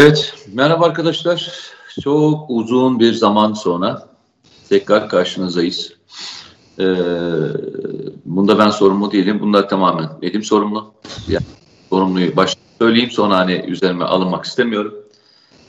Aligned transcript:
Evet, 0.00 0.34
merhaba 0.54 0.86
arkadaşlar. 0.86 1.52
Çok 2.02 2.50
uzun 2.50 3.00
bir 3.00 3.12
zaman 3.12 3.52
sonra 3.52 4.08
tekrar 4.68 5.08
karşınızdayız. 5.08 5.92
Ee, 6.78 6.84
bunda 8.24 8.58
ben 8.58 8.70
sorumlu 8.70 9.12
değilim. 9.12 9.40
Bunda 9.40 9.66
tamamen 9.66 10.08
Nedim 10.22 10.42
sorumlu. 10.42 10.92
Yani 11.28 11.44
sorumluyu 11.90 12.36
başta 12.36 12.60
söyleyeyim 12.78 13.10
sonra 13.10 13.36
hani 13.36 13.64
üzerime 13.68 14.04
alınmak 14.04 14.44
istemiyorum. 14.44 14.94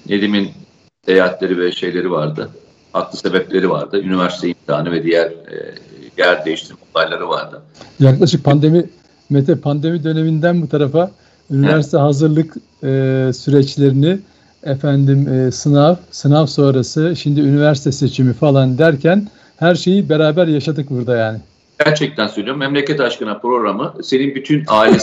Nedim'in 0.09 0.52
seyahatleri 1.05 1.58
ve 1.59 1.72
şeyleri 1.72 2.11
vardı. 2.11 2.50
Haklı 2.94 3.17
sebepleri 3.17 3.70
vardı. 3.70 4.02
Üniversite 4.02 4.48
imtihanı 4.48 4.91
ve 4.91 5.03
diğer 5.03 5.25
e, 5.25 5.75
yer 6.17 6.45
değiştirme 6.45 6.80
olayları 6.95 7.30
vardı. 7.30 7.61
Yaklaşık 8.00 8.44
pandemi 8.44 8.89
Mete 9.30 9.55
pandemi 9.55 10.03
döneminden 10.03 10.61
bu 10.61 10.70
tarafa 10.70 11.11
üniversite 11.52 11.98
evet. 11.98 12.05
hazırlık 12.05 12.55
e, 12.84 13.31
süreçlerini 13.34 14.20
efendim 14.63 15.27
e, 15.27 15.52
sınav, 15.52 15.95
sınav 16.12 16.45
sonrası 16.45 17.16
şimdi 17.16 17.39
üniversite 17.39 17.91
seçimi 17.91 18.34
falan 18.34 18.77
derken 18.77 19.27
her 19.58 19.75
şeyi 19.75 20.09
beraber 20.09 20.48
yaşadık 20.48 20.89
burada 20.89 21.17
yani. 21.17 21.39
Gerçekten 21.85 22.27
söylüyorum. 22.27 22.59
Memleket 22.59 22.99
Aşkına 22.99 23.38
programı 23.38 23.94
senin 24.03 24.35
bütün 24.35 24.63
aile 24.67 24.98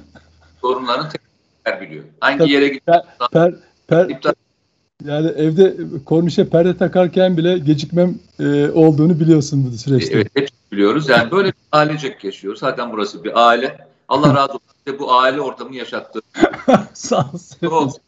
sorunlarını 0.60 1.08
tekrar 1.08 1.80
biliyor. 1.80 2.04
Hangi 2.20 2.38
Tabii, 2.38 2.52
yere 2.52 2.68
gittiğinde 2.68 3.02
per, 3.32 3.54
per, 3.88 4.08
per, 4.20 4.34
yani 5.04 5.28
evde 5.28 5.76
kornişe 6.04 6.48
perde 6.48 6.76
takarken 6.76 7.36
bile 7.36 7.58
gecikmem 7.58 8.14
e, 8.40 8.70
olduğunu 8.70 9.20
biliyorsun 9.20 9.70
bu 9.72 9.76
süreçte. 9.76 10.14
Evet, 10.14 10.28
hep 10.34 10.48
biliyoruz. 10.72 11.08
Yani 11.08 11.30
böyle 11.30 11.48
bir 11.48 11.54
ailecek 11.72 12.24
yaşıyoruz. 12.24 12.60
Zaten 12.60 12.92
burası 12.92 13.24
bir 13.24 13.48
aile. 13.48 13.87
Allah 14.08 14.34
razı 14.34 14.52
olsun 14.52 14.68
de 14.86 14.98
bu 14.98 15.12
aile 15.12 15.40
ortamını 15.40 15.76
yaşattı. 15.76 16.20
Sağ 16.94 17.30
olsun. 17.70 18.00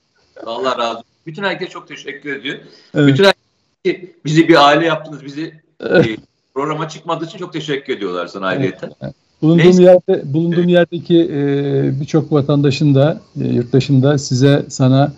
Allah 0.46 0.78
razı 0.78 0.98
olsun. 0.98 1.04
Bütün 1.26 1.42
herkes 1.42 1.68
çok 1.68 1.88
teşekkür 1.88 2.36
ediyor. 2.36 2.58
Evet. 2.94 3.08
Bütün 3.08 3.24
herkes 3.24 4.10
bizi 4.24 4.48
bir 4.48 4.66
aile 4.66 4.86
yaptınız. 4.86 5.24
Bizi 5.24 5.60
evet. 5.80 6.06
e, 6.06 6.16
programa 6.54 6.88
çıkmadığı 6.88 7.24
için 7.24 7.38
çok 7.38 7.52
teşekkür 7.52 7.96
ediyorlar 7.96 8.26
sana 8.26 8.46
aileyeten. 8.46 8.92
Evet. 9.00 9.14
Bulunduğum 9.42 9.66
Neyse. 9.66 9.82
yerde 9.82 10.34
bulunduğum 10.34 10.60
evet. 10.60 10.70
yerdeki 10.70 11.30
e, 11.32 12.00
birçok 12.00 12.32
vatandaşın 12.32 12.94
da 12.94 13.20
e, 13.40 13.48
yurttaşın 13.48 14.02
da 14.02 14.18
size 14.18 14.66
sana 14.68 15.12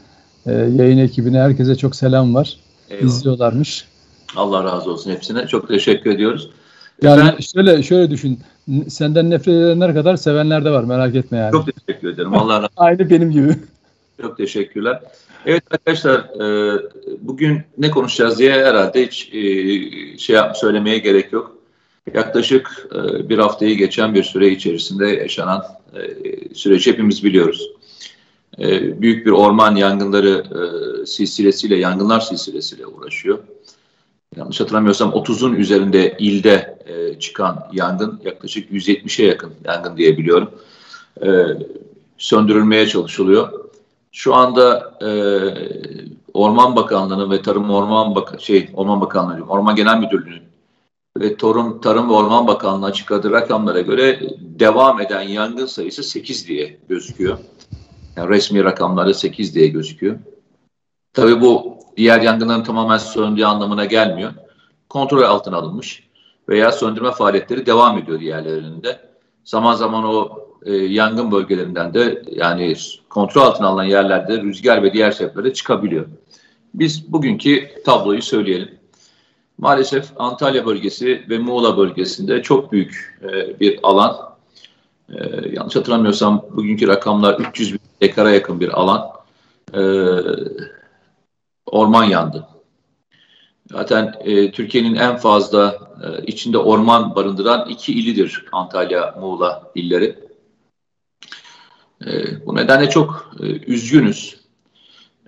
e, 0.47 0.53
yayın 0.53 0.98
ekibine 0.98 1.38
herkese 1.38 1.77
çok 1.77 1.97
selam 1.97 2.34
var. 2.34 2.56
Eyvallah. 2.91 3.06
İzliyorlarmış. 3.06 3.84
Allah 4.36 4.64
razı 4.64 4.91
olsun 4.91 5.10
hepsine. 5.10 5.47
Çok 5.47 5.69
teşekkür 5.69 6.10
ediyoruz. 6.10 6.50
Yani 7.03 7.33
ben, 7.36 7.41
şöyle 7.41 7.83
şöyle 7.83 8.11
düşün. 8.11 8.41
Senden 8.89 9.31
nefret 9.31 9.55
edenler 9.55 9.95
kadar 9.95 10.17
sevenler 10.17 10.64
de 10.64 10.70
var. 10.70 10.84
Merak 10.84 11.14
etme 11.14 11.39
yani. 11.39 11.53
Çok 11.53 11.67
teşekkür 11.77 12.09
ederim. 12.09 12.34
Allah 12.34 12.55
razı 12.55 12.64
olsun. 12.64 12.75
Aynı 12.77 13.11
benim 13.11 13.31
gibi. 13.31 13.56
Çok 14.22 14.36
teşekkürler. 14.36 15.00
Evet 15.47 15.62
arkadaşlar 15.70 16.19
e, 16.19 16.78
bugün 17.20 17.61
ne 17.78 17.91
konuşacağız 17.91 18.39
diye 18.39 18.53
herhalde 18.53 19.06
hiç 19.06 19.31
e, 19.33 20.19
şey 20.19 20.36
söylemeye 20.55 20.98
gerek 20.98 21.33
yok. 21.33 21.56
Yaklaşık 22.14 22.86
e, 22.94 23.28
bir 23.28 23.39
haftayı 23.39 23.77
geçen 23.77 24.14
bir 24.14 24.22
süre 24.22 24.48
içerisinde 24.48 25.06
yaşanan 25.06 25.64
süreci 26.55 26.92
hepimiz 26.92 27.25
biliyoruz. 27.25 27.69
Büyük 29.00 29.27
bir 29.27 29.31
orman 29.31 29.77
yangınları 29.77 30.44
silsilesiyle, 31.06 31.77
yangınlar 31.77 32.20
silsilesiyle 32.20 32.87
uğraşıyor 32.87 33.39
yanlış 34.36 34.61
hatırlamıyorsam 34.61 35.11
30'un 35.11 35.55
üzerinde 35.55 36.16
ilde 36.19 36.78
e, 36.86 37.19
çıkan 37.19 37.69
yangın 37.72 38.20
yaklaşık 38.25 38.70
170'e 38.70 39.26
yakın 39.26 39.53
yangın 39.65 39.97
diye 39.97 40.19
biliyorum. 40.19 40.50
E, 41.22 41.28
söndürülmeye 42.19 42.87
çalışılıyor. 42.87 43.53
Şu 44.12 44.34
anda 44.34 44.94
e, 45.03 45.10
Orman 46.34 46.76
Bakanlığı'nın 46.76 47.31
ve 47.31 47.42
Tarım 47.42 47.71
Orman 47.71 48.15
Bak 48.15 48.41
şey 48.41 48.69
Orman 48.75 49.00
Bakanlığı, 49.00 49.44
Orman 49.48 49.76
Genel 49.76 49.98
Müdürlüğü'nün 49.98 50.42
ve 51.19 51.37
Tarım, 51.37 51.81
Tarım 51.81 52.09
ve 52.09 52.12
Orman 52.12 52.47
Bakanlığı 52.47 52.87
açıkladığı 52.87 53.31
rakamlara 53.31 53.81
göre 53.81 54.21
devam 54.41 55.00
eden 55.00 55.22
yangın 55.22 55.66
sayısı 55.66 56.03
8 56.03 56.48
diye 56.48 56.78
gözüküyor. 56.88 57.38
Yani 58.16 58.28
resmi 58.28 58.65
rakamları 58.65 59.15
8 59.15 59.54
diye 59.54 59.66
gözüküyor. 59.69 60.19
Tabii 61.12 61.41
bu 61.41 61.78
diğer 61.97 62.21
yangınların 62.21 62.62
tamamen 62.62 62.99
söndüğü 62.99 63.45
anlamına 63.45 63.84
gelmiyor. 63.84 64.33
Kontrol 64.89 65.23
altına 65.23 65.56
alınmış 65.56 66.09
veya 66.49 66.73
söndürme 66.73 67.12
faaliyetleri 67.12 67.67
devam 67.67 67.99
ediyor 67.99 68.21
diğerlerinde. 68.21 69.00
Zaman 69.45 69.75
zaman 69.75 70.05
o 70.05 70.39
e, 70.67 70.72
yangın 70.75 71.33
bölgelerinden 71.33 71.95
de 71.95 72.22
yani 72.33 72.75
kontrol 73.09 73.43
altına 73.43 73.67
alınan 73.67 73.84
yerlerde 73.84 74.43
rüzgar 74.43 74.83
ve 74.83 74.93
diğer 74.93 75.11
sebeplere 75.11 75.53
çıkabiliyor. 75.53 76.06
Biz 76.75 77.12
bugünkü 77.12 77.69
tabloyu 77.84 78.22
söyleyelim. 78.22 78.71
Maalesef 79.59 80.11
Antalya 80.17 80.67
bölgesi 80.67 81.25
ve 81.28 81.39
Muğla 81.39 81.77
bölgesinde 81.77 82.43
çok 82.43 82.72
büyük 82.72 83.19
e, 83.22 83.61
bir 83.61 83.78
alan. 83.83 84.17
E, 85.09 85.19
yanlış 85.53 85.77
hatırlamıyorsam 85.77 86.45
bugünkü 86.53 86.89
rakamlar 86.89 87.41
300 87.41 87.72
bin 87.72 87.81
dekara 88.01 88.31
yakın 88.31 88.61
bir 88.61 88.69
alan. 88.69 89.09
E, 89.75 89.81
orman 91.72 92.05
yandı. 92.05 92.47
Zaten 93.71 94.15
e, 94.21 94.50
Türkiye'nin 94.53 94.94
en 94.94 95.16
fazla 95.16 95.78
e, 96.05 96.27
içinde 96.27 96.59
orman 96.59 97.15
barındıran 97.15 97.69
iki 97.69 97.93
ilidir 97.93 98.44
Antalya, 98.53 99.15
Muğla 99.21 99.71
illeri. 99.75 100.19
E, 102.06 102.47
bu 102.47 102.55
nedenle 102.55 102.91
çok 102.91 103.34
e, 103.41 103.44
üzgünüz. 103.47 104.37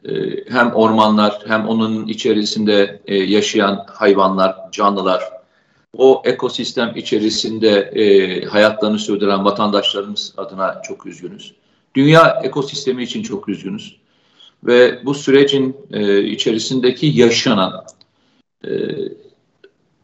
E, 0.04 0.12
hem 0.48 0.72
ormanlar 0.72 1.42
hem 1.46 1.68
onun 1.68 2.06
içerisinde 2.06 3.02
e, 3.06 3.16
yaşayan 3.16 3.86
hayvanlar, 3.88 4.56
canlılar, 4.72 5.22
o 5.96 6.22
ekosistem 6.24 6.92
içerisinde 6.96 7.70
e, 7.80 8.44
hayatlarını 8.44 8.98
sürdüren 8.98 9.44
vatandaşlarımız 9.44 10.34
adına 10.36 10.82
çok 10.82 11.06
üzgünüz. 11.06 11.54
Dünya 11.94 12.40
ekosistemi 12.44 13.02
için 13.02 13.22
çok 13.22 13.48
üzgünüz 13.48 14.03
ve 14.64 15.04
bu 15.04 15.14
sürecin 15.14 15.76
e, 15.92 16.22
içerisindeki 16.22 17.06
yaşanan 17.06 17.84
e, 18.64 18.70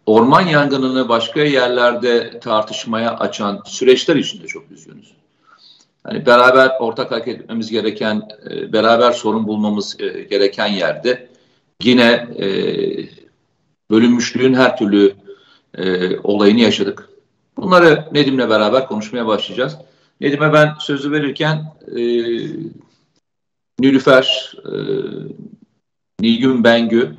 orman 0.07 0.47
yangınını 0.47 1.09
başka 1.09 1.41
yerlerde 1.41 2.41
tartışmaya 2.41 3.17
açan 3.17 3.63
süreçler 3.67 4.17
için 4.17 4.43
de 4.43 4.47
çok 4.47 4.71
üzgünüz. 4.71 5.13
Hani 6.05 6.27
beraber 6.27 6.71
ortak 6.81 7.11
hareket 7.11 7.41
etmemiz 7.41 7.71
gereken, 7.71 8.23
e, 8.51 8.73
beraber 8.73 9.13
sorun 9.13 9.47
bulmamız 9.47 9.97
e, 10.01 10.23
gereken 10.23 10.67
yerde 10.67 11.29
yine 11.83 12.27
e, 12.39 12.47
bölünmüşlüğün 13.91 14.55
her 14.55 14.77
türlü 14.77 15.15
e, 15.79 16.19
olayını 16.19 16.61
yaşadık. 16.61 17.09
Bunları 17.57 18.05
Nedim'le 18.13 18.51
beraber 18.51 18.87
konuşmaya 18.87 19.27
başlayacağız. 19.27 19.77
Nedim'e 20.21 20.53
ben 20.53 20.75
sözü 20.81 21.13
verirken 21.13 21.65
e, 21.97 22.01
Nilüfer, 23.81 24.53
e, 24.65 24.73
Nilgün 26.21 26.65
Bengü 26.65 27.11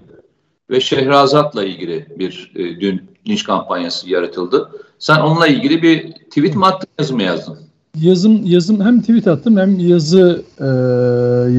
ve 0.70 0.82
Şehrazat'la 0.82 1.64
ilgili 1.64 2.08
bir 2.20 2.52
e, 2.56 2.80
dün 2.80 3.02
linç 3.28 3.44
kampanyası 3.44 4.10
yaratıldı. 4.10 4.70
Sen 5.00 5.20
onunla 5.20 5.48
ilgili 5.48 5.82
bir 5.82 6.12
tweet 6.12 6.56
mi 6.56 6.66
attın, 6.66 6.88
yazı 7.00 7.16
mı 7.16 7.24
yazdın? 7.24 7.58
Yazım, 8.02 8.46
yazım 8.46 8.82
hem 8.82 9.02
tweet 9.02 9.28
attım 9.28 9.58
hem 9.58 9.80
yazı 9.80 10.44
e, 10.60 10.66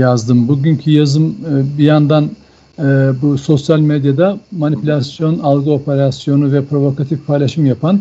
yazdım. 0.01 0.49
Bugünkü 0.49 0.91
yazım 0.91 1.37
e, 1.51 1.79
bir 1.79 1.85
yandan 1.85 2.31
e, 2.79 2.83
bu 3.23 3.39
sosyal 3.39 3.79
medyada 3.79 4.39
manipülasyon, 4.53 5.39
algı 5.39 5.71
operasyonu 5.71 6.53
ve 6.53 6.65
provokatif 6.65 7.27
paylaşım 7.27 7.67
yapan 7.67 8.01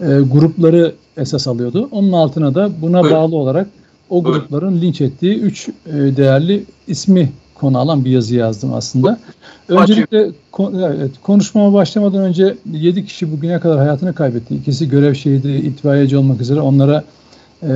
e, 0.00 0.04
grupları 0.32 0.94
esas 1.16 1.48
alıyordu. 1.48 1.88
Onun 1.90 2.12
altına 2.12 2.54
da 2.54 2.70
buna 2.82 3.02
Buyurun. 3.02 3.18
bağlı 3.18 3.36
olarak 3.36 3.66
o 4.10 4.22
grupların 4.22 4.80
linç 4.80 5.00
ettiği 5.00 5.38
üç 5.38 5.68
e, 5.68 5.92
değerli 5.92 6.64
ismi 6.86 7.32
konu 7.54 7.78
alan 7.78 8.04
bir 8.04 8.10
yazı 8.10 8.34
yazdım 8.34 8.74
aslında. 8.74 9.18
Öncelikle 9.68 10.30
evet, 10.74 11.10
konuşmama 11.22 11.72
başlamadan 11.72 12.20
önce 12.20 12.56
7 12.72 13.06
kişi 13.06 13.32
bugüne 13.32 13.60
kadar 13.60 13.78
hayatını 13.78 14.14
kaybetti. 14.14 14.54
İkisi 14.54 14.88
görev 14.88 15.14
şehidi, 15.14 15.48
itfaiyeci 15.48 16.16
olmak 16.16 16.40
üzere. 16.40 16.60
Onlara 16.60 17.04
e, 17.62 17.68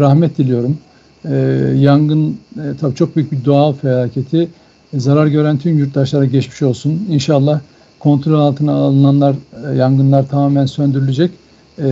rahmet 0.00 0.38
diliyorum. 0.38 0.78
E, 1.24 1.34
yangın 1.76 2.38
e, 2.56 2.62
tabii 2.80 2.94
çok 2.94 3.16
büyük 3.16 3.32
bir 3.32 3.44
doğal 3.44 3.72
felaketi. 3.72 4.48
E, 4.92 5.00
zarar 5.00 5.26
gören 5.26 5.58
tüm 5.58 5.78
yurttaşlara 5.78 6.24
geçmiş 6.24 6.62
olsun. 6.62 7.06
İnşallah 7.10 7.60
kontrol 7.98 8.40
altına 8.40 8.72
alınanlar, 8.72 9.34
e, 9.72 9.76
yangınlar 9.76 10.28
tamamen 10.28 10.66
söndürülecek. 10.66 11.30
E, 11.78 11.84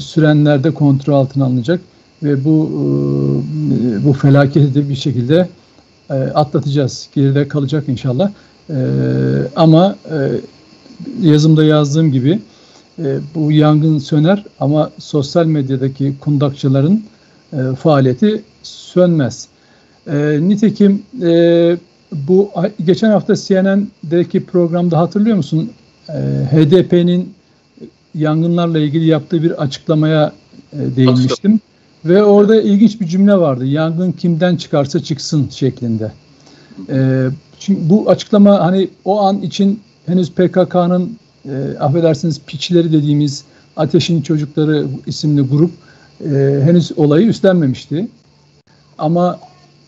sürenler 0.00 0.64
de 0.64 0.70
kontrol 0.70 1.14
altına 1.14 1.44
alınacak 1.44 1.80
ve 2.22 2.44
bu 2.44 2.70
e, 3.94 4.04
bu 4.04 4.12
felaketi 4.12 4.74
de 4.74 4.88
bir 4.88 4.94
şekilde 4.94 5.48
e, 6.10 6.14
atlatacağız. 6.14 7.08
Geride 7.14 7.48
kalacak 7.48 7.88
inşallah. 7.88 8.30
E, 8.70 8.76
ama 9.56 9.96
yazımda 11.22 11.64
yazdığım 11.64 12.12
gibi 12.12 12.38
bu 13.34 13.52
yangın 13.52 13.98
söner 13.98 14.44
ama 14.60 14.90
sosyal 14.98 15.46
medyadaki 15.46 16.14
kundakçıların 16.20 17.04
faaliyeti 17.78 18.42
sönmez. 18.62 19.48
Nitekim 20.40 21.02
bu 22.12 22.50
geçen 22.84 23.10
hafta 23.10 23.36
CNN'deki 23.36 24.44
programda 24.44 24.98
hatırlıyor 24.98 25.36
musun? 25.36 25.70
E, 26.08 26.12
HDP'nin 26.52 27.34
yangınlarla 28.14 28.78
ilgili 28.78 29.04
yaptığı 29.04 29.42
bir 29.42 29.62
açıklamaya 29.62 30.32
e, 30.72 30.96
değinmiştim. 30.96 31.60
Ve 32.04 32.22
orada 32.22 32.62
ilginç 32.62 33.00
bir 33.00 33.06
cümle 33.06 33.34
vardı. 33.36 33.66
Yangın 33.66 34.12
kimden 34.12 34.56
çıkarsa 34.56 35.02
çıksın 35.02 35.48
şeklinde. 35.50 36.12
E, 36.88 37.26
çünkü 37.58 37.90
bu 37.90 38.10
açıklama 38.10 38.60
hani 38.60 38.88
o 39.04 39.20
an 39.20 39.42
için 39.42 39.80
henüz 40.06 40.30
PKK'nın 40.32 41.16
e, 41.44 41.78
affedersiniz 41.80 42.40
piçleri 42.46 42.92
dediğimiz 42.92 43.44
Ateşin 43.76 44.22
Çocukları 44.22 44.86
isimli 45.06 45.42
grup 45.42 45.70
e, 46.24 46.60
henüz 46.64 46.98
olayı 46.98 47.26
üstlenmemişti. 47.26 48.08
Ama 48.98 49.38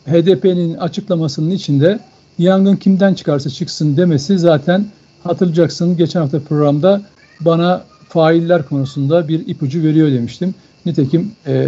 HDP'nin 0.07 0.75
açıklamasının 0.75 1.51
içinde 1.51 1.99
yangın 2.39 2.77
kimden 2.77 3.15
çıkarsa 3.15 3.51
çıksın 3.51 3.97
demesi 3.97 4.39
zaten 4.39 4.87
hatırlayacaksın 5.25 5.97
geçen 5.97 6.21
hafta 6.21 6.41
programda 6.41 7.03
bana 7.41 7.85
failler 8.09 8.69
konusunda 8.69 9.29
bir 9.29 9.47
ipucu 9.47 9.83
veriyor 9.83 10.13
demiştim. 10.13 10.55
Nitekim 10.87 11.33
e, 11.47 11.67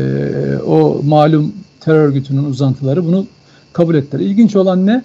o 0.67 1.01
malum 1.05 1.53
terör 1.81 2.09
örgütünün 2.09 2.45
uzantıları 2.45 3.05
bunu 3.05 3.27
kabul 3.73 3.95
ettiler. 3.95 4.25
İlginç 4.25 4.57
olan 4.57 4.87
ne? 4.87 5.05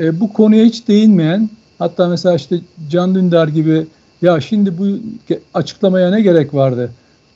E, 0.00 0.20
bu 0.20 0.32
konuya 0.32 0.64
hiç 0.64 0.88
değinmeyen 0.88 1.50
hatta 1.78 2.08
mesela 2.08 2.34
işte 2.34 2.60
Can 2.90 3.14
Dündar 3.14 3.48
gibi 3.48 3.86
ya 4.22 4.40
şimdi 4.40 4.78
bu 4.78 4.86
açıklamaya 5.54 6.10
ne 6.10 6.20
gerek 6.20 6.54
vardı? 6.54 6.90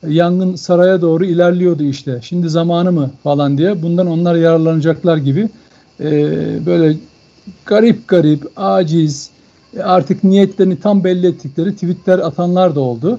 Yangın 0.08 0.56
saraya 0.56 1.00
doğru 1.00 1.24
ilerliyordu 1.24 1.82
işte. 1.82 2.20
Şimdi 2.22 2.48
zamanı 2.48 2.92
mı 2.92 3.10
falan 3.22 3.58
diye. 3.58 3.82
Bundan 3.82 4.06
onlar 4.06 4.34
yararlanacaklar 4.34 5.16
gibi 5.16 5.48
e, 6.00 6.10
böyle 6.66 6.96
garip 7.66 8.08
garip, 8.08 8.42
aciz, 8.56 9.30
artık 9.82 10.24
niyetlerini 10.24 10.80
tam 10.80 11.04
belli 11.04 11.26
ettikleri 11.26 11.74
tweetler 11.74 12.18
atanlar 12.18 12.74
da 12.74 12.80
oldu. 12.80 13.18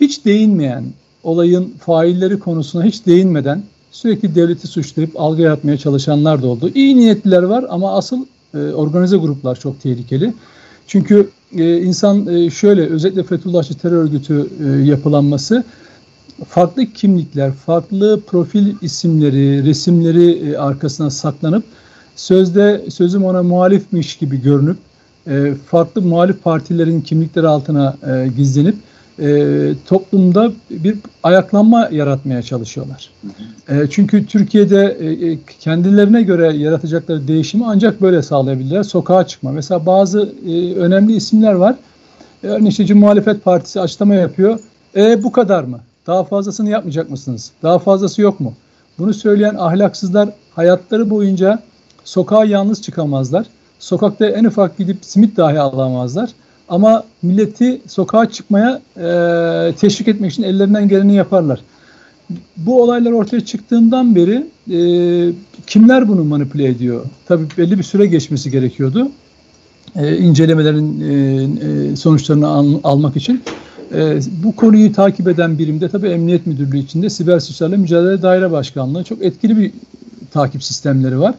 Hiç 0.00 0.24
değinmeyen, 0.24 0.84
olayın 1.24 1.74
failleri 1.80 2.38
konusuna 2.38 2.84
hiç 2.84 3.06
değinmeden 3.06 3.62
sürekli 3.90 4.34
devleti 4.34 4.66
suçlayıp 4.66 5.20
algı 5.20 5.42
yaratmaya 5.42 5.76
çalışanlar 5.76 6.42
da 6.42 6.46
oldu. 6.46 6.70
İyi 6.74 6.96
niyetliler 6.96 7.42
var 7.42 7.64
ama 7.68 7.96
asıl 7.96 8.26
e, 8.54 8.58
organize 8.58 9.16
gruplar 9.16 9.60
çok 9.60 9.80
tehlikeli. 9.82 10.34
Çünkü 10.86 11.30
e, 11.56 11.80
insan 11.80 12.26
e, 12.26 12.50
şöyle 12.50 12.86
özellikle 12.86 13.22
Fethullahçı 13.22 13.74
terör 13.74 13.96
örgütü 13.96 14.48
e, 14.64 14.84
yapılanması 14.84 15.64
farklı 16.48 16.86
kimlikler, 16.86 17.52
farklı 17.52 18.20
profil 18.26 18.74
isimleri, 18.82 19.64
resimleri 19.64 20.50
e, 20.50 20.56
arkasına 20.56 21.10
saklanıp 21.10 21.64
sözde 22.16 22.84
sözüm 22.90 23.24
ona 23.24 23.42
muhalifmiş 23.42 24.16
gibi 24.16 24.42
görünüp 24.42 24.76
e, 25.26 25.54
farklı 25.66 26.02
muhalif 26.02 26.44
partilerin 26.44 27.00
kimlikleri 27.00 27.46
altına 27.46 27.96
e, 28.06 28.28
gizlenip 28.36 28.76
e, 29.18 29.72
toplumda 29.88 30.52
bir 30.70 30.96
ayaklanma 31.22 31.88
yaratmaya 31.92 32.42
çalışıyorlar. 32.42 33.10
E, 33.68 33.74
çünkü 33.90 34.26
Türkiye'de 34.26 34.96
e, 35.00 35.30
e, 35.30 35.38
kendilerine 35.60 36.22
göre 36.22 36.56
yaratacakları 36.56 37.28
değişimi 37.28 37.64
ancak 37.66 38.02
böyle 38.02 38.22
sağlayabilirler. 38.22 38.82
Sokağa 38.82 39.26
çıkma. 39.26 39.52
Mesela 39.52 39.86
bazı 39.86 40.32
e, 40.46 40.74
önemli 40.74 41.16
isimler 41.16 41.52
var. 41.52 41.74
E, 42.44 42.46
örneğin 42.46 42.70
işte 42.70 42.94
Muhalefet 42.94 43.44
Partisi 43.44 43.80
açıklama 43.80 44.14
yapıyor. 44.14 44.60
E 44.96 45.22
bu 45.22 45.32
kadar 45.32 45.64
mı? 45.64 45.80
Daha 46.06 46.24
fazlasını 46.24 46.70
yapmayacak 46.70 47.10
mısınız? 47.10 47.50
Daha 47.62 47.78
fazlası 47.78 48.22
yok 48.22 48.40
mu? 48.40 48.52
Bunu 48.98 49.14
söyleyen 49.14 49.54
ahlaksızlar 49.54 50.28
hayatları 50.54 51.10
boyunca 51.10 51.62
sokağa 52.04 52.44
yalnız 52.44 52.82
çıkamazlar. 52.82 53.46
Sokakta 53.78 54.26
en 54.26 54.44
ufak 54.44 54.78
gidip 54.78 54.98
simit 55.04 55.36
dahi 55.36 55.60
alamazlar. 55.60 56.30
Ama 56.68 57.04
milleti 57.22 57.80
sokağa 57.86 58.30
çıkmaya 58.30 58.80
e, 58.96 59.74
teşvik 59.74 60.08
etmek 60.08 60.32
için 60.32 60.42
ellerinden 60.42 60.88
geleni 60.88 61.14
yaparlar. 61.14 61.60
Bu 62.56 62.82
olaylar 62.82 63.12
ortaya 63.12 63.40
çıktığından 63.40 64.14
beri 64.14 64.46
e, 64.70 64.78
kimler 65.66 66.08
bunu 66.08 66.24
manipüle 66.24 66.68
ediyor? 66.68 67.04
Tabii 67.26 67.44
belli 67.58 67.78
bir 67.78 67.82
süre 67.82 68.06
geçmesi 68.06 68.50
gerekiyordu. 68.50 69.08
E, 69.96 70.16
incelemelerin 70.16 71.00
e, 71.00 71.92
e, 71.92 71.96
sonuçlarını 71.96 72.48
al, 72.48 72.66
almak 72.84 73.16
için. 73.16 73.42
E, 73.94 74.20
bu 74.44 74.56
konuyu 74.56 74.92
takip 74.92 75.28
eden 75.28 75.58
birimde 75.58 75.88
tabii 75.88 76.08
Emniyet 76.08 76.46
Müdürlüğü 76.46 76.78
içinde 76.78 77.10
Siber 77.10 77.40
Suçlarla 77.40 77.76
Mücadele 77.76 78.22
Daire 78.22 78.50
Başkanlığı 78.50 79.04
çok 79.04 79.22
etkili 79.22 79.56
bir 79.56 79.72
takip 80.32 80.64
sistemleri 80.64 81.20
var 81.20 81.34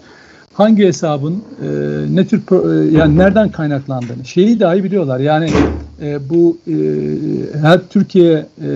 hangi 0.56 0.86
hesabın 0.86 1.34
e, 1.34 1.68
ne 2.16 2.28
tür 2.28 2.40
e, 2.40 2.98
yani 2.98 3.18
nereden 3.18 3.50
kaynaklandığını 3.50 4.25
şeyi 4.25 4.60
dahi 4.60 4.84
biliyorlar. 4.84 5.19
Yani 5.19 5.50
e, 6.02 6.30
bu 6.30 6.57
e, 6.68 6.74
her 7.62 7.80
Türkiye 7.90 8.34
e, 8.34 8.68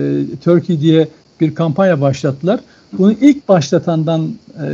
Turkey 0.44 0.80
diye 0.80 1.08
bir 1.40 1.54
kampanya 1.54 2.00
başlattılar. 2.00 2.60
Bunu 2.98 3.12
ilk 3.12 3.48
başlatandan 3.48 4.20
e, 4.56 4.68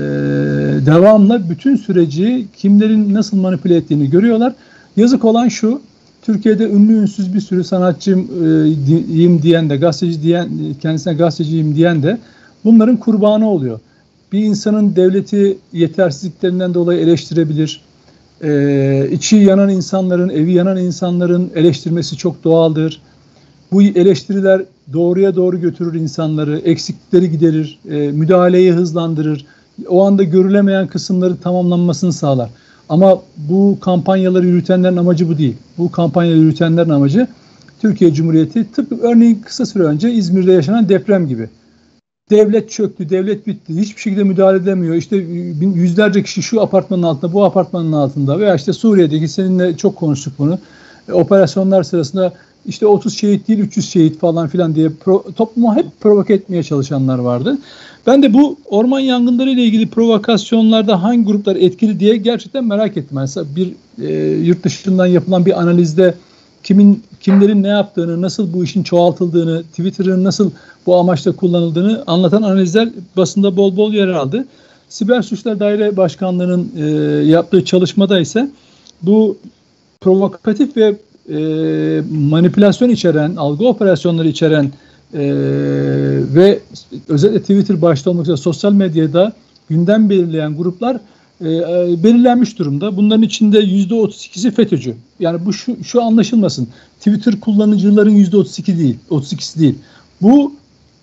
devamla 0.86 1.50
bütün 1.50 1.76
süreci 1.76 2.46
kimlerin 2.56 3.14
nasıl 3.14 3.36
manipüle 3.36 3.76
ettiğini 3.76 4.10
görüyorlar. 4.10 4.52
Yazık 4.96 5.24
olan 5.24 5.48
şu, 5.48 5.80
Türkiye'de 6.22 6.64
ünlü 6.64 6.92
ünsüz 6.92 7.34
bir 7.34 7.40
sürü 7.40 7.64
sanatçıyım 7.64 9.42
diyen 9.42 9.70
de, 9.70 9.76
gazeteci 9.76 10.22
diyen, 10.22 10.48
kendisine 10.82 11.14
gazeteciyim 11.14 11.74
diyen 11.74 12.02
de 12.02 12.18
bunların 12.64 12.96
kurbanı 12.96 13.48
oluyor 13.48 13.80
bir 14.36 14.44
insanın 14.44 14.96
devleti 14.96 15.58
yetersizliklerinden 15.72 16.74
dolayı 16.74 17.00
eleştirebilir. 17.00 17.80
Ee, 18.44 19.08
içi 19.12 19.36
yanan 19.36 19.68
insanların, 19.68 20.28
evi 20.28 20.52
yanan 20.52 20.76
insanların 20.76 21.50
eleştirmesi 21.54 22.16
çok 22.16 22.44
doğaldır. 22.44 23.02
Bu 23.72 23.82
eleştiriler 23.82 24.62
doğruya 24.92 25.36
doğru 25.36 25.60
götürür 25.60 25.94
insanları, 25.94 26.58
eksiklikleri 26.58 27.30
giderir, 27.30 27.78
e, 27.90 27.96
müdahaleyi 27.96 28.72
hızlandırır. 28.72 29.46
O 29.88 30.04
anda 30.04 30.22
görülemeyen 30.22 30.86
kısımları 30.86 31.36
tamamlanmasını 31.36 32.12
sağlar. 32.12 32.50
Ama 32.88 33.22
bu 33.36 33.78
kampanyaları 33.80 34.46
yürütenlerin 34.46 34.96
amacı 34.96 35.28
bu 35.28 35.38
değil. 35.38 35.56
Bu 35.78 35.90
kampanyaları 35.90 36.38
yürütenlerin 36.38 36.90
amacı 36.90 37.26
Türkiye 37.80 38.14
Cumhuriyeti 38.14 38.72
tıpkı 38.72 38.96
örneğin 38.96 39.42
kısa 39.44 39.66
süre 39.66 39.82
önce 39.82 40.12
İzmir'de 40.12 40.52
yaşanan 40.52 40.88
deprem 40.88 41.28
gibi. 41.28 41.48
Devlet 42.30 42.70
çöktü, 42.70 43.10
devlet 43.10 43.46
bitti. 43.46 43.80
Hiçbir 43.80 44.00
şekilde 44.00 44.22
müdahale 44.24 44.56
edemiyor. 44.56 44.94
İşte 44.94 45.16
yüzlerce 45.74 46.22
kişi 46.22 46.42
şu 46.42 46.62
apartmanın 46.62 47.02
altında, 47.02 47.32
bu 47.32 47.44
apartmanın 47.44 47.92
altında 47.92 48.38
veya 48.38 48.54
işte 48.54 48.72
Suriye'deki 48.72 49.28
seninle 49.28 49.76
çok 49.76 49.96
konuştuk 49.96 50.32
bunu. 50.38 50.58
E, 51.08 51.12
operasyonlar 51.12 51.82
sırasında 51.82 52.32
işte 52.66 52.86
30 52.86 53.18
şehit 53.18 53.48
değil 53.48 53.58
300 53.58 53.90
şehit 53.90 54.18
falan 54.18 54.48
filan 54.48 54.74
diye 54.74 54.88
pro, 54.88 55.24
toplumu 55.36 55.76
hep 55.76 55.86
provoke 56.00 56.34
etmeye 56.34 56.62
çalışanlar 56.62 57.18
vardı. 57.18 57.58
Ben 58.06 58.22
de 58.22 58.32
bu 58.32 58.56
orman 58.64 59.00
yangınları 59.00 59.50
ile 59.50 59.62
ilgili 59.62 59.90
provokasyonlarda 59.90 61.02
hangi 61.02 61.24
gruplar 61.24 61.56
etkili 61.56 62.00
diye 62.00 62.16
gerçekten 62.16 62.64
merak 62.64 62.96
ettim. 62.96 63.18
Mesela 63.20 63.46
bir 63.56 63.72
e, 64.02 64.14
yurt 64.30 64.64
dışından 64.64 65.06
yapılan 65.06 65.46
bir 65.46 65.60
analizde 65.60 66.14
kimin 66.62 67.02
kimlerin 67.20 67.62
ne 67.62 67.68
yaptığını, 67.68 68.22
nasıl 68.22 68.52
bu 68.52 68.64
işin 68.64 68.82
çoğaltıldığını, 68.82 69.62
Twitter'ın 69.62 70.24
nasıl 70.24 70.50
bu 70.86 70.96
amaçla 70.96 71.32
kullanıldığını 71.32 72.04
anlatan 72.06 72.42
analizler 72.42 72.88
basında 73.16 73.56
bol 73.56 73.76
bol 73.76 73.92
yer 73.92 74.08
aldı. 74.08 74.44
Siber 74.88 75.22
Suçlar 75.22 75.60
Daire 75.60 75.96
Başkanlığı'nın 75.96 76.70
e, 76.76 76.84
yaptığı 77.26 77.64
çalışmada 77.64 78.20
ise 78.20 78.50
bu 79.02 79.36
provokatif 80.00 80.76
ve 80.76 80.96
e, 81.28 82.02
manipülasyon 82.10 82.88
içeren, 82.88 83.36
algı 83.36 83.68
operasyonları 83.68 84.28
içeren 84.28 84.64
e, 85.14 85.20
ve 86.34 86.60
özellikle 87.08 87.40
Twitter 87.40 87.82
başta 87.82 88.10
olmak 88.10 88.22
üzere 88.22 88.36
sosyal 88.36 88.72
medyada 88.72 89.32
gündem 89.68 90.10
belirleyen 90.10 90.56
gruplar 90.56 90.96
e, 91.40 91.48
e, 91.48 92.02
belirlenmiş 92.02 92.58
durumda. 92.58 92.96
Bunların 92.96 93.22
içinde 93.22 93.58
yüzde 93.58 93.94
32'si 93.94 94.50
FETÖ'cü. 94.50 94.94
Yani 95.20 95.46
bu 95.46 95.52
şu, 95.52 95.84
şu 95.84 96.02
anlaşılmasın. 96.02 96.68
Twitter 96.98 97.40
kullanıcıların 97.40 98.10
yüzde 98.10 98.36
32 98.36 98.78
değil, 98.78 98.96
32'si 99.10 99.60
değil. 99.60 99.74
Bu 100.22 100.52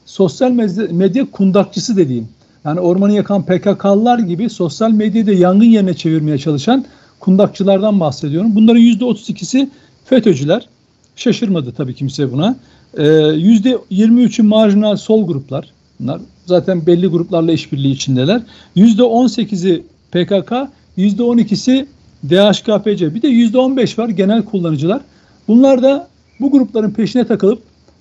sosyal 0.06 0.52
medya, 0.92 1.32
kundakçısı 1.32 1.98
dediğim. 1.98 2.28
Yani 2.66 2.80
ormanı 2.80 3.14
yakan 3.14 3.46
PKK'lılar 3.46 4.20
gibi 4.20 4.50
sosyal 4.50 4.92
medyayı 4.92 5.40
yangın 5.40 5.66
yerine 5.66 5.94
çevirmeye 5.94 6.38
çalışan 6.38 6.86
kundakçılardan 7.20 8.00
bahsediyorum. 8.00 8.56
Bunların 8.56 8.80
yüzde 8.80 9.06
32'si 9.06 9.68
FETÖ'cüler. 10.06 10.68
Şaşırmadı 11.16 11.72
tabii 11.72 11.94
kimse 11.94 12.32
buna. 12.32 12.56
Ee, 12.98 13.08
yüzde 13.36 13.78
23'ü 13.92 14.44
marjinal 14.44 14.96
sol 14.96 15.28
gruplar. 15.28 15.74
Bunlar 16.00 16.22
zaten 16.46 16.86
belli 16.86 17.08
gruplarla 17.08 17.52
işbirliği 17.52 17.94
içindeler. 17.94 18.42
Yüzde 18.76 19.02
18'i 19.02 19.84
PKK, 20.14 20.52
%12'si 20.98 21.86
DHKPC. 22.30 23.16
Bir 23.16 23.22
de 23.22 23.28
%15 23.28 23.98
var 23.98 24.10
genel 24.10 24.46
kullanıcılar. 24.46 25.02
Bunlar 25.48 25.84
da 25.84 26.08
bu 26.40 26.52
grupların 26.52 26.92
peşine 26.92 27.28
takılıp 27.28 27.60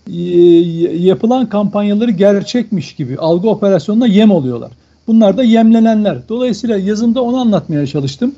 e, 0.09 0.21
yapılan 0.99 1.49
kampanyaları 1.49 2.11
gerçekmiş 2.11 2.95
gibi 2.95 3.19
algı 3.19 3.49
operasyonuna 3.49 4.07
yem 4.07 4.31
oluyorlar. 4.31 4.71
Bunlar 5.07 5.37
da 5.37 5.43
yemlenenler. 5.43 6.19
Dolayısıyla 6.29 6.79
yazımda 6.79 7.23
onu 7.23 7.37
anlatmaya 7.37 7.87
çalıştım. 7.87 8.35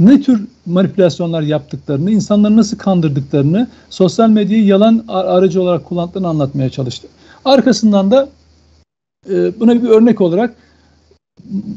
ne 0.00 0.22
tür 0.22 0.44
manipülasyonlar 0.66 1.42
yaptıklarını, 1.42 2.10
insanları 2.10 2.56
nasıl 2.56 2.78
kandırdıklarını, 2.78 3.68
sosyal 3.90 4.28
medyayı 4.28 4.64
yalan 4.64 5.04
aracı 5.08 5.62
olarak 5.62 5.84
kullandıklarını 5.84 6.28
anlatmaya 6.28 6.70
çalıştı. 6.70 7.08
Arkasından 7.44 8.10
da 8.10 8.28
e, 9.30 9.60
buna 9.60 9.82
bir 9.82 9.88
örnek 9.88 10.20
olarak 10.20 10.54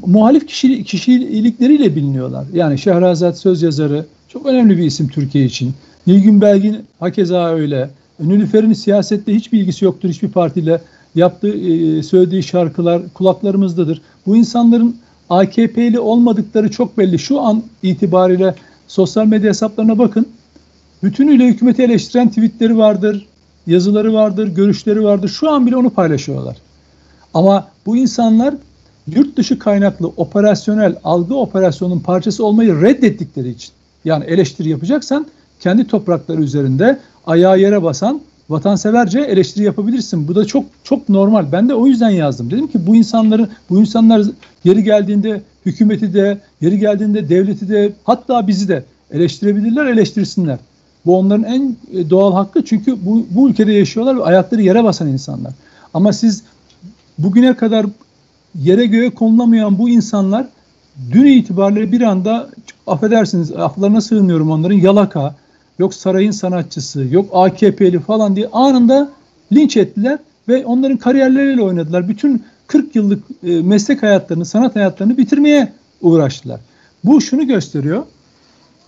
muhalif 0.06 0.46
kişilik, 0.46 0.86
kişilikleriyle 0.86 1.96
biliniyorlar. 1.96 2.44
Yani 2.52 2.78
Şehrazat 2.78 3.38
söz 3.38 3.62
yazarı 3.62 4.06
çok 4.28 4.46
önemli 4.46 4.78
bir 4.78 4.82
isim 4.82 5.08
Türkiye 5.08 5.44
için. 5.44 5.72
Nilgün 6.06 6.40
Belgin 6.40 6.76
hakeza 7.00 7.50
öyle. 7.50 7.90
Nilüfer'in 8.20 8.72
siyasette 8.72 9.34
hiç 9.34 9.52
bilgisi 9.52 9.84
yoktur 9.84 10.08
hiçbir 10.08 10.28
partiyle. 10.28 10.80
Yaptığı, 11.14 11.54
e, 11.56 12.02
söylediği 12.02 12.42
şarkılar 12.42 13.02
kulaklarımızdadır. 13.14 14.02
Bu 14.26 14.36
insanların 14.36 14.96
AKP'li 15.30 15.98
olmadıkları 15.98 16.70
çok 16.70 16.98
belli. 16.98 17.18
Şu 17.18 17.40
an 17.40 17.62
itibariyle 17.82 18.54
sosyal 18.88 19.26
medya 19.26 19.48
hesaplarına 19.48 19.98
bakın. 19.98 20.26
Bütünüyle 21.02 21.46
hükümeti 21.46 21.82
eleştiren 21.82 22.28
tweetleri 22.28 22.78
vardır, 22.78 23.26
yazıları 23.66 24.14
vardır, 24.14 24.48
görüşleri 24.48 25.04
vardır. 25.04 25.28
Şu 25.28 25.50
an 25.50 25.66
bile 25.66 25.76
onu 25.76 25.90
paylaşıyorlar. 25.90 26.56
Ama 27.34 27.68
bu 27.86 27.96
insanlar 27.96 28.54
yurt 29.06 29.36
dışı 29.36 29.58
kaynaklı 29.58 30.06
operasyonel 30.16 30.96
algı 31.04 31.34
operasyonunun 31.34 32.00
parçası 32.00 32.46
olmayı 32.46 32.80
reddettikleri 32.80 33.48
için 33.48 33.70
yani 34.04 34.24
eleştiri 34.24 34.68
yapacaksan 34.68 35.26
kendi 35.60 35.86
toprakları 35.86 36.42
üzerinde 36.42 36.98
ayağı 37.26 37.60
yere 37.60 37.82
basan 37.82 38.20
vatanseverce 38.50 39.20
eleştiri 39.20 39.64
yapabilirsin. 39.64 40.28
Bu 40.28 40.34
da 40.34 40.44
çok 40.44 40.64
çok 40.84 41.08
normal. 41.08 41.52
Ben 41.52 41.68
de 41.68 41.74
o 41.74 41.86
yüzden 41.86 42.10
yazdım. 42.10 42.50
Dedim 42.50 42.66
ki 42.66 42.86
bu 42.86 42.96
insanların 42.96 43.48
bu 43.70 43.80
insanlar 43.80 44.26
yeri 44.64 44.84
geldiğinde 44.84 45.42
hükümeti 45.66 46.14
de, 46.14 46.38
yeri 46.60 46.78
geldiğinde 46.78 47.28
devleti 47.28 47.68
de 47.68 47.92
hatta 48.04 48.48
bizi 48.48 48.68
de 48.68 48.84
eleştirebilirler, 49.10 49.86
eleştirsinler. 49.86 50.58
Bu 51.06 51.18
onların 51.18 51.44
en 51.44 51.76
e, 51.92 52.10
doğal 52.10 52.32
hakkı 52.32 52.64
çünkü 52.64 53.06
bu, 53.06 53.26
bu 53.30 53.50
ülkede 53.50 53.72
yaşıyorlar 53.72 54.16
ve 54.16 54.22
ayakları 54.22 54.62
yere 54.62 54.84
basan 54.84 55.08
insanlar. 55.08 55.52
Ama 55.94 56.12
siz 56.12 56.42
bugüne 57.18 57.56
kadar 57.56 57.86
yere 58.54 58.86
göğe 58.86 59.10
konulamayan 59.10 59.78
bu 59.78 59.88
insanlar 59.88 60.46
dün 61.12 61.26
itibariyle 61.26 61.92
bir 61.92 62.00
anda 62.00 62.50
affedersiniz 62.86 63.52
aflarına 63.52 64.00
sığınıyorum 64.00 64.50
onların 64.50 64.76
yalaka, 64.76 65.34
yok 65.78 65.94
sarayın 65.94 66.30
sanatçısı, 66.30 67.06
yok 67.10 67.28
AKP'li 67.32 67.98
falan 67.98 68.36
diye 68.36 68.48
anında 68.52 69.10
linç 69.52 69.76
ettiler 69.76 70.18
ve 70.48 70.66
onların 70.66 70.96
kariyerleriyle 70.96 71.62
oynadılar. 71.62 72.08
Bütün 72.08 72.44
40 72.66 72.96
yıllık 72.96 73.22
e, 73.44 73.62
meslek 73.62 74.02
hayatlarını, 74.02 74.44
sanat 74.44 74.76
hayatlarını 74.76 75.18
bitirmeye 75.18 75.72
uğraştılar. 76.02 76.60
Bu 77.04 77.20
şunu 77.20 77.46
gösteriyor. 77.46 78.02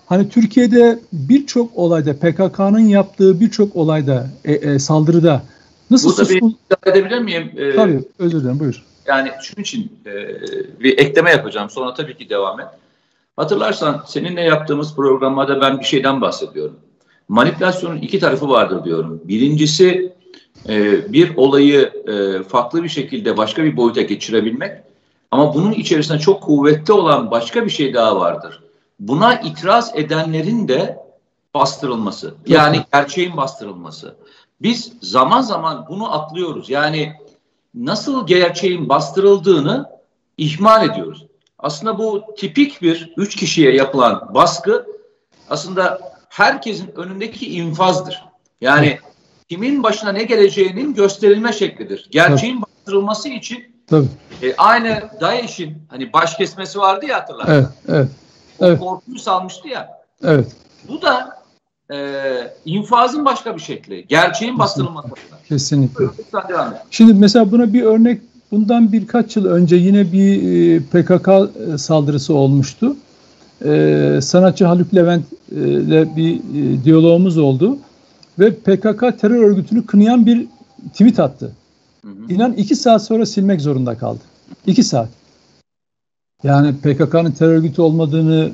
Hani 0.07 0.29
Türkiye'de 0.29 0.99
birçok 1.13 1.79
olayda 1.79 2.17
PKK'nın 2.17 2.79
yaptığı 2.79 3.41
birçok 3.41 3.77
olayda 3.77 4.27
e, 4.45 4.53
e, 4.53 4.79
saldırıda 4.79 5.43
nasıl 5.91 6.09
Burada 6.09 6.25
suskun... 6.25 6.57
bir 6.87 6.91
edebilir 6.91 7.19
miyim? 7.19 7.51
Ee, 7.57 7.77
Tabii 7.77 8.01
özür 8.19 8.41
dilerim 8.41 8.61
buyur. 8.61 8.83
Yani 9.07 9.33
şunun 9.43 9.63
için 9.63 9.99
e, 10.07 10.13
bir 10.81 10.99
ekleme 10.99 11.31
yapacağım 11.31 11.71
sonra 11.71 11.95
tabii 11.95 12.17
ki 12.17 12.31
devam 12.31 12.61
et. 12.61 12.67
Hatırlarsan 13.37 14.03
seninle 14.07 14.41
yaptığımız 14.41 14.97
programlarda 14.97 15.61
ben 15.61 15.81
bir 15.81 15.85
şeyden 15.85 16.21
bahsediyorum. 16.21 16.77
Manipülasyonun 17.29 17.97
iki 17.97 18.19
tarafı 18.19 18.49
vardır 18.49 18.85
diyorum. 18.85 19.21
Birincisi 19.25 20.13
e, 20.69 21.13
bir 21.13 21.37
olayı 21.37 21.93
e, 22.07 22.43
farklı 22.43 22.83
bir 22.83 22.89
şekilde 22.89 23.37
başka 23.37 23.65
bir 23.65 23.77
boyuta 23.77 24.03
geçirebilmek. 24.03 24.73
Ama 25.31 25.55
bunun 25.55 25.73
içerisinde 25.73 26.19
çok 26.19 26.43
kuvvetli 26.43 26.93
olan 26.93 27.31
başka 27.31 27.65
bir 27.65 27.71
şey 27.71 27.95
daha 27.95 28.21
vardır. 28.21 28.63
Buna 29.01 29.35
itiraz 29.35 29.93
edenlerin 29.95 30.69
de 30.69 30.99
bastırılması. 31.55 32.35
Yani 32.47 32.81
gerçeğin 32.93 33.37
bastırılması. 33.37 34.15
Biz 34.63 34.93
zaman 35.01 35.41
zaman 35.41 35.87
bunu 35.89 36.13
atlıyoruz. 36.13 36.71
Yani 36.71 37.13
nasıl 37.75 38.27
gerçeğin 38.27 38.89
bastırıldığını 38.89 39.91
ihmal 40.37 40.91
ediyoruz. 40.91 41.27
Aslında 41.59 41.99
bu 41.99 42.23
tipik 42.37 42.83
bir 42.83 43.13
üç 43.17 43.37
kişiye 43.37 43.75
yapılan 43.75 44.31
baskı 44.35 44.87
aslında 45.51 46.01
herkesin 46.29 46.93
önündeki 46.97 47.55
infazdır. 47.55 48.23
Yani 48.61 48.99
kimin 49.49 49.83
başına 49.83 50.13
ne 50.13 50.23
geleceğinin 50.23 50.95
gösterilme 50.95 51.53
şeklidir. 51.53 52.09
Gerçeğin 52.11 52.55
Tabii. 52.55 52.63
bastırılması 52.63 53.29
için 53.29 53.73
Tabii. 53.87 54.09
E, 54.43 54.57
aynı 54.57 55.11
DAEŞ'in 55.21 55.83
hani 55.89 56.13
baş 56.13 56.37
kesmesi 56.37 56.79
vardı 56.79 57.07
ya 57.07 57.17
hatırlar. 57.17 57.47
Evet, 57.49 57.67
evet. 57.89 58.09
O 58.59 58.67
evet. 58.67 58.79
korkuyu 58.79 59.19
salmıştı 59.19 59.69
ya. 59.69 59.89
Evet. 60.25 60.57
Bu 60.89 61.03
da 61.03 61.42
e, 61.93 62.55
infazın 62.65 63.25
başka 63.25 63.57
bir 63.57 63.61
şekli. 63.61 64.05
Gerçeğin 64.09 64.59
bastırılması. 64.59 65.09
Kesinlikle. 65.49 66.07
Kesinlikle. 66.07 66.83
Şimdi 66.91 67.15
mesela 67.15 67.51
buna 67.53 67.73
bir 67.73 67.83
örnek 67.83 68.21
bundan 68.51 68.93
birkaç 68.93 69.37
yıl 69.37 69.47
önce 69.47 69.77
yine 69.77 70.13
bir 70.13 70.43
e, 70.43 70.81
PKK 70.81 71.29
e, 71.29 71.79
saldırısı 71.79 72.35
olmuştu. 72.35 72.97
Ee, 73.65 74.19
sanatçı 74.23 74.65
Haluk 74.65 74.95
Levent 74.95 75.25
e, 75.57 75.57
ile 75.57 76.17
bir 76.17 76.37
e, 76.37 76.85
diyalogumuz 76.85 77.39
oldu 77.39 77.79
ve 78.39 78.55
PKK 78.55 79.21
terör 79.21 79.45
örgütünü 79.45 79.87
kınayan 79.87 80.27
bir 80.27 80.47
tweet 80.93 81.21
attı. 81.21 81.53
Hı 82.05 82.09
hı. 82.09 82.33
İnan 82.33 82.53
iki 82.53 82.77
saat 82.77 83.05
sonra 83.05 83.27
silmek 83.27 83.61
zorunda 83.61 83.99
kaldı. 83.99 84.21
İki 84.67 84.83
saat. 84.83 85.09
Yani 86.43 86.75
PKK'nın 86.77 87.31
terör 87.31 87.55
örgütü 87.55 87.83
olmadığını 87.83 88.51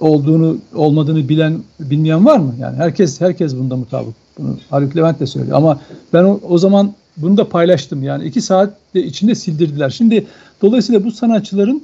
olduğunu 0.00 0.58
olmadığını 0.74 1.28
bilen 1.28 1.58
bilmeyen 1.80 2.26
var 2.26 2.38
mı? 2.38 2.54
Yani 2.60 2.76
herkes 2.76 3.20
herkes 3.20 3.56
bunda 3.56 3.76
mutabık. 3.76 4.14
Bunu 4.38 4.56
Haluk 4.70 4.96
Levent 4.96 5.20
de 5.20 5.26
söylüyor. 5.26 5.56
Ama 5.56 5.80
ben 6.12 6.24
o, 6.24 6.40
o 6.48 6.58
zaman 6.58 6.92
bunu 7.16 7.36
da 7.36 7.48
paylaştım. 7.48 8.02
Yani 8.02 8.24
iki 8.24 8.40
saat 8.40 8.70
de 8.94 9.04
içinde 9.04 9.34
sildirdiler. 9.34 9.90
Şimdi 9.90 10.26
dolayısıyla 10.62 11.04
bu 11.04 11.10
sanatçıların 11.10 11.82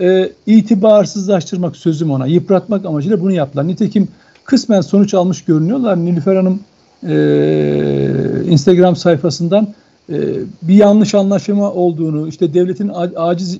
e, 0.00 0.32
itibarsızlaştırmak 0.46 1.76
sözüm 1.76 2.10
ona, 2.10 2.26
yıpratmak 2.26 2.86
amacıyla 2.86 3.20
bunu 3.20 3.32
yaptılar. 3.32 3.68
Nitekim 3.68 4.08
kısmen 4.44 4.80
sonuç 4.80 5.14
almış 5.14 5.44
görünüyorlar. 5.44 5.96
Nilüfer 5.96 6.36
Hanım 6.36 6.60
e, 7.08 7.14
Instagram 8.48 8.96
sayfasından 8.96 9.68
e, 10.10 10.16
bir 10.62 10.74
yanlış 10.74 11.14
anlaşma 11.14 11.72
olduğunu, 11.72 12.28
işte 12.28 12.54
devletin 12.54 12.90
aciz 13.16 13.58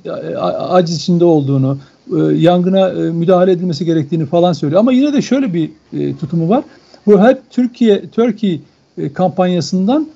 aciz 0.58 0.96
içinde 0.96 1.24
olduğunu, 1.24 1.78
e, 2.10 2.18
yangına 2.34 2.88
e, 2.88 3.10
müdahale 3.10 3.52
edilmesi 3.52 3.84
gerektiğini 3.84 4.26
falan 4.26 4.52
söylüyor. 4.52 4.80
Ama 4.80 4.92
yine 4.92 5.12
de 5.12 5.22
şöyle 5.22 5.54
bir 5.54 5.70
e, 5.92 6.16
tutumu 6.16 6.48
var. 6.48 6.64
Bu 7.06 7.24
hep 7.24 7.38
Türkiye 7.50 8.08
Türkiye 8.08 8.60
kampanyasından 9.14 10.06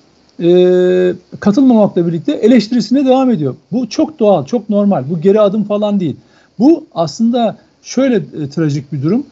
katılmamakla 1.40 2.07
birlikte 2.07 2.33
eleştirisine 2.33 3.07
devam 3.07 3.31
ediyor. 3.31 3.55
Bu 3.73 3.88
çok 3.88 4.19
doğal, 4.19 4.47
çok 4.47 4.71
normal. 4.71 5.05
Bu 5.11 5.21
geri 5.21 5.40
adım 5.40 5.64
falan 5.64 6.00
değil. 6.00 6.16
Bu 6.59 6.87
aslında 6.95 7.57
şöyle 7.83 8.49
trajik 8.49 8.93
bir 8.93 9.02
durum. 9.02 9.26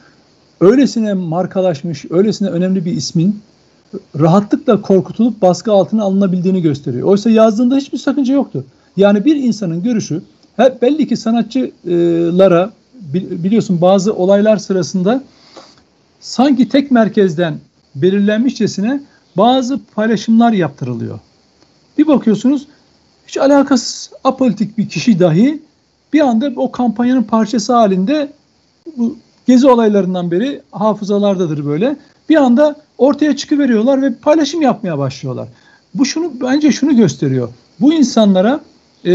Öylesine 0.60 1.14
markalaşmış, 1.14 2.04
öylesine 2.10 2.48
önemli 2.48 2.84
bir 2.84 2.92
ismin 2.92 3.40
rahatlıkla 4.20 4.80
korkutulup 4.80 5.42
baskı 5.42 5.72
altına 5.72 6.02
alınabildiğini 6.02 6.62
gösteriyor. 6.62 7.08
Oysa 7.08 7.30
yazdığında 7.30 7.76
hiçbir 7.76 7.98
sakınca 7.98 8.34
yoktu. 8.34 8.64
Yani 8.96 9.24
bir 9.24 9.36
insanın 9.36 9.82
görüşü 9.82 10.22
hep 10.56 10.82
belli 10.82 11.08
ki 11.08 11.16
sanatçılara 11.16 12.72
biliyorsun 13.12 13.80
bazı 13.80 14.14
olaylar 14.14 14.56
sırasında 14.56 15.22
sanki 16.20 16.68
tek 16.68 16.90
merkezden 16.90 17.58
belirlenmişçesine 17.94 19.00
bazı 19.36 19.80
paylaşımlar 19.94 20.52
yaptırılıyor. 20.52 21.18
Bir 21.98 22.06
bakıyorsunuz 22.06 22.66
hiç 23.26 23.38
alakasız 23.38 24.10
apolitik 24.24 24.78
bir 24.78 24.88
kişi 24.88 25.20
dahi 25.20 25.62
bir 26.12 26.20
anda 26.20 26.52
o 26.56 26.72
kampanyanın 26.72 27.22
parçası 27.22 27.72
halinde 27.72 28.32
bu 28.96 29.16
gezi 29.46 29.68
olaylarından 29.68 30.30
beri 30.30 30.62
hafızalardadır 30.70 31.66
böyle. 31.66 31.96
Bir 32.28 32.36
anda 32.36 32.76
ortaya 32.98 33.36
çıkıveriyorlar 33.36 34.02
ve 34.02 34.14
paylaşım 34.14 34.62
yapmaya 34.62 34.98
başlıyorlar. 34.98 35.48
Bu 35.94 36.04
şunu 36.04 36.32
bence 36.42 36.72
şunu 36.72 36.96
gösteriyor. 36.96 37.48
Bu 37.80 37.94
insanlara 37.94 38.60
e, 39.06 39.10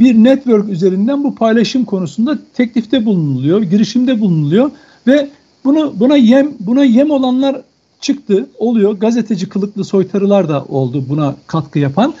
bir 0.00 0.14
network 0.14 0.68
üzerinden 0.68 1.24
bu 1.24 1.34
paylaşım 1.34 1.84
konusunda 1.84 2.38
teklifte 2.54 3.04
bulunuluyor, 3.04 3.62
girişimde 3.62 4.20
bulunuluyor 4.20 4.70
ve 5.06 5.28
bunu 5.64 5.94
buna 5.96 6.16
yem 6.16 6.52
buna 6.60 6.84
yem 6.84 7.10
olanlar 7.10 7.62
çıktı, 8.00 8.46
oluyor. 8.58 8.92
Gazeteci 8.92 9.48
kılıklı 9.48 9.84
soytarılar 9.84 10.48
da 10.48 10.64
oldu 10.64 11.04
buna 11.08 11.34
katkı 11.46 11.78
yapan. 11.78 12.14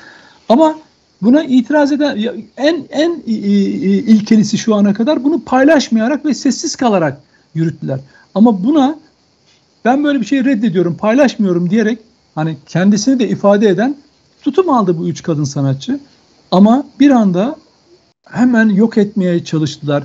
Ama 0.48 0.78
buna 1.22 1.44
itiraz 1.44 1.92
eden 1.92 2.18
en 2.56 2.84
en 2.90 3.22
ilkelisi 4.06 4.58
şu 4.58 4.74
ana 4.74 4.94
kadar 4.94 5.24
bunu 5.24 5.40
paylaşmayarak 5.40 6.24
ve 6.24 6.34
sessiz 6.34 6.76
kalarak 6.76 7.20
yürüttüler. 7.54 8.00
Ama 8.34 8.64
buna 8.64 8.98
ben 9.84 10.04
böyle 10.04 10.20
bir 10.20 10.26
şey 10.26 10.44
reddediyorum, 10.44 10.96
paylaşmıyorum 10.96 11.70
diyerek 11.70 11.98
hani 12.34 12.56
kendisini 12.66 13.18
de 13.18 13.28
ifade 13.28 13.68
eden 13.68 13.96
tutum 14.42 14.70
aldı 14.70 14.98
bu 14.98 15.08
üç 15.08 15.22
kadın 15.22 15.44
sanatçı. 15.44 16.00
Ama 16.50 16.84
bir 17.00 17.10
anda 17.10 17.56
hemen 18.28 18.68
yok 18.68 18.98
etmeye 18.98 19.44
çalıştılar. 19.44 20.04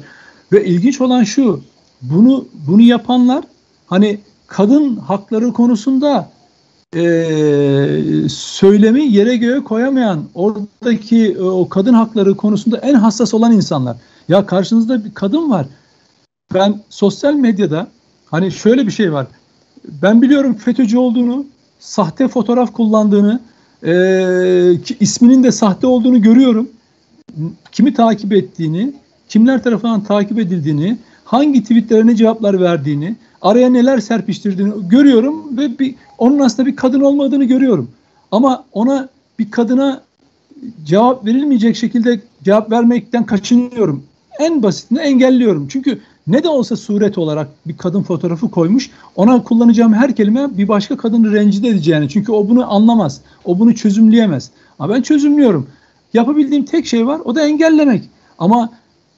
Ve 0.52 0.66
ilginç 0.66 1.02
olan 1.02 1.24
şu, 1.24 1.62
bunu 2.02 2.46
bunu 2.68 2.82
yapanlar 2.82 3.44
hani 3.88 4.20
kadın 4.48 4.96
hakları 4.96 5.54
konusunda 5.54 6.30
e, 6.96 7.04
söylemi 8.30 9.04
yere 9.04 9.38
göğe 9.38 9.64
koyamayan 9.64 10.24
oradaki 10.34 11.32
e, 11.32 11.42
o 11.42 11.70
kadın 11.70 11.94
hakları 11.94 12.38
konusunda 12.38 12.78
en 12.78 12.94
hassas 12.94 13.34
olan 13.34 13.52
insanlar. 13.52 13.98
Ya 14.30 14.46
karşınızda 14.46 15.06
bir 15.06 15.14
kadın 15.14 15.50
var. 15.50 15.66
Ben 16.54 16.82
sosyal 16.90 17.34
medyada 17.34 17.88
hani 18.26 18.52
şöyle 18.52 18.88
bir 18.88 18.92
şey 18.92 19.14
var. 19.14 19.28
Ben 19.88 20.22
biliyorum 20.22 20.54
FETÖ'cü 20.54 20.98
olduğunu, 20.98 21.46
sahte 21.80 22.28
fotoğraf 22.28 22.74
kullandığını, 22.74 23.40
e, 23.84 23.92
ki 24.86 24.98
isminin 25.00 25.44
de 25.44 25.52
sahte 25.52 25.88
olduğunu 25.88 26.22
görüyorum. 26.22 26.70
Kimi 27.72 27.94
takip 27.94 28.34
ettiğini, 28.34 28.94
kimler 29.30 29.64
tarafından 29.64 30.04
takip 30.04 30.40
edildiğini, 30.40 30.98
hangi 31.26 31.62
tweetlerine 31.62 32.16
cevaplar 32.16 32.62
verdiğini, 32.62 33.16
araya 33.42 33.70
neler 33.70 34.00
serpiştirdiğini 34.00 34.74
görüyorum 34.90 35.58
ve 35.58 35.80
bir, 35.80 35.96
onun 36.18 36.40
aslında 36.40 36.70
bir 36.70 36.76
kadın 36.76 37.02
olmadığını 37.02 37.44
görüyorum. 37.44 37.92
Ama 38.32 38.66
ona 38.74 39.10
bir 39.40 39.52
kadına 39.52 40.02
cevap 40.86 41.26
verilmeyecek 41.26 41.76
şekilde 41.76 42.22
cevap 42.44 42.72
vermekten 42.72 43.26
kaçınıyorum. 43.26 44.04
En 44.40 44.64
basitini 44.64 45.00
engelliyorum. 45.00 45.68
Çünkü 45.68 46.00
ne 46.28 46.44
de 46.44 46.50
olsa 46.50 46.76
suret 46.76 47.18
olarak 47.18 47.48
bir 47.68 47.78
kadın 47.78 48.04
fotoğrafı 48.04 48.52
koymuş. 48.52 48.90
Ona 49.16 49.44
kullanacağım 49.44 49.94
her 49.94 50.16
kelime 50.16 50.58
bir 50.58 50.68
başka 50.68 50.98
kadını 50.98 51.34
rencide 51.34 51.68
edeceğini. 51.68 52.10
Çünkü 52.10 52.32
o 52.32 52.50
bunu 52.50 52.74
anlamaz. 52.74 53.22
O 53.46 53.60
bunu 53.60 53.76
çözümleyemez. 53.76 54.52
Ama 54.80 54.94
ben 54.94 55.02
çözümlüyorum. 55.02 55.68
Yapabildiğim 56.14 56.66
tek 56.66 56.86
şey 56.86 57.08
var. 57.08 57.22
O 57.26 57.36
da 57.36 57.48
engellemek. 57.48 58.04
Ama 58.40 58.70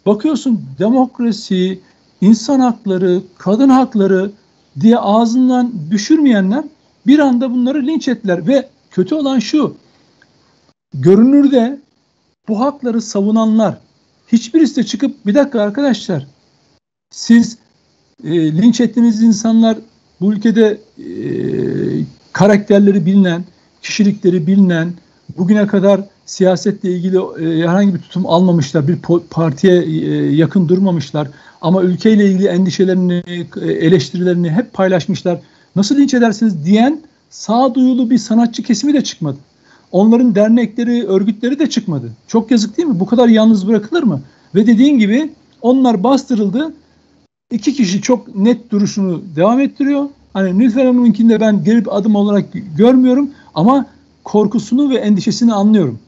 bakıyorsun 0.06 0.62
demokrasi, 0.80 1.80
insan 2.22 2.60
hakları, 2.60 3.22
kadın 3.38 3.70
hakları 3.70 4.32
diye 4.80 4.98
ağzından 4.98 5.74
düşürmeyenler 5.92 6.64
bir 7.08 7.20
anda 7.20 7.52
bunları 7.52 7.88
linç 7.88 8.08
ettiler 8.08 8.48
ve 8.48 8.68
kötü 8.92 9.16
olan 9.16 9.40
şu 9.40 9.76
görünürde 10.94 11.80
bu 12.48 12.60
hakları 12.60 13.02
savunanlar 13.02 13.78
hiçbirisi 14.28 14.76
de 14.76 14.84
çıkıp 14.84 15.26
bir 15.26 15.36
dakika 15.36 15.62
arkadaşlar 15.62 16.28
siz 17.10 17.58
e, 18.24 18.58
linç 18.58 18.82
ettiğiniz 18.82 19.24
insanlar 19.24 19.78
bu 20.22 20.34
ülkede 20.34 20.78
e, 20.98 21.08
karakterleri 22.34 23.06
bilinen, 23.06 23.44
kişilikleri 23.82 24.48
bilinen, 24.48 24.94
bugüne 25.38 25.68
kadar 25.68 26.02
siyasetle 26.26 26.92
ilgili 26.92 27.18
e, 27.18 27.68
herhangi 27.68 27.96
bir 27.96 28.00
tutum 28.00 28.26
almamışlar, 28.26 28.88
bir 28.88 28.98
partiye 29.30 29.84
e, 29.84 30.36
yakın 30.36 30.68
durmamışlar 30.68 31.28
ama 31.62 31.84
ülkeyle 31.84 32.26
ilgili 32.26 32.48
endişelerini, 32.48 33.24
e, 33.62 33.72
eleştirilerini 33.72 34.52
hep 34.52 34.74
paylaşmışlar. 34.74 35.40
Nasıl 35.76 35.98
linç 35.98 36.14
edersiniz 36.14 36.66
diyen 36.66 37.02
sağduyulu 37.30 38.10
bir 38.10 38.18
sanatçı 38.18 38.64
kesimi 38.64 38.94
de 38.94 39.04
çıkmadı. 39.04 39.38
Onların 39.92 40.36
dernekleri, 40.36 41.08
örgütleri 41.08 41.60
de 41.60 41.70
çıkmadı. 41.70 42.12
Çok 42.28 42.52
yazık 42.52 42.78
değil 42.78 42.88
mi? 42.88 43.00
Bu 43.00 43.06
kadar 43.06 43.28
yalnız 43.28 43.68
bırakılır 43.68 44.04
mı? 44.04 44.22
Ve 44.56 44.68
dediğin 44.68 45.00
gibi 45.00 45.34
onlar 45.62 46.04
bastırıldı. 46.04 46.74
İki 47.51 47.74
kişi 47.74 48.01
çok 48.01 48.36
net 48.36 48.72
duruşunu 48.72 49.24
devam 49.36 49.60
ettiriyor. 49.60 50.10
Hani 50.34 50.60
Nilüfer 50.60 50.86
Hanım'ınkinde 50.86 51.39
ben 51.39 51.63
gelip 51.63 51.94
adım 51.94 52.16
olarak 52.16 52.46
görmüyorum 52.77 53.31
ama 53.55 53.86
korkusunu 54.24 54.90
ve 54.90 54.96
endişesini 54.96 55.53
anlıyorum. 55.53 56.00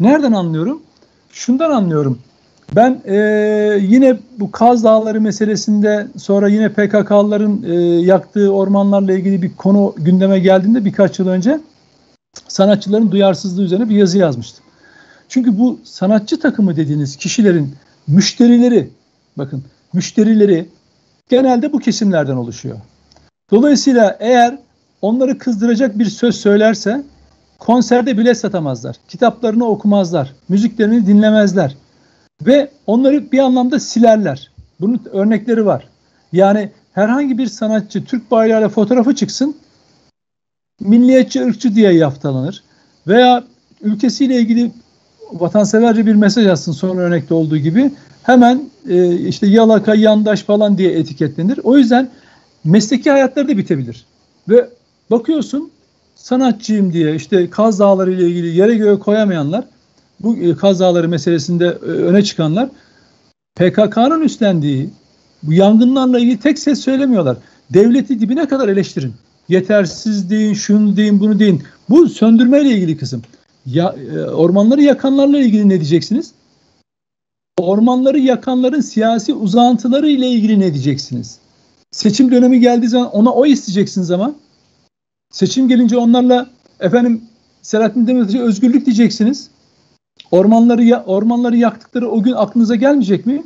Nereden 0.00 0.32
anlıyorum? 0.32 0.82
Şundan 1.32 1.70
anlıyorum. 1.70 2.18
Ben 2.76 3.02
e, 3.04 3.16
yine 3.82 4.18
bu 4.38 4.50
Kaz 4.50 4.84
Dağları 4.84 5.20
meselesinde 5.20 6.08
sonra 6.16 6.48
yine 6.48 6.68
PKK'ların 6.68 7.62
e, 7.62 7.74
yaktığı 8.00 8.52
ormanlarla 8.52 9.12
ilgili 9.12 9.42
bir 9.42 9.56
konu 9.56 9.94
gündeme 9.98 10.38
geldiğinde 10.38 10.84
birkaç 10.84 11.18
yıl 11.18 11.28
önce 11.28 11.60
sanatçıların 12.48 13.10
duyarsızlığı 13.10 13.62
üzerine 13.62 13.88
bir 13.88 13.96
yazı 13.96 14.18
yazmıştım. 14.18 14.64
Çünkü 15.28 15.58
bu 15.58 15.80
sanatçı 15.84 16.40
takımı 16.40 16.76
dediğiniz 16.76 17.16
kişilerin 17.16 17.74
müşterileri, 18.06 18.90
bakın 19.36 19.62
müşterileri 19.92 20.66
genelde 21.28 21.72
bu 21.72 21.78
kesimlerden 21.78 22.36
oluşuyor. 22.36 22.76
Dolayısıyla 23.50 24.16
eğer 24.20 24.58
onları 25.02 25.38
kızdıracak 25.38 25.98
bir 25.98 26.06
söz 26.06 26.36
söylerse 26.36 27.02
konserde 27.58 28.18
bile 28.18 28.34
satamazlar. 28.34 28.96
Kitaplarını 29.08 29.64
okumazlar. 29.64 30.34
Müziklerini 30.48 31.06
dinlemezler. 31.06 31.76
Ve 32.46 32.70
onları 32.86 33.32
bir 33.32 33.38
anlamda 33.38 33.80
silerler. 33.80 34.50
Bunun 34.80 35.00
örnekleri 35.12 35.66
var. 35.66 35.88
Yani 36.32 36.70
herhangi 36.92 37.38
bir 37.38 37.46
sanatçı 37.46 38.04
Türk 38.04 38.30
bayrağıyla 38.30 38.68
fotoğrafı 38.68 39.14
çıksın 39.14 39.56
milliyetçi, 40.80 41.44
ırkçı 41.44 41.74
diye 41.74 41.92
yaftalanır. 41.92 42.62
Veya 43.06 43.44
ülkesiyle 43.82 44.36
ilgili 44.36 44.72
vatanseverce 45.32 46.06
bir 46.06 46.14
mesaj 46.14 46.46
atsın 46.46 46.72
son 46.72 46.96
örnekte 46.96 47.34
olduğu 47.34 47.56
gibi 47.56 47.90
hemen 48.28 48.70
e, 48.88 49.16
işte 49.16 49.46
yalaka, 49.46 49.94
yandaş 49.94 50.42
falan 50.42 50.78
diye 50.78 50.92
etiketlenir. 50.92 51.60
O 51.62 51.76
yüzden 51.76 52.08
mesleki 52.64 53.10
hayatları 53.10 53.48
da 53.48 53.58
bitebilir. 53.58 54.04
Ve 54.48 54.68
bakıyorsun 55.10 55.70
sanatçıyım 56.14 56.92
diye 56.92 57.14
işte 57.14 57.50
Kaz 57.50 57.78
Dağları 57.78 58.12
ile 58.12 58.26
ilgili 58.26 58.56
yere 58.56 58.74
göğe 58.74 58.98
koyamayanlar 58.98 59.64
bu 60.20 60.36
e, 60.36 60.56
Kaz 60.56 60.80
Dağları 60.80 61.08
meselesinde 61.08 61.66
e, 61.66 61.86
öne 61.86 62.22
çıkanlar 62.22 62.68
PKK'nın 63.56 64.20
üstlendiği 64.20 64.90
bu 65.42 65.52
yangınlarla 65.52 66.18
ilgili 66.18 66.40
tek 66.40 66.58
ses 66.58 66.80
söylemiyorlar. 66.80 67.36
Devleti 67.70 68.20
dibine 68.20 68.48
kadar 68.48 68.68
eleştirin. 68.68 69.14
Yetersiz 69.48 70.30
deyin, 70.30 70.54
şunu 70.54 70.96
deyin, 70.96 71.20
bunu 71.20 71.38
deyin. 71.38 71.62
Bu 71.88 72.08
söndürmeyle 72.08 72.70
ilgili 72.70 72.96
kısım. 72.96 73.22
Ya, 73.66 73.94
e, 74.14 74.20
ormanları 74.20 74.82
yakanlarla 74.82 75.38
ilgili 75.38 75.68
ne 75.68 75.74
diyeceksiniz? 75.74 76.32
Ormanları 77.58 78.18
yakanların 78.18 78.80
siyasi 78.80 79.34
uzantıları 79.34 80.08
ile 80.08 80.28
ilgili 80.28 80.60
ne 80.60 80.74
diyeceksiniz? 80.74 81.38
Seçim 81.90 82.30
dönemi 82.30 82.60
geldiği 82.60 82.88
zaman 82.88 83.10
ona 83.10 83.32
oy 83.32 83.52
isteyeceksiniz 83.52 84.10
ama 84.10 84.34
seçim 85.30 85.68
gelince 85.68 85.96
onlarla 85.96 86.46
efendim 86.80 87.22
Selahattin 87.62 88.06
Demirtaş'a 88.06 88.38
özgürlük 88.38 88.86
diyeceksiniz. 88.86 89.50
Ormanları 90.30 90.84
ya, 90.84 91.04
ormanları 91.04 91.56
yaktıkları 91.56 92.10
o 92.10 92.22
gün 92.22 92.32
aklınıza 92.32 92.74
gelmeyecek 92.74 93.26
mi? 93.26 93.44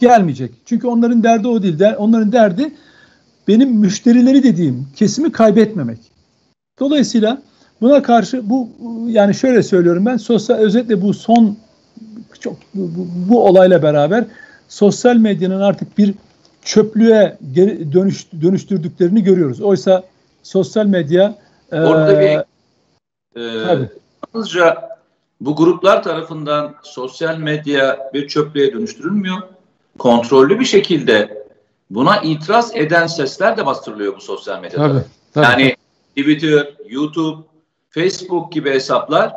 Gelmeyecek. 0.00 0.50
Çünkü 0.64 0.86
onların 0.86 1.22
derdi 1.22 1.48
o 1.48 1.62
değil. 1.62 1.78
Der, 1.78 1.94
onların 1.94 2.32
derdi 2.32 2.72
benim 3.48 3.70
müşterileri 3.70 4.42
dediğim 4.42 4.86
kesimi 4.96 5.32
kaybetmemek. 5.32 5.98
Dolayısıyla 6.80 7.42
buna 7.80 8.02
karşı 8.02 8.50
bu 8.50 8.68
yani 9.06 9.34
şöyle 9.34 9.62
söylüyorum 9.62 10.06
ben 10.06 10.16
sosyal 10.16 10.56
özetle 10.56 11.02
bu 11.02 11.14
son 11.14 11.56
çok 12.40 12.56
bu, 12.74 12.82
bu, 12.96 13.06
bu 13.30 13.46
olayla 13.46 13.82
beraber 13.82 14.24
sosyal 14.68 15.16
medyanın 15.16 15.60
artık 15.60 15.98
bir 15.98 16.14
çöplüğe 16.64 17.38
geri 17.52 17.92
dönüş, 17.92 18.26
dönüştürdüklerini 18.42 19.22
görüyoruz. 19.22 19.60
Oysa 19.60 20.04
sosyal 20.42 20.86
medya 20.86 21.34
Orada 21.72 22.12
e, 22.12 22.20
bir 22.20 23.40
e, 23.40 23.42
yalnızca 24.34 24.90
bu 25.40 25.56
gruplar 25.56 26.02
tarafından 26.02 26.74
sosyal 26.82 27.36
medya 27.36 28.10
bir 28.14 28.28
çöplüğe 28.28 28.72
dönüştürülmüyor. 28.72 29.38
Kontrollü 29.98 30.60
bir 30.60 30.64
şekilde 30.64 31.44
buna 31.90 32.16
itiraz 32.16 32.76
eden 32.76 33.06
sesler 33.06 33.56
de 33.56 33.66
bastırılıyor 33.66 34.16
bu 34.16 34.20
sosyal 34.20 34.60
medyada. 34.60 34.88
Tabii, 34.88 35.02
tabii. 35.34 35.44
Yani 35.44 35.76
Twitter, 36.16 36.74
YouTube, 36.88 37.46
Facebook 37.90 38.52
gibi 38.52 38.70
hesaplar 38.70 39.32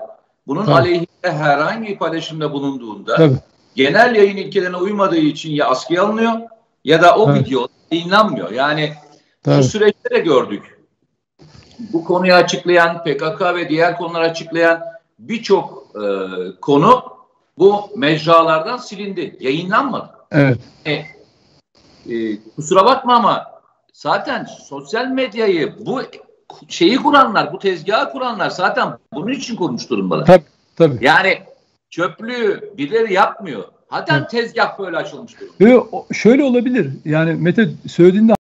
bunun 0.48 0.66
tabii. 0.66 0.76
aleyhinde 0.76 1.08
herhangi 1.32 1.88
bir 1.88 1.98
paylaşımda 1.98 2.54
bulunduğunda 2.54 3.16
tabii. 3.16 3.38
genel 3.76 4.16
yayın 4.16 4.38
ilkelerine 4.38 4.78
uymadığı 4.78 5.18
için 5.18 5.52
ya 5.52 5.68
askıya 5.68 6.04
alınıyor 6.04 6.34
ya 6.84 7.02
da 7.02 7.16
o 7.18 7.32
evet. 7.32 7.42
video 7.42 7.68
yayınlanmıyor. 7.92 8.52
Yani 8.52 8.94
tabii. 9.44 9.60
bu 9.60 9.64
süreçte 9.64 10.10
de 10.10 10.20
gördük. 10.20 10.80
Bu 11.80 12.04
konuyu 12.04 12.34
açıklayan, 12.34 13.04
PKK 13.04 13.42
ve 13.42 13.70
diğer 13.70 13.98
konuları 13.98 14.24
açıklayan 14.24 14.82
birçok 15.20 15.88
e, 15.96 16.06
konu 16.62 17.04
bu 17.58 17.90
mecralardan 17.96 18.78
silindi. 18.78 19.38
Yayınlanmadı. 19.40 20.10
Evet. 20.32 20.58
E, 20.86 20.94
e, 22.10 22.40
kusura 22.56 22.86
bakma 22.86 23.16
ama 23.16 23.46
zaten 23.94 24.46
sosyal 24.46 25.08
medyayı 25.08 25.76
bu 25.86 26.02
şeyi 26.68 26.98
kuranlar, 26.98 27.54
bu 27.54 27.60
tezgahı 27.60 28.12
kuranlar 28.12 28.50
zaten 28.50 28.98
bunun 29.14 29.32
için 29.32 29.56
kurmuş 29.56 29.90
durumdalar. 29.90 30.26
Tabii, 30.26 30.44
tabii. 30.76 31.06
Yani 31.06 31.40
çöplüğü 31.90 32.74
birileri 32.78 33.14
yapmıyor. 33.14 33.64
Zaten 33.92 34.20
evet. 34.20 34.30
tezgah 34.30 34.80
böyle 34.80 34.98
açılmış 34.98 35.34
durumda. 35.40 35.88
Şöyle 36.14 36.44
olabilir. 36.44 36.90
Yani 37.06 37.34
Mete 37.34 37.70
söylediğinde 37.88 38.34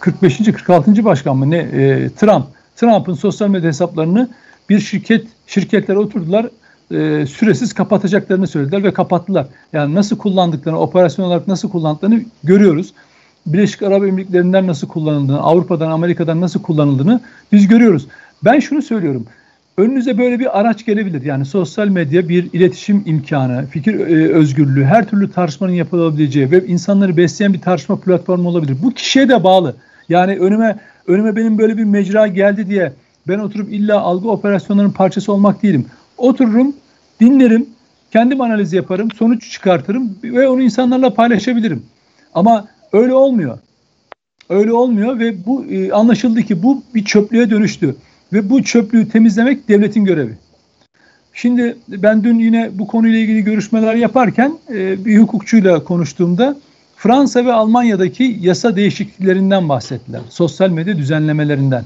45. 0.00 0.38
46. 0.38 1.04
başkan 1.04 1.36
mı 1.36 1.50
ne 1.50 1.58
e, 1.58 2.10
Trump 2.10 2.46
Trump'ın 2.76 3.14
sosyal 3.14 3.48
medya 3.48 3.68
hesaplarını 3.68 4.28
bir 4.68 4.80
şirket 4.80 5.26
şirketler 5.46 5.96
oturdular 5.96 6.50
e, 6.90 7.26
süresiz 7.26 7.72
kapatacaklarını 7.72 8.46
söylediler 8.46 8.84
ve 8.84 8.92
kapattılar. 8.92 9.46
Yani 9.72 9.94
nasıl 9.94 10.18
kullandıklarını, 10.18 10.80
operasyon 10.80 11.26
olarak 11.26 11.48
nasıl 11.48 11.70
kullandıklarını 11.70 12.20
görüyoruz. 12.44 12.92
Birleşik 13.46 13.82
Arap 13.82 14.02
Emirlikleri'nden 14.02 14.66
nasıl 14.66 14.88
kullanıldığını, 14.88 15.40
Avrupa'dan, 15.40 15.90
Amerika'dan 15.90 16.40
nasıl 16.40 16.62
kullanıldığını 16.62 17.20
biz 17.52 17.68
görüyoruz. 17.68 18.06
Ben 18.44 18.60
şunu 18.60 18.82
söylüyorum. 18.82 19.26
Önünüze 19.78 20.18
böyle 20.18 20.38
bir 20.38 20.60
araç 20.60 20.86
gelebilir. 20.86 21.22
Yani 21.22 21.44
sosyal 21.44 21.88
medya 21.88 22.28
bir 22.28 22.52
iletişim 22.52 23.02
imkanı, 23.06 23.66
fikir 23.66 23.94
e, 23.94 24.32
özgürlüğü, 24.32 24.84
her 24.84 25.08
türlü 25.08 25.32
tartışmanın 25.32 25.72
yapılabileceği 25.72 26.50
ve 26.50 26.66
insanları 26.66 27.16
besleyen 27.16 27.52
bir 27.52 27.60
tartışma 27.60 28.00
platformu 28.00 28.48
olabilir. 28.48 28.76
Bu 28.82 28.90
kişiye 28.90 29.28
de 29.28 29.44
bağlı. 29.44 29.76
Yani 30.08 30.38
önüme 30.38 30.78
önüme 31.06 31.36
benim 31.36 31.58
böyle 31.58 31.76
bir 31.76 31.84
mecra 31.84 32.26
geldi 32.26 32.66
diye 32.66 32.92
ben 33.28 33.38
oturup 33.38 33.72
illa 33.72 34.00
algı 34.00 34.30
operasyonlarının 34.30 34.92
parçası 34.92 35.32
olmak 35.32 35.62
değilim. 35.62 35.86
Otururum, 36.18 36.76
dinlerim, 37.20 37.66
kendim 38.10 38.40
analiz 38.40 38.72
yaparım, 38.72 39.10
sonuç 39.10 39.52
çıkartırım 39.52 40.18
ve 40.24 40.48
onu 40.48 40.62
insanlarla 40.62 41.14
paylaşabilirim. 41.14 41.82
Ama 42.34 42.68
öyle 42.92 43.14
olmuyor. 43.14 43.58
Öyle 44.48 44.72
olmuyor 44.72 45.18
ve 45.18 45.46
bu 45.46 45.64
e, 45.64 45.92
anlaşıldı 45.92 46.42
ki 46.42 46.62
bu 46.62 46.82
bir 46.94 47.04
çöplüğe 47.04 47.50
dönüştü 47.50 47.96
ve 48.32 48.50
bu 48.50 48.62
çöplüğü 48.62 49.08
temizlemek 49.08 49.68
devletin 49.68 50.04
görevi. 50.04 50.32
Şimdi 51.32 51.76
ben 51.88 52.24
dün 52.24 52.38
yine 52.38 52.70
bu 52.72 52.86
konuyla 52.86 53.18
ilgili 53.18 53.44
görüşmeler 53.44 53.94
yaparken 53.94 54.58
e, 54.70 55.04
bir 55.04 55.18
hukukçuyla 55.18 55.84
konuştuğumda 55.84 56.56
Fransa 56.96 57.44
ve 57.44 57.52
Almanya'daki 57.52 58.38
yasa 58.40 58.76
değişikliklerinden 58.76 59.68
bahsettiler. 59.68 60.20
Sosyal 60.30 60.70
medya 60.70 60.98
düzenlemelerinden. 60.98 61.84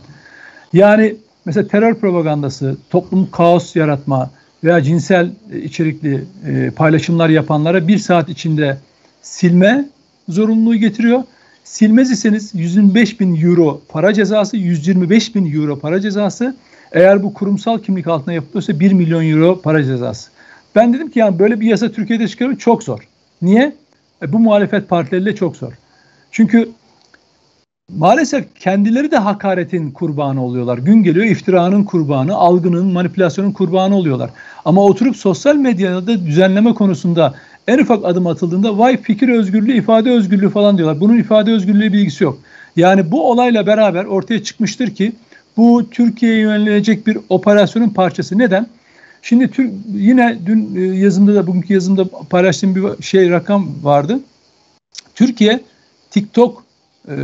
Yani 0.72 1.16
mesela 1.50 1.68
terör 1.68 1.94
propagandası, 1.94 2.76
toplum 2.90 3.30
kaos 3.30 3.76
yaratma 3.76 4.30
veya 4.64 4.82
cinsel 4.82 5.30
içerikli 5.62 6.24
e, 6.46 6.70
paylaşımlar 6.70 7.28
yapanlara 7.28 7.88
bir 7.88 7.98
saat 7.98 8.28
içinde 8.28 8.78
silme 9.22 9.88
zorunluluğu 10.28 10.76
getiriyor. 10.76 11.22
Silmez 11.64 12.10
iseniz 12.10 12.54
125 12.54 13.20
bin 13.20 13.42
euro 13.42 13.80
para 13.88 14.14
cezası, 14.14 14.56
125 14.56 15.34
bin 15.34 15.54
euro 15.54 15.78
para 15.78 16.00
cezası. 16.00 16.56
Eğer 16.92 17.22
bu 17.22 17.34
kurumsal 17.34 17.78
kimlik 17.78 18.06
altında 18.06 18.32
yapılıyorsa 18.32 18.80
1 18.80 18.92
milyon 18.92 19.30
euro 19.30 19.60
para 19.60 19.84
cezası. 19.84 20.30
Ben 20.74 20.94
dedim 20.94 21.10
ki 21.10 21.18
yani 21.18 21.38
böyle 21.38 21.60
bir 21.60 21.66
yasa 21.66 21.92
Türkiye'de 21.92 22.28
çıkarmak 22.28 22.60
çok 22.60 22.82
zor. 22.82 23.00
Niye? 23.42 23.72
E, 24.22 24.32
bu 24.32 24.38
muhalefet 24.38 24.88
partileriyle 24.88 25.34
çok 25.34 25.56
zor. 25.56 25.72
Çünkü 26.30 26.68
maalesef 27.98 28.44
kendileri 28.54 29.10
de 29.10 29.16
hakaretin 29.16 29.90
kurbanı 29.90 30.44
oluyorlar. 30.44 30.78
Gün 30.78 31.02
geliyor 31.02 31.26
iftiranın 31.26 31.84
kurbanı, 31.84 32.34
algının, 32.34 32.86
manipülasyonun 32.86 33.52
kurbanı 33.52 33.96
oluyorlar. 33.96 34.30
Ama 34.64 34.84
oturup 34.84 35.16
sosyal 35.16 35.56
medyada 35.56 36.26
düzenleme 36.26 36.74
konusunda 36.74 37.34
en 37.68 37.78
ufak 37.78 38.04
adım 38.04 38.26
atıldığında 38.26 38.78
vay 38.78 39.02
fikir 39.02 39.28
özgürlüğü, 39.28 39.72
ifade 39.72 40.10
özgürlüğü 40.10 40.50
falan 40.50 40.78
diyorlar. 40.78 41.00
Bunun 41.00 41.18
ifade 41.18 41.52
özgürlüğü 41.52 41.92
bilgisi 41.92 42.24
yok. 42.24 42.38
Yani 42.76 43.10
bu 43.10 43.30
olayla 43.30 43.66
beraber 43.66 44.04
ortaya 44.04 44.42
çıkmıştır 44.42 44.94
ki 44.94 45.12
bu 45.56 45.90
Türkiye'ye 45.90 46.38
yönlenecek 46.38 47.06
bir 47.06 47.18
operasyonun 47.28 47.88
parçası. 47.88 48.38
Neden? 48.38 48.66
Şimdi 49.22 49.48
Türk, 49.50 49.72
yine 49.94 50.38
dün 50.46 50.76
e, 50.76 50.80
yazımda 50.80 51.34
da 51.34 51.46
bugünkü 51.46 51.74
yazımda 51.74 52.04
paylaştığım 52.30 52.74
bir 52.74 53.02
şey 53.02 53.30
rakam 53.30 53.68
vardı. 53.82 54.20
Türkiye 55.14 55.60
TikTok 56.10 56.64
e, 57.10 57.16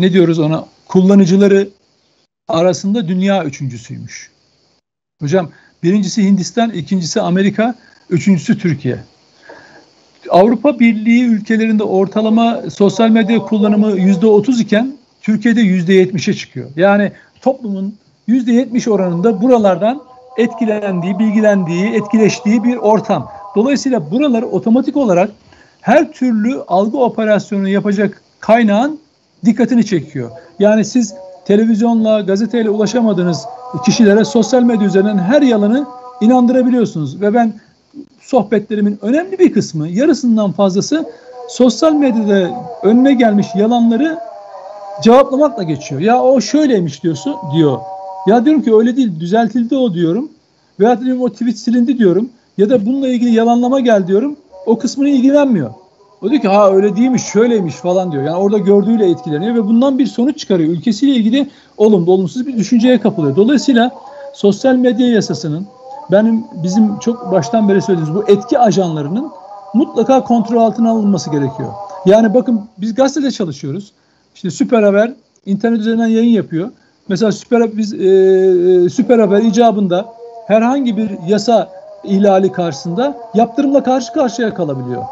ne 0.00 0.12
diyoruz 0.12 0.38
ona 0.38 0.66
kullanıcıları 0.88 1.68
arasında 2.48 3.08
dünya 3.08 3.44
üçüncüsüymüş. 3.44 4.30
Hocam 5.22 5.50
birincisi 5.82 6.24
Hindistan, 6.24 6.70
ikincisi 6.70 7.20
Amerika, 7.20 7.74
üçüncüsü 8.10 8.58
Türkiye. 8.58 8.98
Avrupa 10.30 10.80
Birliği 10.80 11.24
ülkelerinde 11.24 11.84
ortalama 11.84 12.62
sosyal 12.70 13.10
medya 13.10 13.38
kullanımı 13.38 13.90
yüzde 13.90 14.26
otuz 14.26 14.60
iken 14.60 14.96
Türkiye'de 15.22 15.60
yüzde 15.60 15.94
yetmişe 15.94 16.34
çıkıyor. 16.34 16.70
Yani 16.76 17.12
toplumun 17.42 17.94
yüzde 18.26 18.52
yetmiş 18.52 18.88
oranında 18.88 19.42
buralardan 19.42 20.02
etkilendiği, 20.36 21.18
bilgilendiği, 21.18 21.94
etkileştiği 21.94 22.64
bir 22.64 22.76
ortam. 22.76 23.30
Dolayısıyla 23.56 24.10
buraları 24.10 24.46
otomatik 24.46 24.96
olarak 24.96 25.30
her 25.80 26.12
türlü 26.12 26.62
algı 26.68 26.98
operasyonu 26.98 27.68
yapacak 27.68 28.22
kaynağın 28.46 28.98
dikkatini 29.44 29.86
çekiyor. 29.86 30.30
Yani 30.58 30.84
siz 30.84 31.14
televizyonla, 31.44 32.20
gazeteyle 32.20 32.70
ulaşamadığınız 32.70 33.44
kişilere 33.84 34.24
sosyal 34.24 34.62
medya 34.62 34.86
üzerinden 34.86 35.18
her 35.18 35.42
yalanı 35.42 35.86
inandırabiliyorsunuz. 36.20 37.20
Ve 37.20 37.34
ben 37.34 37.52
sohbetlerimin 38.20 38.98
önemli 39.02 39.38
bir 39.38 39.52
kısmı, 39.52 39.88
yarısından 39.88 40.52
fazlası 40.52 41.04
sosyal 41.48 41.92
medyada 41.92 42.50
önüne 42.82 43.14
gelmiş 43.14 43.46
yalanları 43.56 44.18
cevaplamakla 45.02 45.62
geçiyor. 45.62 46.00
Ya 46.00 46.22
o 46.22 46.40
şöyleymiş 46.40 47.02
diyorsun 47.02 47.36
diyor. 47.56 47.78
Ya 48.28 48.44
diyorum 48.44 48.62
ki 48.62 48.74
öyle 48.74 48.96
değil 48.96 49.20
düzeltildi 49.20 49.76
o 49.76 49.94
diyorum. 49.94 50.28
Veya 50.80 51.00
diyorum 51.00 51.22
o 51.22 51.30
tweet 51.30 51.58
silindi 51.58 51.98
diyorum. 51.98 52.30
Ya 52.58 52.70
da 52.70 52.86
bununla 52.86 53.08
ilgili 53.08 53.34
yalanlama 53.34 53.80
gel 53.80 54.06
diyorum. 54.06 54.36
O 54.66 54.78
kısmını 54.78 55.08
ilgilenmiyor. 55.08 55.70
O 56.24 56.30
diyor 56.30 56.42
ki 56.42 56.48
ha 56.48 56.72
öyle 56.72 56.96
değilmiş 56.96 57.22
şöyleymiş 57.22 57.74
falan 57.74 58.12
diyor. 58.12 58.22
Yani 58.22 58.36
orada 58.36 58.58
gördüğüyle 58.58 59.10
etkileniyor 59.10 59.54
ve 59.54 59.66
bundan 59.66 59.98
bir 59.98 60.06
sonuç 60.06 60.38
çıkarıyor. 60.38 60.70
Ülkesiyle 60.70 61.14
ilgili 61.14 61.48
olumlu 61.76 62.12
olumsuz 62.12 62.46
bir 62.46 62.56
düşünceye 62.56 63.00
kapılıyor. 63.00 63.36
Dolayısıyla 63.36 63.90
sosyal 64.34 64.74
medya 64.74 65.08
yasasının 65.08 65.66
benim 66.10 66.44
bizim 66.62 66.98
çok 66.98 67.32
baştan 67.32 67.68
beri 67.68 67.82
söylediğimiz 67.82 68.16
bu 68.16 68.30
etki 68.30 68.58
ajanlarının 68.58 69.30
mutlaka 69.74 70.24
kontrol 70.24 70.62
altına 70.62 70.90
alınması 70.90 71.30
gerekiyor. 71.30 71.72
Yani 72.06 72.34
bakın 72.34 72.60
biz 72.78 72.94
gazetede 72.94 73.30
çalışıyoruz. 73.30 73.92
İşte 74.34 74.50
Süper 74.50 74.82
Haber 74.82 75.12
internet 75.46 75.80
üzerinden 75.80 76.06
yayın 76.08 76.30
yapıyor. 76.30 76.70
Mesela 77.08 77.32
Süper 77.32 77.76
biz 77.76 77.94
e, 77.94 77.96
e, 77.96 78.88
Süper 78.88 79.18
Haber 79.18 79.42
icabında 79.42 80.06
herhangi 80.46 80.96
bir 80.96 81.10
yasa 81.28 81.68
ihlali 82.04 82.52
karşısında 82.52 83.16
yaptırımla 83.34 83.82
karşı 83.82 84.12
karşıya 84.12 84.54
kalabiliyor. 84.54 85.02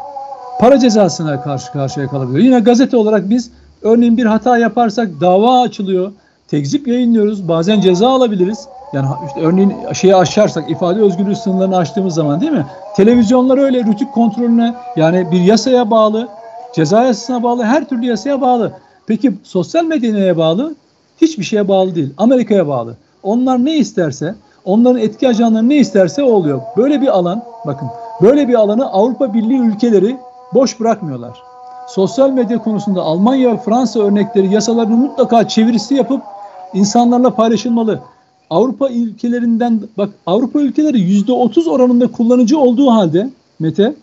Para 0.59 0.79
cezasına 0.79 1.41
karşı 1.41 1.71
karşıya 1.71 2.07
kalabiliyor. 2.07 2.45
Yine 2.45 2.59
gazete 2.59 2.97
olarak 2.97 3.29
biz 3.29 3.51
örneğin 3.81 4.17
bir 4.17 4.25
hata 4.25 4.57
yaparsak 4.57 5.09
dava 5.21 5.61
açılıyor. 5.61 6.11
Tekzip 6.47 6.87
yayınlıyoruz. 6.87 7.47
Bazen 7.47 7.81
ceza 7.81 8.09
alabiliriz. 8.09 8.67
Yani 8.93 9.07
işte 9.27 9.41
örneğin 9.41 9.73
şeyi 9.93 10.15
aşarsak 10.15 10.71
ifade 10.71 11.01
özgürlüğü 11.01 11.35
sınırlarını 11.35 11.77
aştığımız 11.77 12.13
zaman 12.13 12.41
değil 12.41 12.51
mi? 12.51 12.65
Televizyonlar 12.95 13.57
öyle 13.57 13.83
rütük 13.83 14.13
kontrolüne 14.13 14.73
yani 14.95 15.31
bir 15.31 15.41
yasaya 15.41 15.91
bağlı, 15.91 16.27
ceza 16.75 17.03
yasasına 17.03 17.43
bağlı, 17.43 17.63
her 17.63 17.89
türlü 17.89 18.05
yasaya 18.05 18.41
bağlı. 18.41 18.71
Peki 19.07 19.33
sosyal 19.43 19.83
medya 19.83 20.13
neye 20.13 20.37
bağlı? 20.37 20.75
Hiçbir 21.21 21.43
şeye 21.43 21.67
bağlı 21.67 21.95
değil. 21.95 22.13
Amerika'ya 22.17 22.67
bağlı. 22.67 22.95
Onlar 23.23 23.65
ne 23.65 23.77
isterse, 23.77 24.35
onların 24.65 25.01
etki 25.01 25.27
ajanları 25.27 25.69
ne 25.69 25.75
isterse 25.75 26.23
oluyor. 26.23 26.61
Böyle 26.77 27.01
bir 27.01 27.07
alan, 27.07 27.43
bakın 27.65 27.87
böyle 28.21 28.47
bir 28.47 28.53
alanı 28.53 28.91
Avrupa 28.91 29.33
Birliği 29.33 29.59
ülkeleri 29.59 30.17
boş 30.53 30.79
bırakmıyorlar. 30.79 31.43
Sosyal 31.87 32.29
medya 32.29 32.63
konusunda 32.63 33.01
Almanya 33.01 33.53
ve 33.53 33.57
Fransa 33.57 33.99
örnekleri 33.99 34.53
yasalarını 34.53 34.97
mutlaka 34.97 35.47
çevirisi 35.47 35.95
yapıp 35.95 36.21
insanlarla 36.73 37.29
paylaşılmalı. 37.35 37.99
Avrupa 38.49 38.89
ülkelerinden 38.89 39.81
bak 39.97 40.09
Avrupa 40.25 40.59
ülkeleri 40.59 40.99
yüzde 40.99 41.31
otuz 41.31 41.67
oranında 41.67 42.11
kullanıcı 42.11 42.59
olduğu 42.59 42.91
halde 42.91 43.29
Mete 43.59 43.95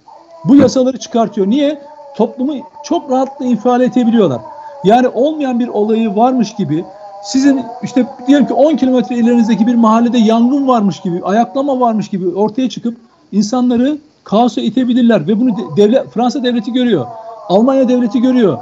bu 0.44 0.56
yasaları 0.56 0.98
çıkartıyor. 0.98 1.46
Niye? 1.46 1.82
Toplumu 2.16 2.54
çok 2.84 3.10
rahatlıkla 3.10 3.46
ifade 3.46 3.84
edebiliyorlar. 3.84 4.40
Yani 4.84 5.08
olmayan 5.08 5.60
bir 5.60 5.68
olayı 5.68 6.16
varmış 6.16 6.54
gibi 6.54 6.84
sizin 7.22 7.62
işte 7.82 8.06
diyelim 8.26 8.46
ki 8.46 8.54
10 8.54 8.76
kilometre 8.76 9.16
ilerinizdeki 9.16 9.66
bir 9.66 9.74
mahallede 9.74 10.18
yangın 10.18 10.68
varmış 10.68 11.00
gibi, 11.00 11.20
ayaklama 11.24 11.80
varmış 11.80 12.08
gibi 12.08 12.28
ortaya 12.28 12.68
çıkıp 12.68 12.96
insanları 13.32 13.98
kaosa 14.30 14.60
itebilirler 14.60 15.28
ve 15.28 15.40
bunu 15.40 15.76
devlet 15.76 16.10
Fransa 16.10 16.44
devleti 16.44 16.72
görüyor. 16.72 17.06
Almanya 17.48 17.88
devleti 17.88 18.20
görüyor. 18.20 18.58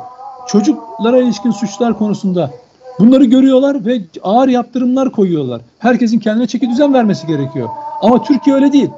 Çocuklara 0.48 1.18
ilişkin 1.18 1.50
suçlar 1.50 1.98
konusunda 1.98 2.50
bunları 2.98 3.24
görüyorlar 3.24 3.86
ve 3.86 4.00
ağır 4.22 4.48
yaptırımlar 4.48 5.12
koyuyorlar. 5.12 5.60
Herkesin 5.78 6.18
kendine 6.18 6.46
çeki 6.46 6.70
düzen 6.70 6.94
vermesi 6.94 7.26
gerekiyor. 7.26 7.68
Ama 8.02 8.22
Türkiye 8.22 8.56
öyle 8.56 8.72
değil. 8.72 8.90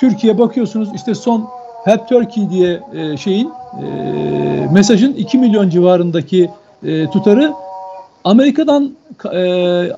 Türkiye 0.00 0.38
bakıyorsunuz 0.38 0.88
işte 0.94 1.14
son 1.14 1.48
Help 1.84 2.08
Turkey 2.08 2.50
diye 2.50 2.80
e, 2.94 3.16
şeyin 3.16 3.50
e, 3.82 4.68
mesajın 4.72 5.12
2 5.12 5.38
milyon 5.38 5.70
civarındaki 5.70 6.50
e, 6.84 7.10
tutarı 7.10 7.52
Amerika'dan 8.24 8.90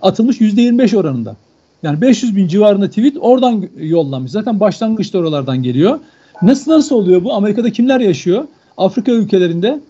atılmış 0.03 0.41
%25 0.41 0.97
oranında. 0.97 1.37
Yani 1.83 2.01
500 2.01 2.37
bin 2.37 2.49
civarında 2.49 2.89
tweet 2.89 3.17
oradan 3.21 3.69
yollanmış. 3.77 4.33
Zaten 4.33 4.61
başlangıçta 4.61 5.19
oralardan 5.19 5.63
geliyor. 5.63 5.99
Nasıl 6.43 6.73
nasıl 6.73 6.97
oluyor 6.97 7.25
bu? 7.25 7.35
Amerika'da 7.35 7.71
kimler 7.71 8.01
yaşıyor? 8.01 8.45
Afrika 8.77 9.13
ülkelerinde, 9.13 9.81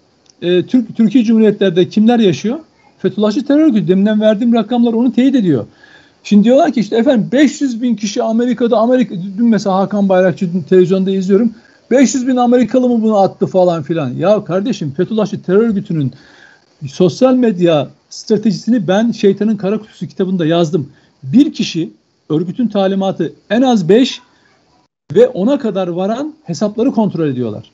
e, 0.42 0.66
Türk 0.66 0.96
Türkiye 0.96 1.24
Cumhuriyetlerde 1.24 1.88
kimler 1.88 2.18
yaşıyor? 2.18 2.58
Fethullahçı 2.98 3.46
terör 3.46 3.60
örgütü. 3.60 3.88
Deminden 3.88 4.20
verdiğim 4.20 4.54
rakamlar 4.54 4.92
onu 4.92 5.12
teyit 5.12 5.34
ediyor. 5.34 5.66
Şimdi 6.24 6.44
diyorlar 6.44 6.72
ki 6.72 6.80
işte 6.80 6.96
efendim 6.96 7.28
500 7.32 7.82
bin 7.82 7.96
kişi 7.96 8.22
Amerika'da 8.22 8.78
Amerika 8.78 9.14
dün 9.38 9.46
mesela 9.46 9.76
Hakan 9.76 10.08
Bayrakçı 10.08 10.48
televizyonda 10.68 11.10
izliyorum. 11.10 11.52
500 11.90 12.26
bin 12.26 12.36
Amerikalı 12.36 12.88
mı 12.88 13.02
bunu 13.02 13.18
attı 13.18 13.46
falan 13.46 13.82
filan. 13.82 14.10
Ya 14.10 14.44
kardeşim 14.44 14.92
Fethullahçı 14.96 15.42
terör 15.42 15.62
örgütünün 15.62 16.12
sosyal 16.88 17.34
medya 17.34 17.88
stratejisini 18.10 18.88
ben 18.88 19.12
Şeytanın 19.12 19.56
Kara 19.56 19.78
Kutusu 19.78 20.06
kitabında 20.06 20.46
yazdım. 20.46 20.90
Bir 21.22 21.52
kişi 21.52 21.90
örgütün 22.28 22.68
talimatı 22.68 23.32
en 23.50 23.62
az 23.62 23.88
5 23.88 24.20
ve 25.14 25.28
ona 25.28 25.58
kadar 25.58 25.88
varan 25.88 26.34
hesapları 26.44 26.92
kontrol 26.92 27.28
ediyorlar. 27.28 27.70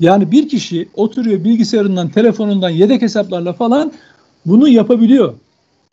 Yani 0.00 0.32
bir 0.32 0.48
kişi 0.48 0.88
oturuyor 0.94 1.44
bilgisayarından, 1.44 2.08
telefonundan, 2.08 2.70
yedek 2.70 3.02
hesaplarla 3.02 3.52
falan 3.52 3.92
bunu 4.46 4.68
yapabiliyor. 4.68 5.34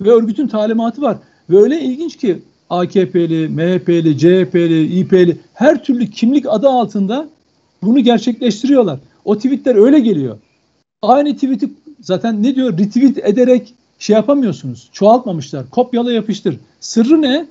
Ve 0.01 0.11
örgütün 0.11 0.47
talimatı 0.47 1.01
var. 1.01 1.17
Ve 1.49 1.57
öyle 1.57 1.81
ilginç 1.81 2.17
ki 2.17 2.39
AKP'li, 2.69 3.49
MHP'li, 3.49 4.17
CHP'li, 4.17 4.99
İP'li 4.99 5.37
her 5.53 5.83
türlü 5.83 6.09
kimlik 6.09 6.45
adı 6.49 6.69
altında 6.69 7.29
bunu 7.83 7.99
gerçekleştiriyorlar. 7.99 8.99
O 9.25 9.35
tweetler 9.35 9.75
öyle 9.75 9.99
geliyor. 9.99 10.37
Aynı 11.01 11.33
tweet'i 11.33 11.69
zaten 11.99 12.43
ne 12.43 12.55
diyor? 12.55 12.77
Retweet 12.77 13.17
ederek 13.17 13.73
şey 13.99 14.15
yapamıyorsunuz. 14.15 14.89
Çoğaltmamışlar. 14.91 15.69
Kopyala 15.69 16.11
yapıştır. 16.11 16.59
Sırrı 16.79 17.21
ne? 17.21 17.45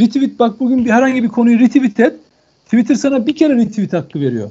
Retweet 0.00 0.38
bak 0.38 0.60
bugün 0.60 0.84
bir 0.84 0.90
herhangi 0.90 1.22
bir 1.22 1.28
konuyu 1.28 1.58
retweet 1.58 2.00
et. 2.00 2.14
Twitter 2.64 2.94
sana 2.94 3.26
bir 3.26 3.36
kere 3.36 3.56
retweet 3.56 3.92
hakkı 3.92 4.20
veriyor. 4.20 4.50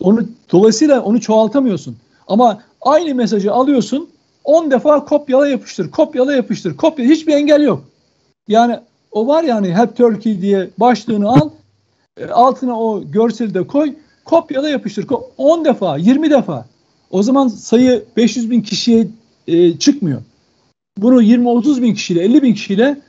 Onu 0.00 0.24
dolayısıyla 0.52 1.00
onu 1.00 1.20
çoğaltamıyorsun. 1.20 1.96
Ama 2.26 2.62
aynı 2.80 3.14
mesajı 3.14 3.52
alıyorsun 3.52 4.08
10 4.44 4.70
defa 4.70 5.04
kopyala 5.04 5.48
yapıştır, 5.48 5.90
kopyala 5.90 6.34
yapıştır, 6.34 6.76
kopya 6.76 7.04
hiçbir 7.04 7.32
engel 7.32 7.62
yok. 7.62 7.84
Yani 8.48 8.78
o 9.12 9.26
var 9.26 9.42
yani 9.42 9.74
Help 9.74 9.96
Turkey 9.96 10.40
diye 10.40 10.70
başlığını 10.78 11.28
al, 11.28 11.50
e, 12.16 12.26
altına 12.26 12.80
o 12.80 13.02
görseli 13.04 13.54
de 13.54 13.66
koy, 13.66 13.94
kopyala 14.24 14.68
yapıştır. 14.68 15.06
10 15.38 15.64
defa, 15.64 15.96
20 15.96 16.30
defa. 16.30 16.66
O 17.10 17.22
zaman 17.22 17.48
sayı 17.48 18.04
500 18.16 18.50
bin 18.50 18.62
kişiye 18.62 19.06
e, 19.46 19.78
çıkmıyor. 19.78 20.22
Bunu 20.98 21.22
20-30 21.22 21.82
bin 21.82 21.94
kişiyle, 21.94 22.22
50 22.22 22.42
bin 22.42 22.54
kişiyle 22.54 23.00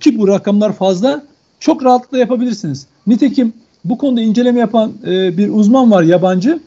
ki 0.00 0.18
bu 0.18 0.28
rakamlar 0.28 0.72
fazla 0.72 1.22
çok 1.60 1.84
rahatlıkla 1.84 2.18
yapabilirsiniz. 2.18 2.86
Nitekim 3.06 3.52
bu 3.84 3.98
konuda 3.98 4.20
inceleme 4.20 4.60
yapan 4.60 4.92
e, 5.06 5.36
bir 5.38 5.48
uzman 5.52 5.90
var 5.90 6.02
yabancı. 6.02 6.60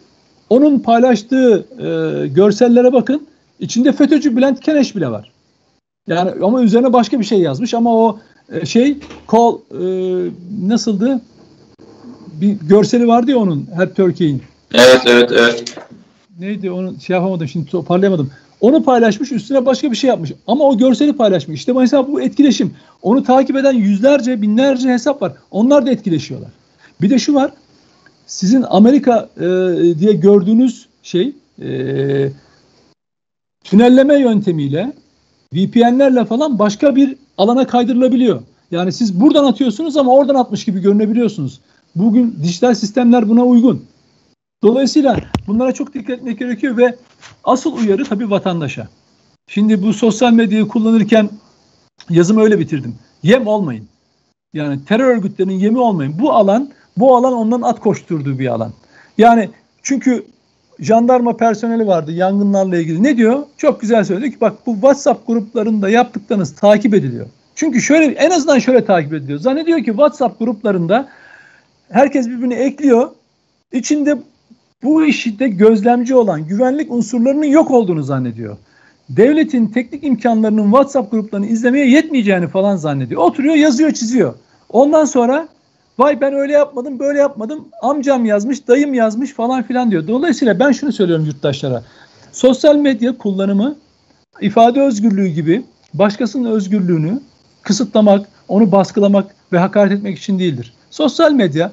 Onun 0.49 0.79
paylaştığı 0.79 1.65
e, 1.79 2.27
görsellere 2.27 2.93
bakın. 2.93 3.27
İçinde 3.59 3.91
FETÖ'cü 3.91 4.37
Bülent 4.37 4.59
Keneş 4.59 4.95
bile 4.95 5.11
var. 5.11 5.31
Yani 6.07 6.31
ama 6.43 6.61
üzerine 6.61 6.93
başka 6.93 7.19
bir 7.19 7.25
şey 7.25 7.39
yazmış 7.39 7.73
ama 7.73 7.95
o 7.95 8.19
e, 8.51 8.65
şey 8.65 8.97
kol 9.27 9.59
e, 9.71 9.83
nasıldı? 10.67 11.21
Bir 12.41 12.51
görseli 12.51 13.07
vardı 13.07 13.31
ya 13.31 13.37
onun 13.37 13.67
Help 13.75 13.95
Turkey'in. 13.95 14.41
Evet 14.73 15.01
evet 15.05 15.31
evet. 15.31 15.75
Neydi 16.39 16.71
onu 16.71 16.99
şey 16.99 17.13
yapamadım 17.15 17.47
şimdi 17.47 17.69
toparlayamadım. 17.69 18.31
Onu 18.61 18.83
paylaşmış 18.83 19.31
üstüne 19.31 19.65
başka 19.65 19.91
bir 19.91 19.95
şey 19.95 20.07
yapmış. 20.07 20.31
Ama 20.47 20.63
o 20.63 20.77
görseli 20.77 21.13
paylaşmış. 21.13 21.59
İşte 21.59 21.73
mesela 21.73 22.07
bu 22.07 22.21
etkileşim. 22.21 22.73
Onu 23.01 23.23
takip 23.23 23.55
eden 23.55 23.73
yüzlerce 23.73 24.41
binlerce 24.41 24.89
hesap 24.89 25.21
var. 25.21 25.33
Onlar 25.51 25.85
da 25.85 25.91
etkileşiyorlar. 25.91 26.49
Bir 27.01 27.09
de 27.09 27.19
şu 27.19 27.33
var. 27.33 27.51
Sizin 28.27 28.65
Amerika 28.69 29.29
e, 29.37 29.45
diye 29.99 30.13
gördüğünüz 30.13 30.85
şey 31.03 31.33
e, 31.61 31.67
tünelleme 33.63 34.19
yöntemiyle 34.19 34.93
VPN'lerle 35.53 36.25
falan 36.25 36.59
başka 36.59 36.95
bir 36.95 37.15
alana 37.37 37.67
kaydırılabiliyor. 37.67 38.41
Yani 38.71 38.91
siz 38.91 39.21
buradan 39.21 39.45
atıyorsunuz 39.45 39.97
ama 39.97 40.11
oradan 40.11 40.35
atmış 40.35 40.65
gibi 40.65 40.81
görünebiliyorsunuz. 40.81 41.59
Bugün 41.95 42.35
dijital 42.43 42.73
sistemler 42.73 43.29
buna 43.29 43.45
uygun. 43.45 43.83
Dolayısıyla 44.63 45.19
bunlara 45.47 45.71
çok 45.71 45.93
dikkat 45.93 46.17
etmek 46.17 46.39
gerekiyor 46.39 46.77
ve 46.77 46.95
asıl 47.43 47.77
uyarı 47.77 48.05
tabii 48.05 48.29
vatandaşa. 48.29 48.87
Şimdi 49.47 49.83
bu 49.83 49.93
sosyal 49.93 50.33
medyayı 50.33 50.67
kullanırken 50.67 51.29
yazımı 52.09 52.41
öyle 52.41 52.59
bitirdim. 52.59 52.95
Yem 53.23 53.47
olmayın. 53.47 53.87
Yani 54.53 54.85
terör 54.85 55.05
örgütlerinin 55.05 55.59
yemi 55.59 55.79
olmayın. 55.79 56.15
Bu 56.19 56.31
alan 56.31 56.69
bu 56.97 57.15
alan 57.15 57.33
ondan 57.33 57.61
at 57.61 57.79
koşturduğu 57.79 58.39
bir 58.39 58.47
alan. 58.47 58.73
Yani 59.17 59.49
çünkü 59.83 60.25
jandarma 60.79 61.37
personeli 61.37 61.87
vardı 61.87 62.11
yangınlarla 62.11 62.77
ilgili. 62.77 63.03
Ne 63.03 63.17
diyor? 63.17 63.43
Çok 63.57 63.81
güzel 63.81 64.03
söyledi 64.03 64.31
ki 64.31 64.41
bak 64.41 64.53
bu 64.65 64.73
WhatsApp 64.73 65.27
gruplarında 65.27 65.89
yaptıklarınız 65.89 66.55
takip 66.55 66.93
ediliyor. 66.93 67.27
Çünkü 67.55 67.81
şöyle 67.81 68.05
en 68.05 68.31
azından 68.31 68.59
şöyle 68.59 68.85
takip 68.85 69.13
ediliyor. 69.13 69.39
Zannediyor 69.39 69.79
ki 69.79 69.85
WhatsApp 69.85 70.39
gruplarında 70.39 71.09
herkes 71.89 72.27
birbirini 72.27 72.53
ekliyor. 72.53 73.09
İçinde 73.71 74.17
bu 74.83 75.05
işte 75.05 75.47
gözlemci 75.47 76.15
olan 76.15 76.47
güvenlik 76.47 76.91
unsurlarının 76.91 77.45
yok 77.45 77.71
olduğunu 77.71 78.03
zannediyor. 78.03 78.57
Devletin 79.09 79.67
teknik 79.67 80.03
imkanlarının 80.03 80.63
WhatsApp 80.63 81.11
gruplarını 81.11 81.45
izlemeye 81.45 81.89
yetmeyeceğini 81.89 82.47
falan 82.47 82.75
zannediyor. 82.75 83.21
Oturuyor 83.21 83.55
yazıyor 83.55 83.91
çiziyor. 83.91 84.33
Ondan 84.69 85.05
sonra 85.05 85.47
Vay 86.01 86.21
ben 86.21 86.33
öyle 86.33 86.53
yapmadım, 86.53 86.99
böyle 86.99 87.19
yapmadım. 87.19 87.67
Amcam 87.81 88.25
yazmış, 88.25 88.67
dayım 88.67 88.93
yazmış 88.93 89.33
falan 89.33 89.63
filan 89.63 89.91
diyor. 89.91 90.07
Dolayısıyla 90.07 90.59
ben 90.59 90.71
şunu 90.71 90.91
söylüyorum 90.91 91.25
yurttaşlara. 91.25 91.83
Sosyal 92.31 92.75
medya 92.75 93.17
kullanımı 93.17 93.75
ifade 94.41 94.81
özgürlüğü 94.81 95.27
gibi 95.27 95.63
başkasının 95.93 96.51
özgürlüğünü 96.51 97.19
kısıtlamak, 97.61 98.27
onu 98.47 98.71
baskılamak 98.71 99.35
ve 99.53 99.57
hakaret 99.57 99.91
etmek 99.91 100.17
için 100.17 100.39
değildir. 100.39 100.73
Sosyal 100.91 101.31
medya 101.31 101.71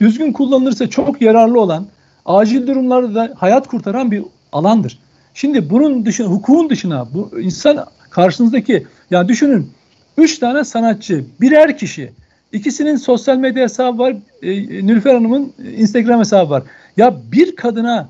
düzgün 0.00 0.32
kullanılırsa 0.32 0.90
çok 0.90 1.22
yararlı 1.22 1.60
olan, 1.60 1.86
acil 2.28 2.66
durumlarda 2.66 3.14
da 3.14 3.34
hayat 3.36 3.68
kurtaran 3.68 4.10
bir 4.10 4.22
alandır. 4.52 4.98
Şimdi 5.34 5.70
bunun 5.70 6.06
dışına, 6.06 6.26
hukukun 6.26 6.70
dışına 6.70 7.08
bu 7.14 7.40
insan 7.40 7.86
karşınızdaki 8.10 8.86
yani 9.10 9.28
düşünün 9.28 9.70
üç 10.16 10.38
tane 10.38 10.64
sanatçı, 10.64 11.24
birer 11.40 11.78
kişi 11.78 12.12
İkisinin 12.52 12.96
sosyal 12.96 13.36
medya 13.36 13.62
hesabı 13.62 13.98
var. 13.98 14.16
E, 14.42 14.86
Nülfer 14.86 15.14
Hanım'ın 15.14 15.52
Instagram 15.76 16.20
hesabı 16.20 16.50
var. 16.50 16.62
Ya 16.96 17.16
bir 17.32 17.56
kadına 17.56 18.08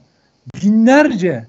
binlerce, 0.62 1.46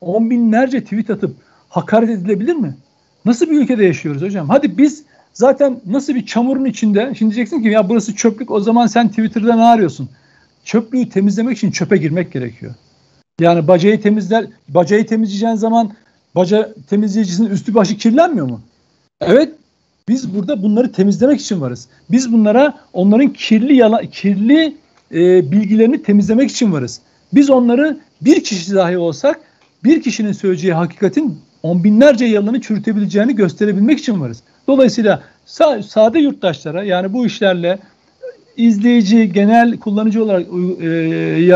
on 0.00 0.30
binlerce 0.30 0.84
tweet 0.84 1.10
atıp 1.10 1.36
hakaret 1.68 2.10
edilebilir 2.10 2.54
mi? 2.54 2.76
Nasıl 3.24 3.50
bir 3.50 3.60
ülkede 3.60 3.84
yaşıyoruz 3.84 4.22
hocam? 4.22 4.48
Hadi 4.48 4.78
biz 4.78 5.02
zaten 5.32 5.80
nasıl 5.86 6.14
bir 6.14 6.26
çamurun 6.26 6.64
içinde, 6.64 7.12
şimdi 7.18 7.34
diyeceksin 7.34 7.62
ki 7.62 7.68
ya 7.68 7.88
burası 7.88 8.14
çöplük 8.14 8.50
o 8.50 8.60
zaman 8.60 8.86
sen 8.86 9.08
Twitter'da 9.08 9.56
ne 9.56 9.64
arıyorsun? 9.64 10.08
Çöplüğü 10.66 11.08
temizlemek 11.08 11.56
için 11.56 11.70
çöpe 11.70 11.96
girmek 11.96 12.32
gerekiyor. 12.32 12.74
Yani 13.40 13.68
bacayı 13.68 14.00
temizler, 14.02 14.46
bacayı 14.68 15.06
temizleyeceğin 15.06 15.54
zaman 15.54 15.92
baca 16.34 16.74
temizleyicisinin 16.90 17.50
üstü 17.50 17.74
başı 17.74 17.96
kirlenmiyor 17.96 18.46
mu? 18.46 18.60
Evet 19.20 19.54
biz 20.08 20.34
burada 20.34 20.62
bunları 20.62 20.92
temizlemek 20.92 21.40
için 21.40 21.60
varız. 21.60 21.88
Biz 22.10 22.32
bunlara 22.32 22.78
onların 22.92 23.32
kirli 23.32 23.74
yala, 23.74 24.00
kirli 24.00 24.76
e, 25.14 25.50
bilgilerini 25.50 26.02
temizlemek 26.02 26.50
için 26.50 26.72
varız. 26.72 27.00
Biz 27.34 27.50
onları 27.50 27.98
bir 28.20 28.44
kişi 28.44 28.74
dahi 28.74 28.98
olsak 28.98 29.40
bir 29.84 30.02
kişinin 30.02 30.32
söyleyeceği 30.32 30.74
hakikatin 30.74 31.38
on 31.62 31.84
binlerce 31.84 32.24
yalanı 32.24 32.60
çürütebileceğini 32.60 33.34
gösterebilmek 33.36 33.98
için 33.98 34.20
varız. 34.20 34.42
Dolayısıyla 34.68 35.22
sa 35.46 35.82
sade 35.82 36.18
yurttaşlara 36.18 36.84
yani 36.84 37.12
bu 37.12 37.26
işlerle 37.26 37.78
izleyici, 38.56 39.32
genel 39.32 39.78
kullanıcı 39.78 40.24
olarak 40.24 40.46
e, 40.80 40.86
e, 40.86 41.52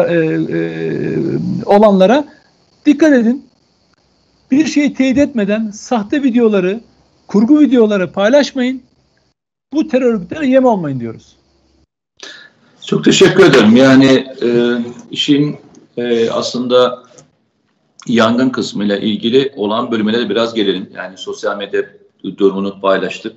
e, 0.59 1.17
olanlara 1.67 2.25
dikkat 2.87 3.13
edin. 3.13 3.47
Bir 4.51 4.67
şeyi 4.67 4.95
teyit 4.95 5.19
etmeden 5.19 5.71
sahte 5.71 6.23
videoları, 6.23 6.81
kurgu 7.27 7.61
videoları 7.61 8.13
paylaşmayın. 8.13 8.83
Bu 9.73 9.89
terör 9.89 10.15
örgütlerine 10.15 10.47
yem 10.47 10.65
olmayın 10.65 11.01
diyoruz. 11.01 11.37
Çok 12.87 13.05
teşekkür 13.05 13.45
ederim. 13.45 13.77
Yani 13.77 14.27
e, 14.43 14.49
işin 15.11 15.57
e, 15.97 16.31
aslında 16.31 17.03
yangın 18.07 18.51
kısmıyla 18.51 18.97
ilgili 18.97 19.53
olan 19.57 19.91
bölümüne 19.91 20.19
de 20.19 20.29
biraz 20.29 20.55
gelelim. 20.55 20.91
Yani 20.97 21.17
sosyal 21.17 21.57
medya 21.57 21.83
durumunu 22.25 22.81
paylaştık. 22.81 23.37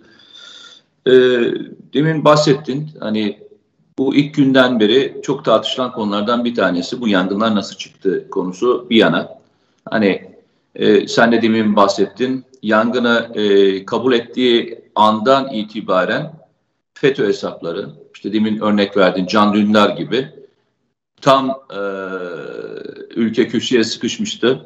E, 1.08 1.12
demin 1.94 2.26
bahsettin. 2.26 2.90
Hani 3.00 3.40
bu 3.98 4.16
ilk 4.16 4.34
günden 4.36 4.80
beri 4.80 5.22
çok 5.24 5.46
tartışılan 5.46 5.92
konulardan 5.92 6.46
bir 6.46 6.56
tanesi 6.56 7.02
bu 7.02 7.08
yangınlar 7.08 7.56
nasıl 7.56 7.76
çıktı 7.76 8.30
konusu 8.30 8.88
bir 8.90 8.96
yana. 8.96 9.40
Hani 9.90 10.32
e, 10.76 11.08
sen 11.08 11.32
de 11.32 11.42
demin 11.42 11.76
bahsettin 11.76 12.46
yangını 12.62 13.32
e, 13.34 13.86
kabul 13.86 14.14
ettiği 14.14 14.82
andan 14.96 15.50
itibaren 15.54 16.34
FETÖ 16.94 17.28
hesapları, 17.28 17.90
işte 18.16 18.34
demin 18.34 18.60
örnek 18.60 18.98
verdin 18.98 19.26
Can 19.26 19.54
Dündar 19.54 19.90
gibi 19.90 20.30
tam 21.22 21.50
e, 21.50 21.80
ülke 23.16 23.48
köşeye 23.48 23.84
sıkışmıştı. 23.84 24.66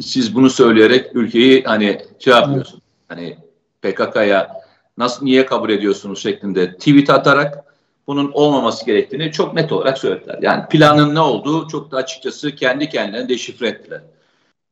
Siz 0.00 0.34
bunu 0.34 0.50
söyleyerek 0.50 1.16
ülkeyi 1.16 1.62
hani 1.64 2.00
şey 2.18 2.32
yapıyorsun. 2.32 2.80
Hani 3.08 3.38
PKK'ya 3.82 4.64
nasıl 4.98 5.24
niye 5.24 5.46
kabul 5.46 5.70
ediyorsunuz 5.70 6.22
şeklinde 6.22 6.74
tweet 6.74 7.10
atarak 7.10 7.73
bunun 8.06 8.30
olmaması 8.32 8.86
gerektiğini 8.86 9.32
çok 9.32 9.54
net 9.54 9.72
olarak 9.72 9.98
söylediler. 9.98 10.38
Yani 10.42 10.62
planın 10.70 11.14
ne 11.14 11.20
olduğu 11.20 11.68
çok 11.68 11.90
da 11.90 11.96
açıkçası 11.96 12.54
kendi 12.54 12.88
kendilerine 12.88 13.28
deşifre 13.28 13.68
ettiler. 13.68 14.00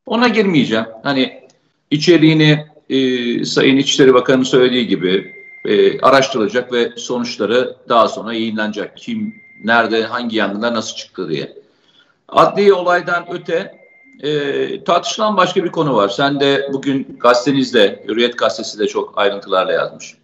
Ona 0.06 0.28
girmeyeceğim. 0.28 0.86
Hani 1.02 1.42
içeriğini 1.90 2.66
e, 2.90 3.44
Sayın 3.44 3.76
İçişleri 3.76 4.14
Bakanı'nın 4.14 4.44
söylediği 4.44 4.86
gibi 4.86 5.34
e, 5.64 6.00
araştırılacak 6.00 6.72
ve 6.72 6.92
sonuçları 6.96 7.76
daha 7.88 8.08
sonra 8.08 8.32
yayınlanacak. 8.32 8.96
Kim, 8.96 9.34
nerede, 9.64 10.04
hangi 10.04 10.36
yangınlar 10.36 10.74
nasıl 10.74 10.96
çıktı 10.96 11.28
diye. 11.28 11.62
Adli 12.28 12.72
olaydan 12.72 13.26
öte 13.30 13.82
e, 14.22 14.84
tartışılan 14.84 15.36
başka 15.36 15.64
bir 15.64 15.68
konu 15.68 15.96
var. 15.96 16.08
Sen 16.08 16.40
de 16.40 16.68
bugün 16.72 17.16
gazetenizde, 17.20 18.04
Hürriyet 18.08 18.38
Gazetesi 18.38 18.78
de 18.78 18.86
çok 18.86 19.18
ayrıntılarla 19.18 19.72
yazmış. 19.72 20.14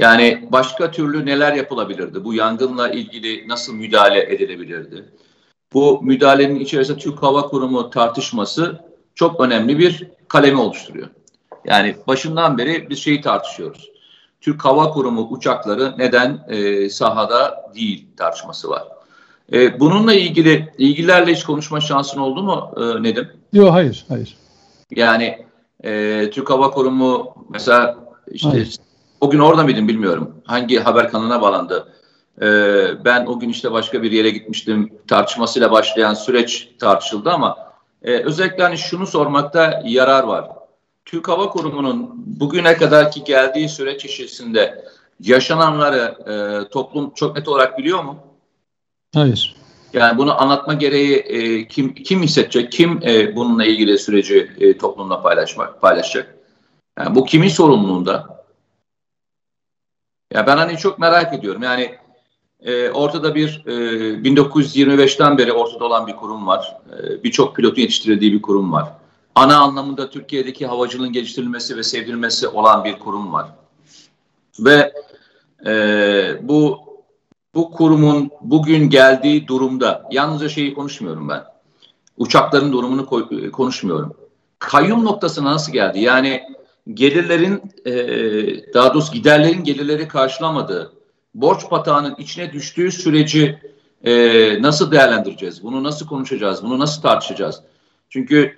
Yani 0.00 0.48
başka 0.52 0.90
türlü 0.90 1.26
neler 1.26 1.52
yapılabilirdi? 1.52 2.24
Bu 2.24 2.34
yangınla 2.34 2.88
ilgili 2.88 3.48
nasıl 3.48 3.74
müdahale 3.74 4.34
edilebilirdi? 4.34 5.04
Bu 5.72 6.02
müdahalenin 6.02 6.60
içerisinde 6.60 6.98
Türk 6.98 7.22
Hava 7.22 7.42
Kurumu 7.42 7.90
tartışması 7.90 8.84
çok 9.14 9.40
önemli 9.40 9.78
bir 9.78 10.06
kalemi 10.28 10.60
oluşturuyor. 10.60 11.08
Yani 11.64 11.96
başından 12.06 12.58
beri 12.58 12.90
bir 12.90 12.96
şeyi 12.96 13.20
tartışıyoruz. 13.20 13.90
Türk 14.40 14.64
Hava 14.64 14.90
Kurumu 14.90 15.28
uçakları 15.30 15.94
neden 15.98 16.44
e, 16.48 16.88
sahada 16.90 17.70
değil 17.74 18.06
tartışması 18.16 18.70
var. 18.70 18.88
E, 19.52 19.80
bununla 19.80 20.14
ilgili 20.14 20.72
ilgilerle 20.78 21.34
hiç 21.34 21.44
konuşma 21.44 21.80
şansın 21.80 22.20
oldu 22.20 22.42
mu 22.42 22.74
e, 22.76 23.02
Nedim? 23.02 23.28
Yok 23.52 23.72
hayır, 23.72 24.04
hayır. 24.08 24.36
Yani 24.90 25.46
e, 25.84 26.30
Türk 26.30 26.50
Hava 26.50 26.70
Kurumu 26.70 27.34
mesela 27.50 27.96
işte 28.32 28.48
hayır. 28.48 28.76
O 29.20 29.30
gün 29.30 29.38
orada 29.38 29.62
mıydın 29.62 29.88
bilmiyorum. 29.88 30.34
Hangi 30.44 30.78
haber 30.78 31.10
kanalına 31.10 31.42
bağlandı? 31.42 31.92
E, 32.42 32.46
ben 33.04 33.26
o 33.26 33.40
gün 33.40 33.48
işte 33.48 33.72
başka 33.72 34.02
bir 34.02 34.12
yere 34.12 34.30
gitmiştim. 34.30 34.92
Tartışmasıyla 35.08 35.70
başlayan 35.70 36.14
süreç 36.14 36.68
tartışıldı 36.78 37.30
ama 37.30 37.56
e, 38.02 38.12
özellikle 38.12 38.62
hani 38.62 38.78
şunu 38.78 39.06
sormakta 39.06 39.82
yarar 39.84 40.24
var. 40.24 40.48
Türk 41.04 41.28
Hava 41.28 41.50
Kurumu'nun 41.50 42.10
bugüne 42.26 42.76
kadarki 42.76 43.24
geldiği 43.24 43.68
süreç 43.68 44.04
içerisinde 44.04 44.84
yaşananları 45.20 46.14
e, 46.26 46.68
toplum 46.68 47.14
çok 47.14 47.36
net 47.36 47.48
olarak 47.48 47.78
biliyor 47.78 48.04
mu? 48.04 48.16
Hayır. 49.14 49.56
Yani 49.92 50.18
bunu 50.18 50.42
anlatma 50.42 50.74
gereği 50.74 51.16
e, 51.16 51.68
kim 51.68 51.94
kim 51.94 52.22
hissedecek, 52.22 52.72
kim 52.72 53.00
e, 53.02 53.36
bununla 53.36 53.64
ilgili 53.64 53.98
süreci 53.98 54.50
e, 54.60 54.78
toplumla 54.78 55.22
paylaşmak 55.22 55.80
paylaşacak? 55.80 56.34
Yani 56.98 57.14
bu 57.14 57.24
kimin 57.24 57.48
sorumluluğunda? 57.48 58.39
Ya 60.34 60.46
ben 60.46 60.56
hani 60.56 60.76
çok 60.76 60.98
merak 60.98 61.34
ediyorum. 61.34 61.62
Yani 61.62 61.94
e, 62.60 62.90
ortada 62.90 63.34
bir 63.34 63.62
e, 63.66 63.72
1925'ten 64.22 65.38
beri 65.38 65.52
ortada 65.52 65.84
olan 65.84 66.06
bir 66.06 66.16
kurum 66.16 66.46
var. 66.46 66.76
E, 66.92 67.22
Birçok 67.24 67.56
pilotun 67.56 67.82
yetiştirildiği 67.82 68.32
bir 68.32 68.42
kurum 68.42 68.72
var. 68.72 68.92
Ana 69.34 69.56
anlamında 69.56 70.10
Türkiye'deki 70.10 70.66
havacılığın 70.66 71.12
geliştirilmesi 71.12 71.76
ve 71.76 71.82
sevdirilmesi 71.82 72.48
olan 72.48 72.84
bir 72.84 72.98
kurum 72.98 73.32
var. 73.32 73.46
Ve 74.58 74.92
e, 75.66 76.48
bu 76.48 76.80
bu 77.54 77.70
kurumun 77.70 78.30
bugün 78.40 78.90
geldiği 78.90 79.48
durumda 79.48 80.08
yalnızca 80.10 80.48
şeyi 80.48 80.74
konuşmuyorum 80.74 81.28
ben. 81.28 81.44
Uçakların 82.16 82.72
durumunu 82.72 83.06
konuşmuyorum. 83.52 84.14
Kayyum 84.58 85.04
noktasına 85.04 85.52
nasıl 85.52 85.72
geldi? 85.72 86.00
Yani 86.00 86.42
gelirlerin 86.94 87.62
e, 87.84 87.92
daha 88.74 88.94
doğrusu 88.94 89.12
giderlerin 89.12 89.64
gelirleri 89.64 90.08
karşılamadığı, 90.08 90.92
borç 91.34 91.68
patağının 91.70 92.14
içine 92.18 92.52
düştüğü 92.52 92.92
süreci 92.92 93.58
e, 94.04 94.62
nasıl 94.62 94.92
değerlendireceğiz? 94.92 95.62
Bunu 95.62 95.82
nasıl 95.82 96.06
konuşacağız? 96.06 96.62
Bunu 96.62 96.78
nasıl 96.78 97.02
tartışacağız? 97.02 97.62
Çünkü 98.08 98.56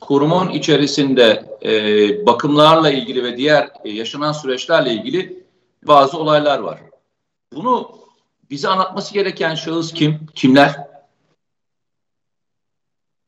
kurumun 0.00 0.48
içerisinde 0.48 1.44
e, 1.64 2.26
bakımlarla 2.26 2.90
ilgili 2.90 3.24
ve 3.24 3.36
diğer 3.36 3.70
e, 3.84 3.90
yaşanan 3.90 4.32
süreçlerle 4.32 4.92
ilgili 4.92 5.44
bazı 5.82 6.18
olaylar 6.18 6.58
var. 6.58 6.80
Bunu 7.52 7.98
bize 8.50 8.68
anlatması 8.68 9.14
gereken 9.14 9.54
şahıs 9.54 9.92
kim? 9.92 10.26
Kimler? 10.34 10.88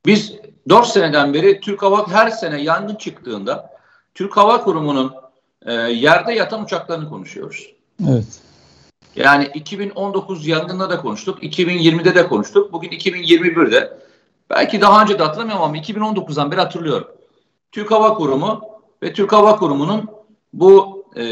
Biz 0.07 0.35
4 0.69 0.87
seneden 0.87 1.35
beri 1.35 1.61
Türk 1.61 1.83
Hava 1.83 2.09
her 2.09 2.31
sene 2.31 2.63
yangın 2.63 2.95
çıktığında 2.95 3.71
Türk 4.15 4.37
Hava 4.37 4.65
Kurumu'nun 4.65 5.13
e, 5.67 5.73
yerde 5.73 6.33
yatan 6.33 6.65
uçaklarını 6.65 7.09
konuşuyoruz. 7.09 7.73
Evet. 8.09 8.41
Yani 9.17 9.51
2019 9.55 10.47
yangında 10.47 10.91
da 10.91 11.01
konuştuk, 11.01 11.43
2020'de 11.43 12.15
de 12.15 12.29
konuştuk, 12.29 12.73
bugün 12.73 12.89
2021'de. 12.89 13.99
Belki 14.51 14.81
daha 14.81 15.03
önce 15.03 15.19
de 15.19 15.23
hatırlamıyorum 15.23 15.65
ama 15.65 15.77
2019'dan 15.77 16.51
beri 16.51 16.61
hatırlıyorum. 16.61 17.09
Türk 17.73 17.91
Hava 17.91 18.15
Kurumu 18.15 18.61
ve 19.03 19.13
Türk 19.13 19.33
Hava 19.33 19.57
Kurumu'nun 19.57 20.11
bu 20.53 21.05
e, 21.17 21.23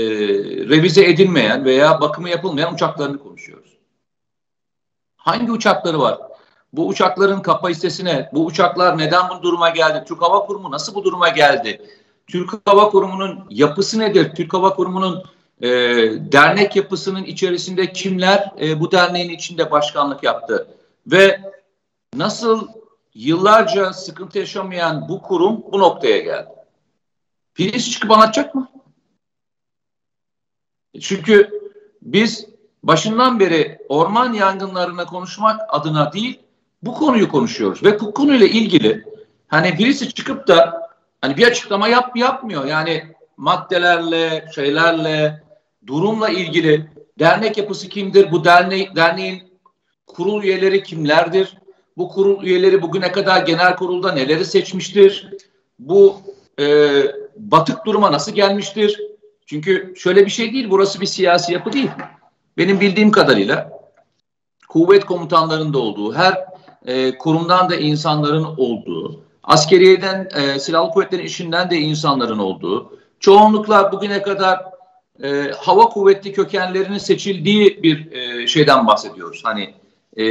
revize 0.69 1.05
edilmeyen 1.05 1.65
veya 1.65 2.01
bakımı 2.01 2.29
yapılmayan 2.29 2.75
uçaklarını 2.75 3.19
konuşuyoruz. 3.19 3.79
Hangi 5.17 5.53
uçakları 5.53 6.01
var? 6.01 6.19
Bu 6.73 6.89
uçakların 6.89 7.43
kapasitesine, 7.43 8.31
bu 8.33 8.47
uçaklar 8.47 8.99
neden 8.99 9.29
bu 9.31 9.43
duruma 9.43 9.69
geldi? 9.69 10.05
Türk 10.09 10.23
Hava 10.23 10.47
Kurumu 10.47 10.71
nasıl 10.71 10.95
bu 10.95 11.05
duruma 11.05 11.29
geldi? 11.29 11.83
Türk 12.27 12.51
Hava 12.65 12.91
Kurumu'nun 12.91 13.47
yapısı 13.51 13.99
nedir? 13.99 14.35
Türk 14.35 14.55
Hava 14.55 14.75
Kurumu'nun 14.75 15.25
e, 15.61 15.69
dernek 16.33 16.77
yapısının 16.77 17.25
içerisinde 17.25 17.93
kimler 17.93 18.53
e, 18.61 18.81
bu 18.81 18.93
derneğin 18.93 19.31
içinde 19.31 19.71
başkanlık 19.71 20.23
yaptı? 20.23 20.69
Ve 21.07 21.41
nasıl 22.15 22.69
yıllarca 23.15 23.93
sıkıntı 23.93 24.39
yaşamayan 24.39 25.09
bu 25.09 25.23
kurum 25.23 25.63
bu 25.73 25.79
noktaya 25.79 26.19
geldi? 26.19 26.49
Birisi 27.59 27.91
çıkıp 27.91 28.11
anlatacak 28.11 28.55
mı? 28.55 28.69
Çünkü 31.01 31.61
biz 32.03 32.47
başından 32.83 33.41
beri 33.41 33.79
orman 33.89 34.33
yangınlarına 34.33 35.07
konuşmak 35.07 35.61
adına 35.69 36.13
değil 36.13 36.41
bu 36.83 36.95
konuyu 36.95 37.29
konuşuyoruz 37.29 37.85
ve 37.85 38.01
bu 38.01 38.15
konuyla 38.15 38.47
ilgili 38.47 39.05
hani 39.49 39.79
birisi 39.79 40.15
çıkıp 40.15 40.49
da 40.49 40.89
hani 41.21 41.37
bir 41.37 41.47
açıklama 41.47 41.89
yap 41.89 42.17
yapmıyor. 42.17 42.65
Yani 42.65 43.05
maddelerle, 43.37 44.47
şeylerle, 44.55 45.43
durumla 45.87 46.29
ilgili 46.29 46.91
dernek 47.19 47.59
yapısı 47.59 47.89
kimdir? 47.89 48.33
Bu 48.33 48.45
derneği, 48.45 48.97
derneğin 48.97 49.43
kurul 50.07 50.43
üyeleri 50.43 50.83
kimlerdir? 50.83 51.59
Bu 51.97 52.09
kurul 52.09 52.45
üyeleri 52.45 52.83
bugüne 52.83 53.13
kadar 53.13 53.47
genel 53.47 53.77
kurulda 53.77 54.13
neleri 54.13 54.45
seçmiştir? 54.45 55.31
Bu 55.79 56.17
e, 56.61 56.67
batık 57.37 57.87
duruma 57.87 58.13
nasıl 58.13 58.33
gelmiştir? 58.33 59.01
Çünkü 59.47 59.95
şöyle 59.97 60.27
bir 60.27 60.31
şey 60.31 60.53
değil, 60.53 60.71
burası 60.71 61.01
bir 61.01 61.07
siyasi 61.07 61.53
yapı 61.53 61.73
değil. 61.73 61.91
Benim 62.57 62.81
bildiğim 62.81 63.11
kadarıyla 63.11 63.81
kuvvet 64.69 65.05
komutanlarında 65.05 65.79
olduğu, 65.79 66.15
her 66.15 66.45
e, 66.87 67.19
kurumdan 67.19 67.71
da 67.71 67.77
insanların 67.77 68.45
olduğu, 68.45 69.21
askeriyeden, 69.43 70.29
e, 70.35 70.59
silahlı 70.59 70.91
kuvvetlerin 70.91 71.25
işinden 71.25 71.71
de 71.71 71.77
insanların 71.77 72.39
olduğu, 72.39 72.99
çoğunlukla 73.21 73.93
bugüne 73.93 74.23
kadar 74.23 74.65
e, 75.23 75.51
hava 75.59 75.89
kuvvetli 75.89 76.33
kökenlerinin 76.33 76.99
seçildiği 76.99 77.83
bir 77.83 78.13
e, 78.13 78.47
şeyden 78.47 78.87
bahsediyoruz. 78.87 79.41
Hani 79.45 79.75
e, 80.17 80.25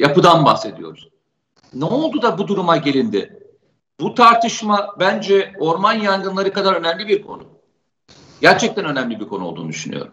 yapıdan 0.00 0.44
bahsediyoruz. 0.44 1.08
Ne 1.74 1.84
oldu 1.84 2.22
da 2.22 2.38
bu 2.38 2.48
duruma 2.48 2.76
gelindi? 2.76 3.42
Bu 4.00 4.14
tartışma 4.14 4.88
bence 5.00 5.52
orman 5.58 5.92
yangınları 5.92 6.52
kadar 6.52 6.74
önemli 6.74 7.08
bir 7.08 7.22
konu 7.22 7.42
gerçekten 8.40 8.84
önemli 8.84 9.20
bir 9.20 9.28
konu 9.28 9.44
olduğunu 9.44 9.68
düşünüyorum. 9.68 10.12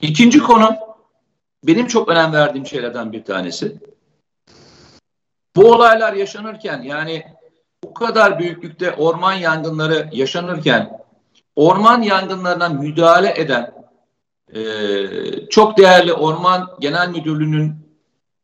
İkinci 0.00 0.38
konu 0.38 0.76
benim 1.64 1.86
çok 1.86 2.08
önem 2.08 2.32
verdiğim 2.32 2.66
şeylerden 2.66 3.12
bir 3.12 3.24
tanesi. 3.24 3.76
Bu 5.56 5.72
olaylar 5.72 6.12
yaşanırken 6.12 6.82
yani 6.82 7.24
bu 7.84 7.94
kadar 7.94 8.38
büyüklükte 8.38 8.92
orman 8.92 9.32
yangınları 9.32 10.08
yaşanırken 10.12 11.00
orman 11.56 12.02
yangınlarına 12.02 12.68
müdahale 12.68 13.40
eden 13.40 13.82
e, 14.54 14.62
çok 15.50 15.78
değerli 15.78 16.12
Orman 16.12 16.68
Genel 16.80 17.08
Müdürlüğü'nün 17.08 17.74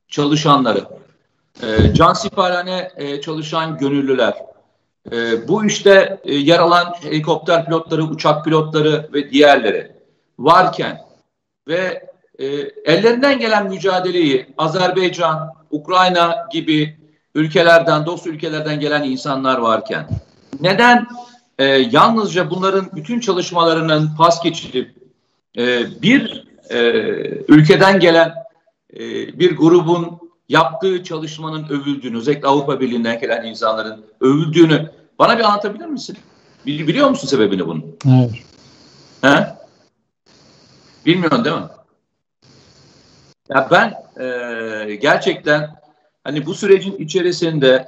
çalışanları, 0.09 0.84
e, 1.62 1.94
can 1.94 2.12
siparhane 2.12 2.90
e, 2.96 3.20
çalışan 3.20 3.78
gönüllüler, 3.78 4.34
e, 5.12 5.48
bu 5.48 5.64
işte 5.64 6.20
e, 6.24 6.34
yer 6.34 6.59
alan 6.59 6.94
helikopter 7.02 7.64
pilotları, 7.64 8.02
uçak 8.02 8.44
pilotları 8.44 9.09
ve 9.12 9.30
diğerleri 9.30 9.92
varken 10.38 11.00
ve 11.68 12.09
e, 12.39 12.47
ellerinden 12.84 13.39
gelen 13.39 13.68
mücadeleyi 13.68 14.47
Azerbaycan, 14.59 15.55
Ukrayna 15.70 16.49
gibi 16.53 16.99
ülkelerden, 17.34 18.07
dost 18.07 18.26
ülkelerden 18.26 18.80
gelen 18.80 19.03
insanlar 19.03 19.59
varken 19.59 20.09
neden 20.61 21.07
e, 21.59 21.64
yalnızca 21.64 22.51
bunların 22.51 22.91
bütün 22.97 23.20
çalışmalarının 23.20 24.11
pas 24.18 24.43
geçilip 24.43 24.95
e, 25.59 25.86
bir 26.03 26.49
e, 26.70 26.78
ülkeden 27.49 28.01
gelen 28.01 28.34
e, 28.95 28.99
bir 29.39 29.57
grubun 29.57 30.18
yaptığı 30.49 31.05
çalışmanın 31.05 31.68
övüldüğünü, 31.68 32.18
özellikle 32.18 32.49
Avrupa 32.49 32.80
Birliği'nden 32.80 33.20
gelen 33.20 33.45
insanların 33.45 34.05
övüldüğünü 34.20 34.91
bana 35.18 35.39
bir 35.39 35.45
anlatabilir 35.45 35.86
misin? 35.86 36.16
Biliyor 36.66 37.11
musun 37.11 37.28
sebebini 37.28 37.66
bunun? 37.66 37.97
Hayır. 38.05 38.45
He? 39.22 39.47
Bilmiyorsun 41.07 41.45
değil 41.45 41.57
mi? 41.57 41.62
Ya 43.49 43.68
ben 43.70 43.94
e, 44.24 44.94
gerçekten 44.94 45.80
hani 46.24 46.46
bu 46.46 46.55
sürecin 46.55 46.96
içerisinde 46.96 47.86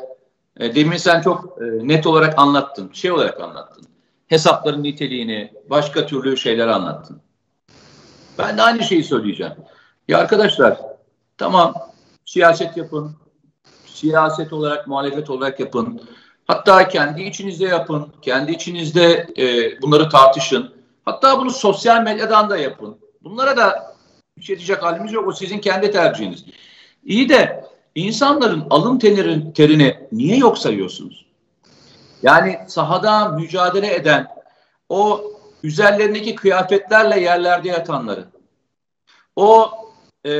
e, 0.57 0.75
demin 0.75 0.97
sen 0.97 1.21
çok 1.21 1.59
e, 1.63 1.89
net 1.89 2.07
olarak 2.07 2.39
anlattın, 2.39 2.91
şey 2.93 3.13
olarak 3.13 3.41
anlattın. 3.41 3.85
Hesapların 4.27 4.83
niteliğini, 4.83 5.53
başka 5.71 6.07
türlü 6.07 6.37
şeyler 6.37 6.69
anlattın. 6.69 7.21
Ben 8.39 8.59
de 8.59 8.63
aynı 8.63 8.83
şeyi 8.83 9.05
söyleyeceğim. 9.05 9.53
Ya 10.09 10.19
arkadaşlar 10.19 10.77
tamam 11.39 11.75
siyaset 12.25 12.77
yapın, 12.77 13.17
siyaset 13.87 14.53
olarak, 14.53 14.87
muhalefet 14.87 15.31
olarak 15.31 15.61
yapın. 15.61 16.01
Hatta 16.47 16.89
kendi 16.89 17.23
içinizde 17.23 17.65
yapın, 17.65 18.13
kendi 18.23 18.53
içinizde 18.53 19.27
e, 19.39 19.83
bunları 19.83 20.09
tartışın. 20.09 20.75
Hatta 21.05 21.41
bunu 21.41 21.51
sosyal 21.51 22.03
medyadan 22.03 22.51
da 22.51 22.57
yapın. 22.57 22.99
Bunlara 23.23 23.57
da 23.57 23.90
şey 24.45 24.57
diyecek 24.57 24.83
halimiz 24.83 25.13
yok. 25.13 25.29
O 25.29 25.33
sizin 25.33 25.59
kendi 25.59 25.91
tercihiniz. 25.91 26.45
İyi 27.05 27.29
de 27.29 27.65
insanların 27.95 28.67
alın 28.71 28.99
terini, 28.99 29.53
terini 29.53 29.97
niye 30.13 30.37
yok 30.37 30.59
sayıyorsunuz? 30.59 31.27
Yani 32.23 32.59
sahada 32.67 33.29
mücadele 33.29 33.95
eden 33.95 34.27
o 34.89 35.25
üzerlerindeki 35.63 36.35
kıyafetlerle 36.35 37.21
yerlerde 37.21 37.69
yatanları, 37.69 38.25
o 39.37 39.71
e, 40.25 40.31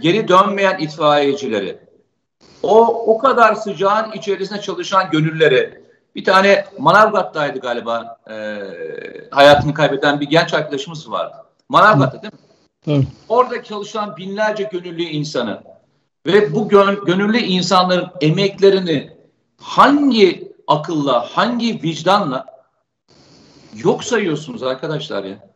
geri 0.00 0.28
dönmeyen 0.28 0.78
itfaiyecileri, 0.78 1.78
o 2.62 2.86
o 3.14 3.18
kadar 3.18 3.54
sıcağın 3.54 4.12
içerisinde 4.12 4.60
çalışan 4.60 5.10
gönülleri, 5.10 5.84
bir 6.14 6.24
tane 6.24 6.64
Manavgat'taydı 6.78 7.58
galiba 7.58 8.18
e, 8.30 8.34
hayatını 9.30 9.74
kaybeden 9.74 10.20
bir 10.20 10.26
genç 10.26 10.54
arkadaşımız 10.54 11.10
vardı. 11.10 11.36
Manavgat'ta 11.68 12.22
değil 12.22 12.32
mi? 12.32 12.47
Evet. 12.86 13.06
Orada 13.28 13.62
çalışan 13.62 14.16
binlerce 14.16 14.68
gönüllü 14.72 15.02
insanı 15.02 15.62
ve 16.26 16.54
bu 16.54 16.68
gön 16.68 17.04
gönüllü 17.04 17.38
insanların 17.38 18.10
emeklerini 18.20 19.12
hangi 19.60 20.52
akılla, 20.66 21.20
hangi 21.20 21.82
vicdanla 21.82 22.46
yok 23.74 24.04
sayıyorsunuz 24.04 24.62
arkadaşlar 24.62 25.24
ya? 25.24 25.48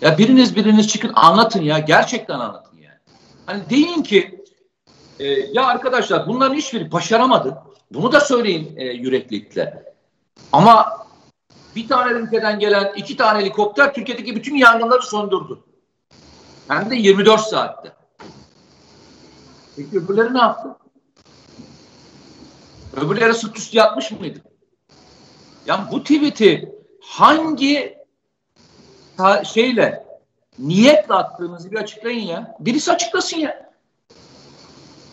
Ya 0.00 0.18
biriniz 0.18 0.56
biriniz 0.56 0.88
çıkın 0.88 1.12
anlatın 1.14 1.62
ya. 1.62 1.78
Gerçekten 1.78 2.38
anlatın 2.38 2.78
yani. 2.78 2.98
Hani 3.46 3.70
deyin 3.70 4.02
ki 4.02 4.44
e, 5.18 5.24
ya 5.26 5.66
arkadaşlar 5.66 6.26
bunların 6.26 6.54
hiçbiri 6.54 6.92
başaramadı. 6.92 7.58
Bunu 7.90 8.12
da 8.12 8.20
söyleyin 8.20 8.76
e, 8.76 8.84
yüreklilikle. 8.84 9.94
Ama 10.52 11.06
bir 11.76 11.88
tane 11.88 12.12
ülkeden 12.12 12.58
gelen 12.58 12.92
iki 12.96 13.16
tane 13.16 13.40
helikopter 13.40 13.94
Türkiye'deki 13.94 14.36
bütün 14.36 14.54
yangınları 14.56 15.02
söndürdü. 15.02 15.58
Hem 16.68 16.90
de 16.90 16.96
24 16.96 17.40
saatte. 17.40 17.92
Peki 19.76 19.98
öbürleri 19.98 20.34
ne 20.34 20.38
yaptı? 20.38 20.68
Öbürleri 22.96 23.34
sırt 23.34 23.58
üstü 23.58 23.76
yatmış 23.76 24.10
mıydı? 24.10 24.38
Yani 25.66 25.84
bu 25.92 26.02
tweet'i 26.02 26.74
hangi 27.00 27.98
şeyle 29.44 30.04
niyetle 30.58 31.14
attığınızı 31.14 31.70
bir 31.70 31.76
açıklayın 31.76 32.26
ya. 32.26 32.56
Birisi 32.60 32.92
açıklasın 32.92 33.36
ya. 33.36 33.72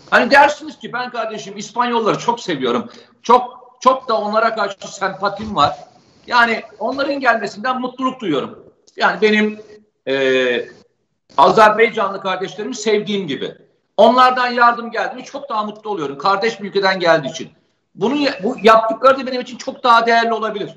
Hani 0.10 0.32
dersiniz 0.32 0.80
ki 0.80 0.93
ben 0.93 1.10
kardeşim 1.10 1.58
İspanyolları 1.58 2.20
çok 2.20 2.39
seviyorum. 2.39 2.89
Çok 3.24 3.62
çok 3.80 4.08
da 4.08 4.18
onlara 4.22 4.56
karşı 4.56 4.97
sempatim 4.97 5.56
var. 5.56 5.78
Yani 6.28 6.64
onların 6.80 7.20
gelmesinden 7.20 7.82
mutluluk 7.82 8.20
duyuyorum. 8.20 8.74
Yani 8.95 9.22
benim 9.22 9.60
e, 10.08 10.14
Azerbaycanlı 11.38 12.21
kardeşlerimi 12.21 12.75
sevdiğim 12.75 13.27
gibi. 13.27 13.57
Onlardan 13.97 14.47
yardım 14.47 14.91
geldi 14.91 15.15
mi 15.15 15.23
çok 15.23 15.49
daha 15.49 15.63
mutlu 15.63 15.89
oluyorum. 15.89 16.17
Kardeş 16.17 16.61
bir 16.61 16.69
ülkeden 16.69 16.99
geldiği 16.99 17.29
için. 17.29 17.49
Bunu 17.95 18.15
bu 18.43 18.55
yaptıkları 18.63 19.19
da 19.19 19.27
benim 19.27 19.41
için 19.41 19.57
çok 19.57 19.84
daha 19.84 20.05
değerli 20.05 20.34
olabilir. 20.34 20.71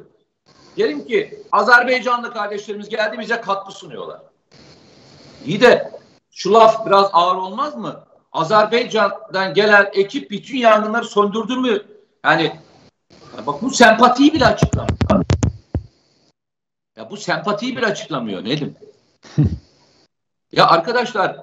Diyelim 0.76 1.06
ki 1.06 1.42
Azerbaycanlı 1.52 2.32
kardeşlerimiz 2.32 2.88
geldi 2.88 3.18
bize 3.18 3.40
katkı 3.40 3.72
sunuyorlar. 3.72 4.20
İyi 5.46 5.60
de 5.60 5.92
şu 6.30 6.52
laf 6.52 6.86
biraz 6.86 7.10
ağır 7.12 7.36
olmaz 7.36 7.76
mı? 7.76 8.04
Azerbaycan'dan 8.32 9.54
gelen 9.54 9.90
ekip 9.92 10.30
bütün 10.30 10.58
yangınları 10.58 11.04
söndürdü 11.04 11.56
mü? 11.56 11.82
Yani 12.24 12.56
bak 13.46 13.62
bu 13.62 13.70
sempatiyi 13.70 14.32
bile 14.32 14.46
açıklamıyor. 14.46 15.24
Ya 16.96 17.10
bu 17.10 17.16
sempatiyi 17.16 17.76
bile 17.76 17.86
açıklamıyor 17.86 18.44
Nedim. 18.44 18.76
ya 20.56 20.66
arkadaşlar 20.66 21.36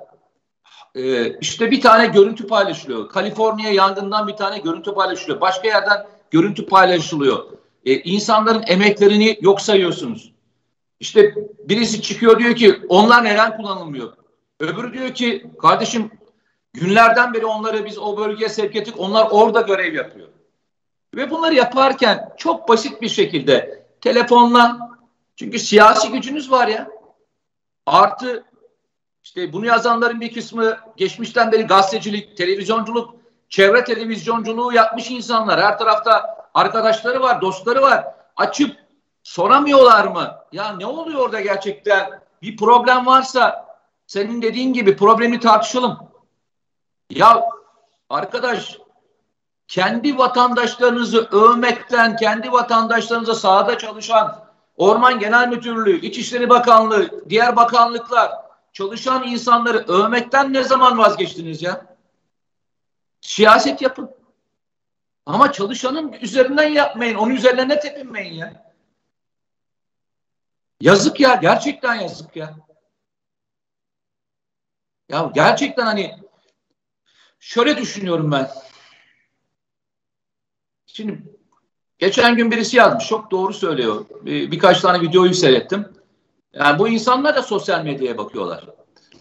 e, 0.95 1.33
işte 1.39 1.71
bir 1.71 1.81
tane 1.81 2.07
görüntü 2.07 2.47
paylaşılıyor. 2.47 3.09
Kaliforniya 3.09 3.71
yangından 3.71 4.27
bir 4.27 4.33
tane 4.33 4.59
görüntü 4.59 4.93
paylaşılıyor. 4.93 5.41
Başka 5.41 5.67
yerden 5.67 6.07
görüntü 6.31 6.65
paylaşılıyor. 6.65 7.45
E, 7.85 7.93
insanların 7.93 8.63
emeklerini 8.67 9.37
yok 9.41 9.61
sayıyorsunuz. 9.61 10.31
İşte 10.99 11.35
birisi 11.63 12.01
çıkıyor 12.01 12.39
diyor 12.39 12.55
ki 12.55 12.81
onlar 12.89 13.23
neden 13.23 13.57
kullanılmıyor? 13.57 14.13
Öbürü 14.59 14.93
diyor 14.93 15.13
ki 15.13 15.51
kardeşim 15.61 16.11
günlerden 16.73 17.33
beri 17.33 17.45
onları 17.45 17.85
biz 17.85 17.97
o 17.97 18.17
bölgeye 18.17 18.49
sevk 18.49 18.75
ettik. 18.75 18.95
Onlar 18.97 19.27
orada 19.31 19.61
görev 19.61 19.93
yapıyor. 19.93 20.27
Ve 21.15 21.29
bunları 21.29 21.55
yaparken 21.55 22.29
çok 22.37 22.69
basit 22.69 23.01
bir 23.01 23.09
şekilde 23.09 23.85
telefonla 24.01 24.77
çünkü 25.35 25.59
siyasi 25.59 26.11
gücünüz 26.11 26.51
var 26.51 26.67
ya 26.67 26.89
artı 27.85 28.43
işte 29.23 29.53
bunu 29.53 29.65
yazanların 29.65 30.21
bir 30.21 30.33
kısmı 30.33 30.77
geçmişten 30.97 31.51
beri 31.51 31.63
gazetecilik, 31.63 32.37
televizyonculuk, 32.37 33.15
çevre 33.49 33.83
televizyonculuğu 33.83 34.73
yapmış 34.73 35.11
insanlar. 35.11 35.61
Her 35.61 35.77
tarafta 35.77 36.37
arkadaşları 36.53 37.21
var, 37.21 37.41
dostları 37.41 37.81
var. 37.81 38.05
Açıp 38.37 38.77
soramıyorlar 39.23 40.07
mı? 40.07 40.35
Ya 40.51 40.75
ne 40.75 40.85
oluyor 40.85 41.19
orada 41.19 41.41
gerçekten? 41.41 42.21
Bir 42.41 42.57
problem 42.57 43.05
varsa 43.05 43.65
senin 44.07 44.41
dediğin 44.41 44.73
gibi 44.73 44.97
problemi 44.97 45.39
tartışalım. 45.39 45.99
Ya 47.09 47.43
arkadaş 48.09 48.77
kendi 49.67 50.17
vatandaşlarınızı 50.17 51.27
övmekten, 51.31 52.15
kendi 52.15 52.51
vatandaşlarınıza 52.51 53.35
sahada 53.35 53.77
çalışan 53.77 54.45
Orman 54.77 55.19
Genel 55.19 55.47
Müdürlüğü, 55.47 56.01
İçişleri 56.01 56.49
Bakanlığı, 56.49 57.29
diğer 57.29 57.55
bakanlıklar 57.55 58.31
çalışan 58.73 59.27
insanları 59.27 59.77
övmekten 59.77 60.53
ne 60.53 60.63
zaman 60.63 60.97
vazgeçtiniz 60.97 61.61
ya? 61.61 61.97
Siyaset 63.21 63.81
yapın. 63.81 64.11
Ama 65.25 65.51
çalışanın 65.51 66.11
üzerinden 66.11 66.69
yapmayın. 66.69 67.15
Onun 67.15 67.35
üzerine 67.35 67.79
tepinmeyin 67.79 68.33
ya. 68.33 68.73
Yazık 70.81 71.19
ya. 71.19 71.35
Gerçekten 71.35 71.95
yazık 71.95 72.35
ya. 72.35 72.55
Ya 75.09 75.31
gerçekten 75.35 75.85
hani 75.85 76.15
şöyle 77.39 77.77
düşünüyorum 77.77 78.31
ben. 78.31 78.51
Şimdi 80.85 81.23
geçen 81.99 82.35
gün 82.35 82.51
birisi 82.51 82.77
yazmış. 82.77 83.07
Çok 83.07 83.31
doğru 83.31 83.53
söylüyor. 83.53 84.05
Bir, 84.21 84.51
birkaç 84.51 84.81
tane 84.81 85.01
videoyu 85.01 85.33
seyrettim. 85.33 86.00
Yani 86.53 86.79
bu 86.79 86.87
insanlar 86.87 87.35
da 87.35 87.43
sosyal 87.43 87.83
medyaya 87.83 88.17
bakıyorlar. 88.17 88.65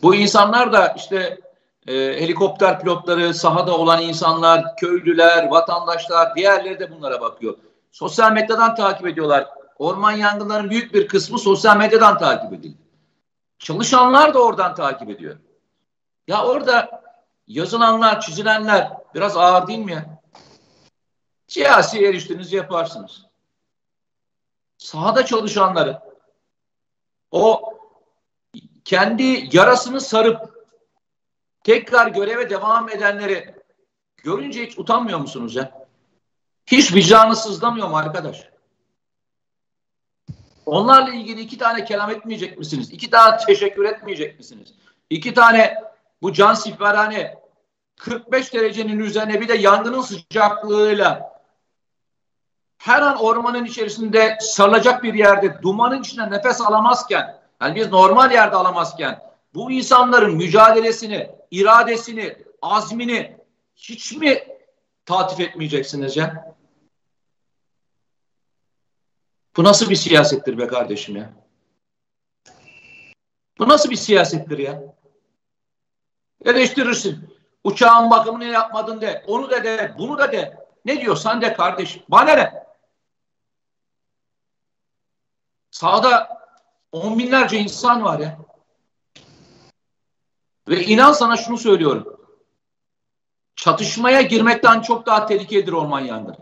Bu 0.03 0.15
insanlar 0.15 0.73
da 0.73 0.95
işte 0.97 1.41
e, 1.87 1.95
helikopter 1.95 2.81
pilotları, 2.81 3.35
sahada 3.35 3.79
olan 3.79 4.03
insanlar, 4.03 4.77
köylüler, 4.77 5.49
vatandaşlar, 5.51 6.37
diğerleri 6.37 6.81
de 6.81 6.91
bunlara 6.91 7.21
bakıyor. 7.21 7.57
Sosyal 7.93 8.33
medyadan 8.33 8.75
takip 8.75 9.07
ediyorlar. 9.07 9.49
Orman 9.79 10.13
yangınlarının 10.13 10.71
büyük 10.71 10.95
bir 10.95 11.09
kısmı 11.09 11.39
sosyal 11.39 11.77
medyadan 11.77 12.19
takip 12.19 12.53
ediliyor. 12.53 12.79
Çalışanlar 13.59 14.35
da 14.35 14.43
oradan 14.43 14.75
takip 14.75 15.11
ediyor. 15.11 15.37
Ya 16.29 16.45
orada 16.45 17.03
yazılanlar, 17.47 18.21
çizilenler 18.21 18.93
biraz 19.15 19.37
ağır 19.37 19.67
değil 19.67 19.79
mi 19.79 19.93
ya? 19.93 20.21
Siyasi 21.47 22.07
eriştiniz 22.07 22.53
yaparsınız. 22.53 23.27
Sahada 24.79 25.27
çalışanları 25.27 26.10
o 27.31 27.75
kendi 28.85 29.49
yarasını 29.57 30.01
sarıp 30.01 30.69
tekrar 31.65 32.07
göreve 32.07 32.51
devam 32.51 32.89
edenleri 32.89 33.55
görünce 34.17 34.67
hiç 34.67 34.79
utanmıyor 34.79 35.19
musunuz 35.19 35.55
ya? 35.55 35.87
Hiç 36.67 36.95
vicdanı 36.95 37.37
sızlamıyor 37.37 37.89
mu 37.89 37.97
arkadaş? 37.97 38.51
onlarla 40.71 41.15
ilgili 41.15 41.41
iki 41.41 41.59
tane 41.59 41.85
kelam 41.85 42.11
etmeyecek 42.11 42.59
misiniz? 42.59 42.93
İki 42.93 43.11
tane 43.11 43.37
teşekkür 43.47 43.85
etmeyecek 43.85 44.39
misiniz? 44.39 44.75
İki 45.11 45.35
tane 45.35 45.75
bu 46.23 46.33
can 46.33 46.55
sihverhane 46.55 47.39
45 47.97 48.55
derecenin 48.55 48.99
üzerine 48.99 49.41
bir 49.41 49.49
de 49.49 49.55
yangının 49.55 50.01
sıcaklığıyla 50.01 51.40
her 52.81 53.03
an 53.03 53.17
ormanın 53.17 53.65
içerisinde 53.65 54.39
sarılacak 54.41 55.03
bir 55.03 55.15
yerde 55.15 55.63
dumanın 55.63 56.01
içinde 56.01 56.31
nefes 56.31 56.61
alamazken 56.61 57.41
yani 57.63 57.75
biz 57.75 57.89
normal 57.89 58.33
yerde 58.33 58.57
alamazken 58.57 59.23
bu 59.55 59.71
insanların 59.71 60.37
mücadelesini, 60.37 61.31
iradesini, 61.51 62.37
azmini 62.63 63.37
hiç 63.77 64.13
mi 64.13 64.39
tatif 65.07 65.41
etmeyeceksiniz 65.41 66.17
ya? 66.17 66.55
Bu 69.57 69.65
nasıl 69.65 69.91
bir 69.91 69.97
siyasettir 69.97 70.59
be 70.59 70.67
kardeşim 70.67 71.17
ya? 71.17 71.33
Bu 73.59 73.69
nasıl 73.69 73.91
bir 73.91 73.97
siyasettir 73.97 74.59
ya? 74.59 74.83
Eleştirirsin. 76.45 77.37
Uçağın 77.65 78.11
bakımını 78.11 78.45
yapmadın 78.45 79.01
de. 79.01 79.25
Onu 79.27 79.51
da 79.51 79.65
de. 79.65 79.95
Bunu 79.99 80.19
da 80.19 80.33
de. 80.33 80.67
Ne 80.85 81.01
diyorsan 81.01 81.41
de 81.41 81.53
kardeşim. 81.53 82.03
Bana 82.09 82.33
ne? 82.33 82.70
Sağda 85.81 86.39
on 86.93 87.19
binlerce 87.19 87.59
insan 87.59 88.05
var 88.05 88.19
ya. 88.19 88.39
Ve 90.69 90.85
inan 90.85 91.13
sana 91.13 91.37
şunu 91.37 91.59
söylüyorum. 91.59 92.21
Çatışmaya 93.57 94.23
girmekten 94.23 94.81
çok 94.81 95.07
daha 95.07 95.27
tehlikelidir 95.27 95.73
orman 95.73 96.01
yangını. 96.01 96.37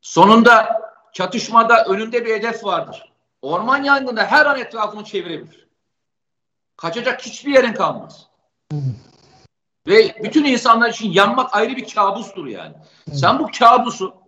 Sonunda 0.00 0.82
çatışmada 1.12 1.84
önünde 1.84 2.24
bir 2.24 2.34
hedef 2.34 2.64
vardır. 2.64 3.12
Orman 3.42 3.84
yangında 3.84 4.26
her 4.26 4.46
an 4.46 4.58
etrafını 4.58 5.04
çevirebilir. 5.04 5.68
Kaçacak 6.76 7.22
hiçbir 7.22 7.52
yerin 7.52 7.74
kalmaz. 7.74 8.28
Ve 9.86 10.16
bütün 10.22 10.44
insanlar 10.44 10.90
için 10.90 11.10
yanmak 11.10 11.54
ayrı 11.54 11.76
bir 11.76 11.94
kabustur 11.94 12.46
yani. 12.46 12.74
Sen 13.12 13.38
bu 13.38 13.50
kabusu 13.58 14.23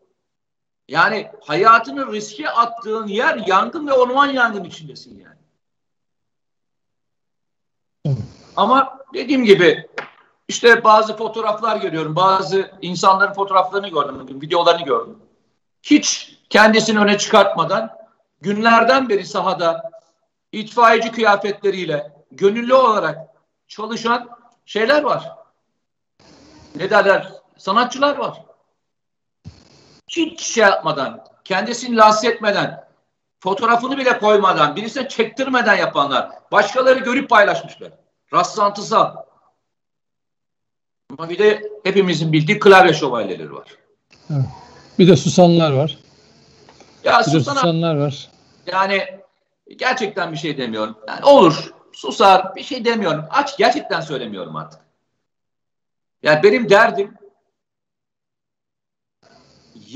yani 0.89 1.31
hayatını 1.41 2.13
riske 2.13 2.51
attığın 2.51 3.07
yer 3.07 3.43
yangın 3.47 3.87
ve 3.87 3.93
orman 3.93 4.27
yangın 4.27 4.65
içindesin 4.65 5.21
yani. 5.21 5.37
Ama 8.57 8.99
dediğim 9.15 9.45
gibi 9.45 9.89
işte 10.49 10.85
bazı 10.85 11.17
fotoğraflar 11.17 11.77
görüyorum. 11.77 12.17
Bazı 12.17 12.71
insanların 12.83 13.33
fotoğraflarını 13.33 13.89
gördüm. 13.89 14.41
Videolarını 14.43 14.85
gördüm. 14.85 15.19
Hiç 15.83 16.39
kendisini 16.51 16.99
öne 16.99 17.19
çıkartmadan 17.19 17.99
günlerden 18.41 19.09
beri 19.09 19.27
sahada 19.27 19.91
itfaiyeci 20.53 21.13
kıyafetleriyle 21.13 22.13
gönüllü 22.31 22.75
olarak 22.75 23.19
çalışan 23.69 24.29
şeyler 24.67 25.03
var. 25.03 25.33
Ne 26.77 26.91
derler? 26.91 27.33
Sanatçılar 27.57 28.17
var. 28.17 28.43
Hiç 30.09 30.41
şey 30.41 30.63
yapmadan, 30.65 31.25
kendisini 31.45 31.97
rahatsız 31.97 32.25
etmeden, 32.25 32.89
fotoğrafını 33.41 33.99
bile 33.99 34.19
koymadan, 34.19 34.77
birisine 34.77 35.09
çektirmeden 35.09 35.77
yapanlar. 35.77 36.31
Başkaları 36.53 36.99
görüp 36.99 37.31
paylaşmışlar. 37.31 37.93
Rastlantısal. 38.33 39.17
Ama 41.11 41.29
bir 41.29 41.39
de 41.39 41.63
hepimizin 41.85 42.33
bildiği 42.33 42.59
klavye 42.59 42.95
şövalyeleri 42.95 43.55
var. 43.55 43.69
Bir 44.99 45.09
de 45.09 45.17
susanlar 45.17 45.73
var. 45.73 45.99
Ya 47.05 47.19
bir 47.19 47.25
susana, 47.25 47.55
de 47.55 47.61
susanlar 47.61 47.97
var. 47.97 48.29
Yani 48.67 49.21
gerçekten 49.77 50.33
bir 50.33 50.37
şey 50.37 50.59
demiyorum. 50.59 50.97
Yani 51.09 51.25
olur, 51.25 51.75
susar, 51.93 52.55
bir 52.55 52.63
şey 52.63 52.85
demiyorum. 52.85 53.25
Aç 53.31 53.57
gerçekten 53.57 54.01
söylemiyorum 54.01 54.57
artık. 54.57 54.81
Yani 56.23 56.43
benim 56.43 56.71
derdim 56.71 57.15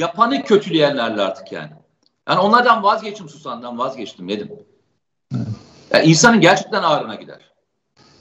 yapanı 0.01 0.42
kötüleyenlerle 0.42 1.22
artık 1.22 1.53
yani. 1.53 1.70
Yani 2.28 2.40
onlardan 2.40 2.82
vazgeçtim 2.82 3.28
susandan 3.28 3.78
vazgeçtim 3.78 4.28
dedim. 4.28 4.53
Yani 5.92 6.05
insanın 6.05 6.40
gerçekten 6.40 6.82
ağrına 6.82 7.14
gider. 7.14 7.51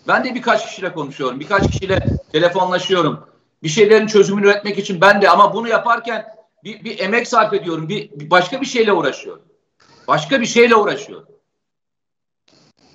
Ben 0.07 0.23
de 0.23 0.35
birkaç 0.35 0.67
kişiyle 0.67 0.93
konuşuyorum. 0.93 1.39
Birkaç 1.39 1.71
kişiyle 1.71 2.05
telefonlaşıyorum. 2.31 3.29
Bir 3.63 3.69
şeylerin 3.69 4.07
çözümünü 4.07 4.45
üretmek 4.45 4.79
için 4.79 5.01
ben 5.01 5.21
de 5.21 5.29
ama 5.29 5.53
bunu 5.53 5.67
yaparken 5.67 6.35
bir, 6.63 6.83
bir 6.83 6.99
emek 6.99 7.27
sarf 7.27 7.53
ediyorum. 7.53 7.89
Bir, 7.89 8.11
bir 8.11 8.29
başka 8.29 8.61
bir 8.61 8.65
şeyle 8.65 8.93
uğraşıyorum. 8.93 9.43
Başka 10.07 10.41
bir 10.41 10.45
şeyle 10.45 10.75
uğraşıyorum. 10.75 11.27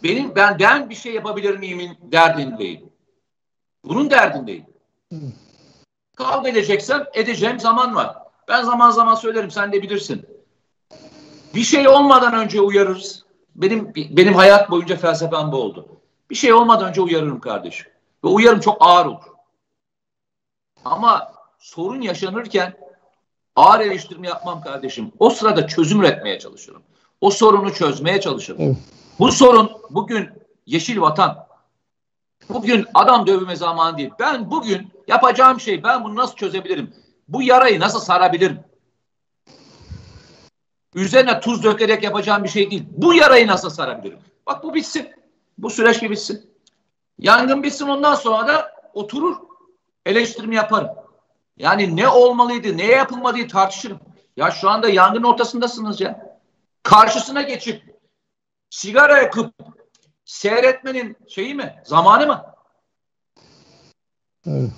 Benim 0.02 0.34
ben 0.34 0.58
ben 0.58 0.90
bir 0.90 0.94
şey 0.94 1.14
yapabilir 1.14 1.58
miyimin 1.58 1.98
derdindeyim. 2.02 2.92
Bunun 3.84 4.10
derdindeyim. 4.10 4.66
Kavga 6.16 6.48
edeceksem 6.48 7.04
edeceğim 7.14 7.60
zaman 7.60 7.94
var. 7.94 8.23
Ben 8.48 8.62
zaman 8.62 8.90
zaman 8.90 9.14
söylerim 9.14 9.50
sen 9.50 9.72
de 9.72 9.82
bilirsin. 9.82 10.26
Bir 11.54 11.62
şey 11.62 11.88
olmadan 11.88 12.34
önce 12.34 12.60
uyarırız. 12.60 13.24
Benim 13.54 13.92
benim 13.94 14.34
hayat 14.34 14.70
boyunca 14.70 14.96
felsefem 14.96 15.52
bu 15.52 15.56
oldu. 15.56 15.88
Bir 16.30 16.34
şey 16.34 16.52
olmadan 16.52 16.88
önce 16.88 17.00
uyarırım 17.00 17.40
kardeşim. 17.40 17.86
Ve 18.24 18.28
uyarım 18.28 18.60
çok 18.60 18.76
ağır 18.80 19.06
olur. 19.06 19.22
Ama 20.84 21.32
sorun 21.58 22.00
yaşanırken 22.00 22.76
ağır 23.56 23.80
eleştirme 23.80 24.28
yapmam 24.28 24.60
kardeşim. 24.62 25.12
O 25.18 25.30
sırada 25.30 25.66
çözüm 25.66 26.00
üretmeye 26.00 26.38
çalışırım. 26.38 26.82
O 27.20 27.30
sorunu 27.30 27.72
çözmeye 27.72 28.20
çalışırım. 28.20 28.60
Evet. 28.62 28.76
Bu 29.18 29.32
sorun 29.32 29.70
bugün 29.90 30.28
yeşil 30.66 31.00
vatan. 31.00 31.46
Bugün 32.48 32.86
adam 32.94 33.26
dövme 33.26 33.56
zamanı 33.56 33.98
değil. 33.98 34.10
Ben 34.20 34.50
bugün 34.50 34.92
yapacağım 35.08 35.60
şey 35.60 35.82
ben 35.82 36.04
bunu 36.04 36.16
nasıl 36.16 36.34
çözebilirim? 36.36 36.94
Bu 37.28 37.42
yarayı 37.42 37.80
nasıl 37.80 38.00
sarabilirim? 38.00 38.60
Üzerine 40.94 41.40
tuz 41.40 41.62
dökerek 41.62 42.02
yapacağım 42.02 42.44
bir 42.44 42.48
şey 42.48 42.70
değil. 42.70 42.84
Bu 42.90 43.14
yarayı 43.14 43.46
nasıl 43.46 43.70
sarabilirim? 43.70 44.18
Bak 44.46 44.64
bu 44.64 44.74
bitsin. 44.74 45.08
Bu 45.58 45.70
süreç 45.70 46.02
bir 46.02 46.10
bitsin. 46.10 46.50
Yangın 47.18 47.62
bitsin 47.62 47.88
ondan 47.88 48.14
sonra 48.14 48.48
da 48.48 48.72
oturur 48.94 49.36
eleştirimi 50.06 50.54
yaparım. 50.54 50.90
Yani 51.56 51.96
ne 51.96 52.08
olmalıydı, 52.08 52.76
ne 52.76 52.86
yapılmalıydı 52.86 53.48
tartışırım. 53.48 54.00
Ya 54.36 54.50
şu 54.50 54.70
anda 54.70 54.88
yangın 54.88 55.22
ortasındasınız 55.22 56.00
ya. 56.00 56.38
Karşısına 56.82 57.42
geçip 57.42 57.82
sigara 58.70 59.18
yakıp 59.18 59.54
seyretmenin 60.24 61.16
şeyi 61.28 61.54
mi? 61.54 61.82
Zamanı 61.84 62.26
mı? 62.26 62.44
Evet. 64.46 64.70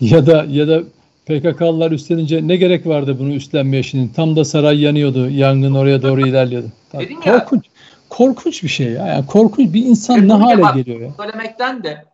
Ya 0.00 0.26
da 0.26 0.44
ya 0.48 0.68
da 0.68 0.82
PKK'lılar 1.26 1.90
üstlenince 1.90 2.48
ne 2.48 2.56
gerek 2.56 2.86
vardı 2.86 3.16
bunu 3.18 3.32
üstlenmeye 3.34 3.82
şimdi? 3.82 4.12
Tam 4.12 4.36
da 4.36 4.44
saray 4.44 4.82
yanıyordu. 4.82 5.30
Yangın 5.30 5.74
oraya 5.74 6.02
doğru 6.02 6.26
ilerliyordu. 6.26 6.66
Dedim 6.92 7.20
korkunç. 7.20 7.64
Ya, 7.64 7.72
korkunç 8.08 8.62
bir 8.62 8.68
şey 8.68 8.86
ya. 8.86 9.06
Yani 9.06 9.26
korkunç 9.26 9.74
bir 9.74 9.86
insan 9.86 10.28
ne 10.28 10.32
hale 10.32 10.62
bak, 10.62 10.74
geliyor 10.74 11.00
ya. 11.00 11.10
Söylemekten 11.16 11.82
de 11.82 12.04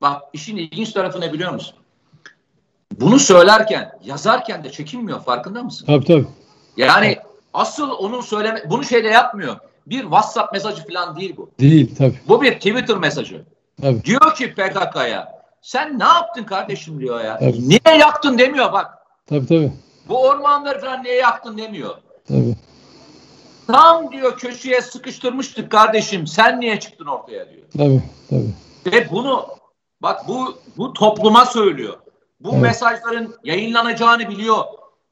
bak 0.00 0.22
işin 0.32 0.56
ilginç 0.56 0.92
tarafı 0.92 1.20
ne 1.20 1.32
biliyor 1.32 1.52
musun? 1.52 1.74
Bunu 3.00 3.18
söylerken, 3.18 3.90
yazarken 4.04 4.64
de 4.64 4.70
çekinmiyor. 4.70 5.20
Farkında 5.20 5.62
mısın? 5.62 5.86
Tabii 5.86 6.04
tabii. 6.04 6.26
Yani 6.76 7.16
asıl 7.54 7.90
onun 7.90 8.20
söyleme 8.20 8.62
bunu 8.70 8.84
şeyde 8.84 9.08
yapmıyor. 9.08 9.56
Bir 9.86 10.00
WhatsApp 10.00 10.52
mesajı 10.52 10.86
falan 10.86 11.16
değil 11.16 11.34
bu. 11.36 11.50
Değil 11.60 11.94
tabii. 11.98 12.18
Bu 12.28 12.42
bir 12.42 12.52
Twitter 12.52 12.96
mesajı. 12.96 13.44
Tabii. 13.82 14.04
Diyor 14.04 14.34
ki 14.34 14.54
PKK'ya 14.54 15.37
sen 15.62 15.98
ne 15.98 16.04
yaptın 16.04 16.44
kardeşim 16.44 17.00
diyor 17.00 17.24
ya. 17.24 17.38
Tabii. 17.38 17.68
Niye 17.68 17.98
yaktın 17.98 18.38
demiyor 18.38 18.72
bak. 18.72 18.98
Tabii 19.26 19.46
tabii. 19.46 19.72
Bu 20.08 20.22
ormanları 20.22 20.80
falan 20.80 21.04
niye 21.04 21.14
yaktın 21.14 21.58
demiyor. 21.58 21.94
Tabii. 22.28 22.54
Tam 23.66 24.12
diyor 24.12 24.38
köşeye 24.38 24.82
sıkıştırmıştık 24.82 25.70
kardeşim. 25.70 26.26
Sen 26.26 26.60
niye 26.60 26.80
çıktın 26.80 27.06
ortaya 27.06 27.50
diyor. 27.50 27.66
Tabii 27.76 28.02
tabii. 28.30 28.94
Ve 28.96 29.10
bunu 29.10 29.46
bak 30.02 30.28
bu 30.28 30.58
bu 30.76 30.92
topluma 30.92 31.46
söylüyor. 31.46 31.96
Bu 32.40 32.50
evet. 32.52 32.62
mesajların 32.62 33.34
yayınlanacağını 33.44 34.28
biliyor 34.28 34.64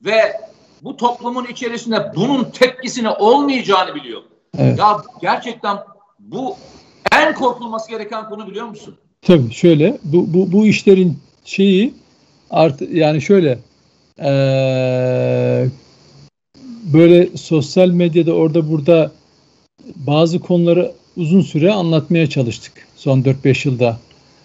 ve 0.04 0.40
bu 0.82 0.96
toplumun 0.96 1.44
içerisinde 1.44 2.12
bunun 2.16 2.44
tepkisine 2.44 3.10
olmayacağını 3.10 3.94
biliyor. 3.94 4.22
Evet. 4.58 4.78
Ya 4.78 5.02
gerçekten 5.20 5.78
bu 6.18 6.56
en 7.12 7.34
korkulması 7.34 7.90
gereken 7.90 8.28
konu 8.28 8.46
biliyor 8.46 8.66
musun? 8.66 8.98
Tabii 9.26 9.54
şöyle 9.54 9.98
bu 10.04 10.34
bu 10.34 10.52
bu 10.52 10.66
işlerin 10.66 11.18
şeyi 11.44 11.94
art 12.50 12.82
yani 12.92 13.22
şöyle 13.22 13.58
ee, 14.20 15.66
böyle 16.92 17.28
sosyal 17.36 17.88
medyada 17.88 18.32
orada 18.32 18.70
burada 18.70 19.12
bazı 19.96 20.38
konuları 20.38 20.92
uzun 21.16 21.40
süre 21.40 21.72
anlatmaya 21.72 22.26
çalıştık 22.26 22.72
son 22.96 23.22
4-5 23.22 23.68
yılda. 23.68 23.98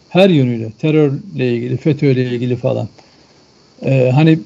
Her 0.09 0.29
yönüyle 0.29 0.71
terörle 0.71 1.55
ilgili 1.55 1.77
FETÖ'yle 1.77 2.29
ilgili 2.29 2.55
falan. 2.55 2.87
Ee, 3.85 4.11
hani 4.13 4.39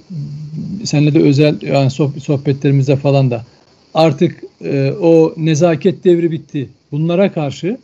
seninle 0.84 1.14
de 1.14 1.20
özel 1.20 1.62
yani 1.62 1.92
sohbetlerimizde 2.20 2.96
falan 2.96 3.32
da. 3.32 3.46
Artık 3.94 4.44
e, 4.64 4.92
o 4.92 5.34
nezaket 5.38 6.04
devri 6.04 6.32
bitti. 6.32 6.70
Bunlara 6.92 7.34
karşı, 7.34 7.78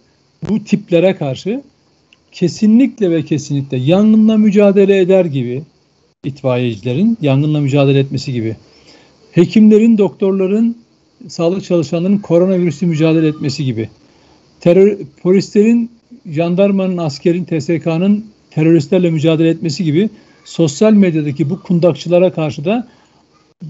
bu 0.50 0.64
tiplere 0.64 1.16
karşı 1.16 1.62
kesinlikle 2.32 3.12
ve 3.12 3.26
kesinlikle 3.26 3.78
yangınla 3.78 4.38
mücadele 4.38 5.00
eder 5.00 5.26
gibi 5.26 5.64
itfaiyecilerin 6.24 7.18
yangınla 7.22 7.62
mücadele 7.62 8.00
etmesi 8.00 8.34
gibi 8.34 8.56
hekimlerin, 9.32 9.98
doktorların, 9.98 10.78
sağlık 11.28 11.64
çalışanlarının 11.64 12.18
koronavirüsü 12.18 12.86
mücadele 12.86 13.28
etmesi 13.28 13.66
gibi 13.66 13.90
terör 14.60 14.98
polislerin, 15.24 15.92
jandarmanın, 16.26 16.98
askerin, 16.98 17.46
TSK'nın 17.46 18.26
teröristlerle 18.52 19.10
mücadele 19.10 19.50
etmesi 19.50 19.84
gibi 19.84 20.10
sosyal 20.46 20.94
medyadaki 20.94 21.50
bu 21.50 21.62
kundakçılara 21.62 22.34
karşı 22.34 22.66
da 22.66 22.88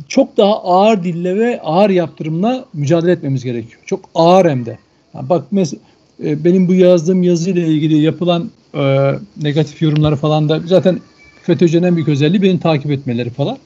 çok 0.08 0.38
daha 0.38 0.64
ağır 0.64 1.04
dille 1.04 1.40
ve 1.40 1.62
ağır 1.62 1.90
yaptırımla 1.90 2.66
mücadele 2.74 3.12
etmemiz 3.12 3.44
gerekiyor. 3.44 3.82
Çok 3.86 4.10
ağır 4.16 4.50
hem 4.50 4.66
de. 4.66 4.78
Yani 5.14 5.30
bak 5.30 5.46
mesela 5.52 5.80
e, 6.24 6.44
benim 6.44 6.68
bu 6.68 6.74
yazdığım 6.74 7.24
yazıyla 7.24 7.66
ilgili 7.66 7.98
yapılan 7.98 8.52
e, 8.74 9.12
negatif 9.42 9.82
yorumları 9.82 10.16
falan 10.16 10.50
da 10.50 10.60
zaten 10.66 11.00
FETÖ'cünün 11.44 11.84
en 11.84 11.96
büyük 11.96 12.10
özelliği 12.10 12.42
beni 12.42 12.60
takip 12.60 12.92
etmeleri 12.92 13.30
falan. 13.30 13.58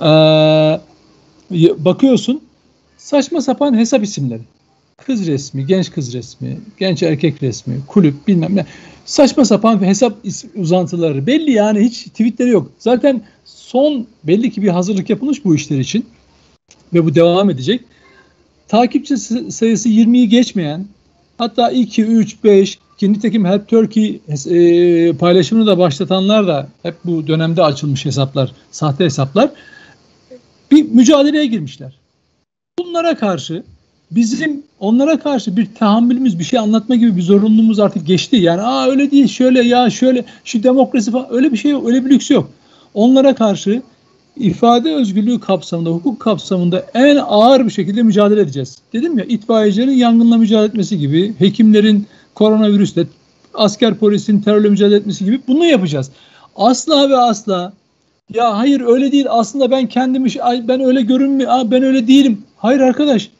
E, 0.00 0.10
bakıyorsun 1.78 2.42
saçma 2.96 3.40
sapan 3.40 3.78
hesap 3.78 4.02
isimleri. 4.02 4.42
Kız 5.06 5.26
resmi, 5.26 5.66
genç 5.66 5.90
kız 5.90 6.14
resmi, 6.14 6.58
genç 6.78 7.02
erkek 7.02 7.42
resmi, 7.42 7.74
kulüp 7.86 8.28
bilmem 8.28 8.56
ne. 8.56 8.66
Saçma 9.04 9.44
sapan 9.44 9.84
hesap 9.84 10.16
uzantıları. 10.56 11.26
Belli 11.26 11.52
yani 11.52 11.80
hiç 11.80 12.04
tweetleri 12.04 12.50
yok. 12.50 12.70
Zaten 12.78 13.22
son 13.44 14.06
belli 14.24 14.50
ki 14.50 14.62
bir 14.62 14.68
hazırlık 14.68 15.10
yapılmış 15.10 15.44
bu 15.44 15.54
işler 15.54 15.78
için 15.78 16.06
ve 16.94 17.04
bu 17.04 17.14
devam 17.14 17.50
edecek. 17.50 17.80
Takipçi 18.68 19.16
sayısı 19.16 19.88
20'yi 19.88 20.28
geçmeyen 20.28 20.86
hatta 21.38 21.70
2, 21.70 22.04
3, 22.04 22.44
5 22.44 22.78
ki 22.98 23.12
nitekim 23.12 23.44
Help 23.44 23.68
Turkey 23.68 24.20
e, 24.28 25.12
paylaşımını 25.12 25.66
da 25.66 25.78
başlatanlar 25.78 26.46
da 26.46 26.68
hep 26.82 26.94
bu 27.04 27.26
dönemde 27.26 27.62
açılmış 27.62 28.04
hesaplar, 28.04 28.52
sahte 28.70 29.04
hesaplar 29.04 29.50
bir 30.70 30.82
mücadeleye 30.82 31.46
girmişler. 31.46 31.98
Bunlara 32.78 33.14
karşı 33.14 33.62
bizim 34.10 34.62
onlara 34.80 35.18
karşı 35.18 35.56
bir 35.56 35.74
tahammülümüz, 35.74 36.38
bir 36.38 36.44
şey 36.44 36.58
anlatma 36.58 36.94
gibi 36.94 37.16
bir 37.16 37.22
zorunluluğumuz 37.22 37.80
artık 37.80 38.06
geçti. 38.06 38.36
Yani 38.36 38.62
aa 38.62 38.86
öyle 38.86 39.10
değil, 39.10 39.28
şöyle 39.28 39.62
ya 39.62 39.90
şöyle 39.90 40.24
şu 40.44 40.62
demokrasi 40.62 41.10
falan 41.10 41.26
öyle 41.30 41.52
bir 41.52 41.56
şey 41.56 41.70
yok, 41.70 41.88
öyle 41.88 42.04
bir 42.04 42.10
lüks 42.10 42.30
yok. 42.30 42.50
Onlara 42.94 43.34
karşı 43.34 43.82
ifade 44.36 44.94
özgürlüğü 44.94 45.40
kapsamında, 45.40 45.90
hukuk 45.90 46.20
kapsamında 46.20 46.86
en 46.94 47.16
ağır 47.16 47.64
bir 47.64 47.70
şekilde 47.70 48.02
mücadele 48.02 48.40
edeceğiz. 48.40 48.78
Dedim 48.92 49.18
ya 49.18 49.24
itfaiyecilerin 49.24 49.90
yangınla 49.90 50.36
mücadele 50.36 50.66
etmesi 50.66 50.98
gibi, 50.98 51.34
hekimlerin 51.38 52.06
koronavirüsle, 52.34 53.06
asker 53.54 53.94
polisin 53.94 54.40
terörle 54.40 54.68
mücadele 54.68 54.96
etmesi 54.96 55.24
gibi 55.24 55.40
bunu 55.48 55.64
yapacağız. 55.64 56.10
Asla 56.56 57.10
ve 57.10 57.16
asla 57.16 57.72
ya 58.34 58.58
hayır 58.58 58.80
öyle 58.80 59.12
değil 59.12 59.26
aslında 59.28 59.70
ben 59.70 59.86
kendimi 59.86 60.28
ben 60.68 60.80
öyle 60.80 61.02
görünmüyor 61.02 61.70
ben 61.70 61.82
öyle 61.82 62.08
değilim. 62.08 62.42
Hayır 62.56 62.80
arkadaş 62.80 63.30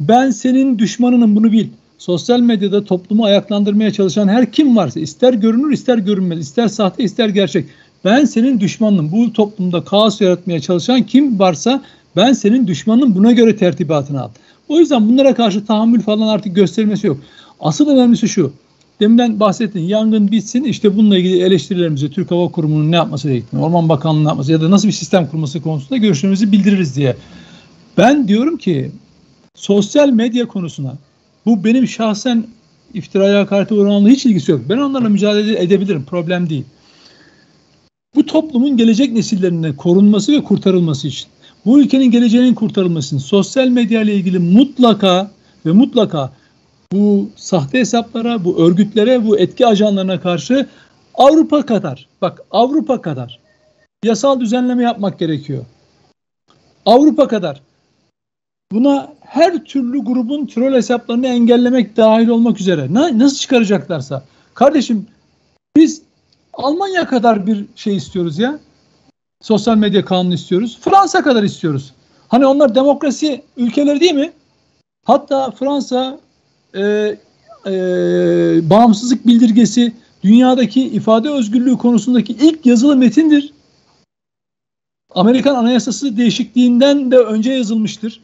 ben 0.00 0.30
senin 0.30 0.78
düşmanınım 0.78 1.36
bunu 1.36 1.52
bil. 1.52 1.66
Sosyal 1.98 2.40
medyada 2.40 2.84
toplumu 2.84 3.24
ayaklandırmaya 3.24 3.92
çalışan 3.92 4.28
her 4.28 4.52
kim 4.52 4.76
varsa 4.76 5.00
ister 5.00 5.32
görünür 5.32 5.72
ister 5.72 5.98
görünmez 5.98 6.38
ister 6.38 6.68
sahte 6.68 7.04
ister 7.04 7.28
gerçek 7.28 7.66
ben 8.06 8.24
senin 8.24 8.60
düşmanım. 8.60 9.12
Bu 9.12 9.32
toplumda 9.32 9.84
kaos 9.84 10.20
yaratmaya 10.20 10.60
çalışan 10.60 11.02
kim 11.02 11.38
varsa 11.38 11.82
ben 12.16 12.32
senin 12.32 12.66
düşmanım. 12.66 13.14
Buna 13.14 13.32
göre 13.32 13.56
tertibatını 13.56 14.22
al. 14.22 14.28
O 14.68 14.78
yüzden 14.78 15.08
bunlara 15.08 15.34
karşı 15.34 15.66
tahammül 15.66 16.00
falan 16.00 16.28
artık 16.28 16.56
göstermesi 16.56 17.06
yok. 17.06 17.18
Asıl 17.60 17.88
önemlisi 17.88 18.28
şu. 18.28 18.52
Deminden 19.00 19.40
bahsettin 19.40 19.80
yangın 19.80 20.32
bitsin 20.32 20.64
işte 20.64 20.96
bununla 20.96 21.18
ilgili 21.18 21.42
eleştirilerimizi 21.42 22.10
Türk 22.10 22.30
Hava 22.30 22.48
Kurumu'nun 22.48 22.92
ne 22.92 22.96
yapması 22.96 23.28
gerektiğini, 23.28 23.62
Orman 23.62 23.88
Bakanlığı'nın 23.88 24.24
ne 24.24 24.28
yapması 24.28 24.52
ya 24.52 24.60
da 24.60 24.70
nasıl 24.70 24.88
bir 24.88 24.92
sistem 24.92 25.26
kurması 25.26 25.62
konusunda 25.62 25.96
görüşlerimizi 25.96 26.52
bildiririz 26.52 26.96
diye. 26.96 27.16
Ben 27.98 28.28
diyorum 28.28 28.56
ki 28.56 28.90
sosyal 29.54 30.08
medya 30.08 30.48
konusuna 30.48 30.94
bu 31.46 31.64
benim 31.64 31.88
şahsen 31.88 32.44
iftiraya 32.94 33.40
hakarete 33.40 33.74
uğramanla 33.74 34.08
hiç 34.08 34.26
ilgisi 34.26 34.52
yok. 34.52 34.60
Ben 34.68 34.78
onlarla 34.78 35.08
mücadele 35.08 35.62
edebilirim. 35.62 36.04
Problem 36.04 36.50
değil 36.50 36.64
bu 38.16 38.26
toplumun 38.26 38.76
gelecek 38.76 39.12
nesillerine 39.12 39.76
korunması 39.76 40.32
ve 40.32 40.44
kurtarılması 40.44 41.08
için, 41.08 41.28
bu 41.66 41.80
ülkenin 41.80 42.10
geleceğinin 42.10 42.54
kurtarılması 42.54 43.06
için 43.06 43.26
sosyal 43.26 43.68
medya 43.68 44.02
ile 44.02 44.14
ilgili 44.14 44.38
mutlaka 44.38 45.30
ve 45.66 45.72
mutlaka 45.72 46.32
bu 46.92 47.30
sahte 47.36 47.78
hesaplara, 47.78 48.44
bu 48.44 48.58
örgütlere, 48.58 49.26
bu 49.26 49.38
etki 49.38 49.66
ajanlarına 49.66 50.20
karşı 50.20 50.66
Avrupa 51.14 51.66
kadar, 51.66 52.08
bak 52.22 52.40
Avrupa 52.50 53.02
kadar 53.02 53.38
yasal 54.04 54.40
düzenleme 54.40 54.82
yapmak 54.82 55.18
gerekiyor. 55.18 55.64
Avrupa 56.86 57.28
kadar. 57.28 57.60
Buna 58.72 59.12
her 59.20 59.64
türlü 59.64 60.04
grubun 60.04 60.46
troll 60.46 60.74
hesaplarını 60.74 61.26
engellemek 61.26 61.96
dahil 61.96 62.28
olmak 62.28 62.60
üzere. 62.60 62.94
nasıl 62.94 63.36
çıkaracaklarsa. 63.36 64.24
Kardeşim 64.54 65.06
biz 65.76 66.02
Almanya 66.56 67.06
kadar 67.06 67.46
bir 67.46 67.64
şey 67.76 67.96
istiyoruz 67.96 68.38
ya. 68.38 68.58
Sosyal 69.40 69.76
medya 69.76 70.04
kanunu 70.04 70.34
istiyoruz. 70.34 70.78
Fransa 70.80 71.22
kadar 71.22 71.42
istiyoruz. 71.42 71.92
Hani 72.28 72.46
onlar 72.46 72.74
demokrasi 72.74 73.42
ülkeleri 73.56 74.00
değil 74.00 74.14
mi? 74.14 74.32
Hatta 75.04 75.50
Fransa 75.50 76.18
e, 76.74 76.82
e, 77.66 77.72
bağımsızlık 78.70 79.26
bildirgesi 79.26 79.92
dünyadaki 80.24 80.82
ifade 80.82 81.30
özgürlüğü 81.30 81.78
konusundaki 81.78 82.32
ilk 82.32 82.66
yazılı 82.66 82.96
metindir. 82.96 83.52
Amerikan 85.14 85.54
Anayasası 85.54 86.16
değişikliğinden 86.16 87.10
de 87.10 87.18
önce 87.18 87.52
yazılmıştır. 87.52 88.20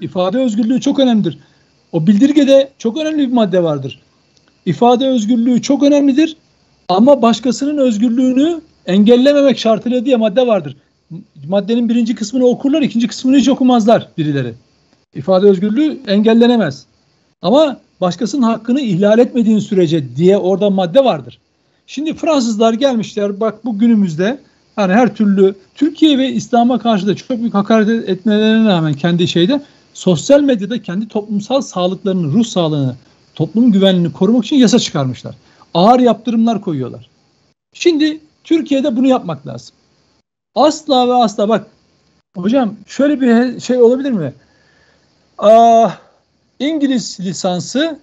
İfade 0.00 0.38
özgürlüğü 0.38 0.80
çok 0.80 0.98
önemlidir. 0.98 1.38
O 1.92 2.06
bildirgede 2.06 2.70
çok 2.78 2.96
önemli 2.96 3.28
bir 3.28 3.32
madde 3.32 3.62
vardır. 3.62 4.00
İfade 4.66 5.08
özgürlüğü 5.08 5.62
çok 5.62 5.82
önemlidir. 5.82 6.36
Ama 6.90 7.22
başkasının 7.22 7.78
özgürlüğünü 7.78 8.60
engellememek 8.86 9.58
şartıyla 9.58 10.04
diye 10.04 10.16
madde 10.16 10.46
vardır. 10.46 10.76
Maddenin 11.48 11.88
birinci 11.88 12.14
kısmını 12.14 12.46
okurlar, 12.46 12.82
ikinci 12.82 13.06
kısmını 13.06 13.36
hiç 13.36 13.48
okumazlar 13.48 14.08
birileri. 14.18 14.54
İfade 15.14 15.46
özgürlüğü 15.46 15.98
engellenemez. 16.06 16.86
Ama 17.42 17.80
başkasının 18.00 18.42
hakkını 18.42 18.80
ihlal 18.80 19.18
etmediğin 19.18 19.58
sürece 19.58 20.16
diye 20.16 20.38
orada 20.38 20.70
madde 20.70 21.04
vardır. 21.04 21.38
Şimdi 21.86 22.14
Fransızlar 22.14 22.72
gelmişler 22.72 23.40
bak 23.40 23.64
bu 23.64 23.78
günümüzde 23.78 24.38
yani 24.78 24.92
her 24.92 25.14
türlü 25.14 25.54
Türkiye 25.74 26.18
ve 26.18 26.32
İslam'a 26.32 26.78
karşı 26.78 27.06
da 27.06 27.16
çok 27.16 27.38
büyük 27.38 27.54
hakaret 27.54 28.08
etmelerine 28.08 28.68
rağmen 28.68 28.94
kendi 28.94 29.28
şeyde 29.28 29.60
sosyal 29.94 30.40
medyada 30.40 30.82
kendi 30.82 31.08
toplumsal 31.08 31.60
sağlıklarını, 31.60 32.32
ruh 32.32 32.44
sağlığını, 32.44 32.94
toplum 33.34 33.72
güvenliğini 33.72 34.12
korumak 34.12 34.44
için 34.44 34.56
yasa 34.56 34.78
çıkarmışlar 34.78 35.34
ağır 35.74 36.00
yaptırımlar 36.00 36.60
koyuyorlar. 36.60 37.10
Şimdi 37.72 38.20
Türkiye'de 38.44 38.96
bunu 38.96 39.06
yapmak 39.06 39.46
lazım. 39.46 39.76
Asla 40.54 41.08
ve 41.08 41.14
asla 41.14 41.48
bak 41.48 41.66
hocam 42.36 42.76
şöyle 42.86 43.20
bir 43.20 43.60
şey 43.60 43.82
olabilir 43.82 44.10
mi? 44.10 44.32
Aa, 45.38 45.90
İngiliz 46.58 47.20
lisansı 47.20 47.98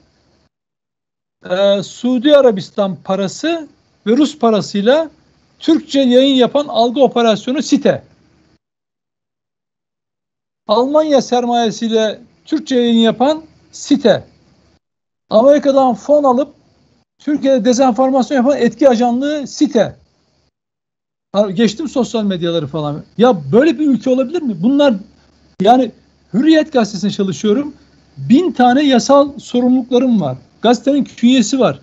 e, 1.49 1.84
Suudi 1.84 2.38
Arabistan 2.38 2.97
parası 3.03 3.68
ve 4.07 4.18
Rus 4.18 4.39
parasıyla 4.39 5.09
Türkçe 5.59 5.99
yayın 5.99 6.36
yapan 6.36 6.68
algı 6.68 7.01
operasyonu 7.01 7.61
site. 7.61 8.03
Almanya 10.68 11.22
sermayesiyle 11.22 12.22
Türkçe 12.45 12.76
yayın 12.76 12.99
yapan 12.99 13.43
site. 13.72 14.28
Amerika'dan 15.30 15.93
fon 15.93 16.24
alıp 16.24 16.56
Türkiye'de 17.20 17.65
dezenformasyon 17.65 18.38
yapan 18.38 18.57
etki 18.57 18.89
ajanlığı 18.89 19.47
site. 19.47 19.95
Geçtim 21.53 21.88
sosyal 21.89 22.24
medyaları 22.24 22.68
falan. 22.68 23.03
Ya 23.18 23.38
böyle 23.51 23.80
bir 23.80 23.88
ülke 23.88 24.09
olabilir 24.09 24.41
mi? 24.41 24.55
Bunlar 24.61 24.93
yani 25.61 25.91
Hürriyet 26.34 26.74
gazetesinde 26.74 27.11
çalışıyorum. 27.11 27.74
Bin 28.18 28.51
tane 28.51 28.84
yasal 28.84 29.39
sorumluluklarım 29.39 30.22
var. 30.22 30.38
Gazetenin 30.61 31.03
künyesi 31.03 31.59
var. 31.59 31.80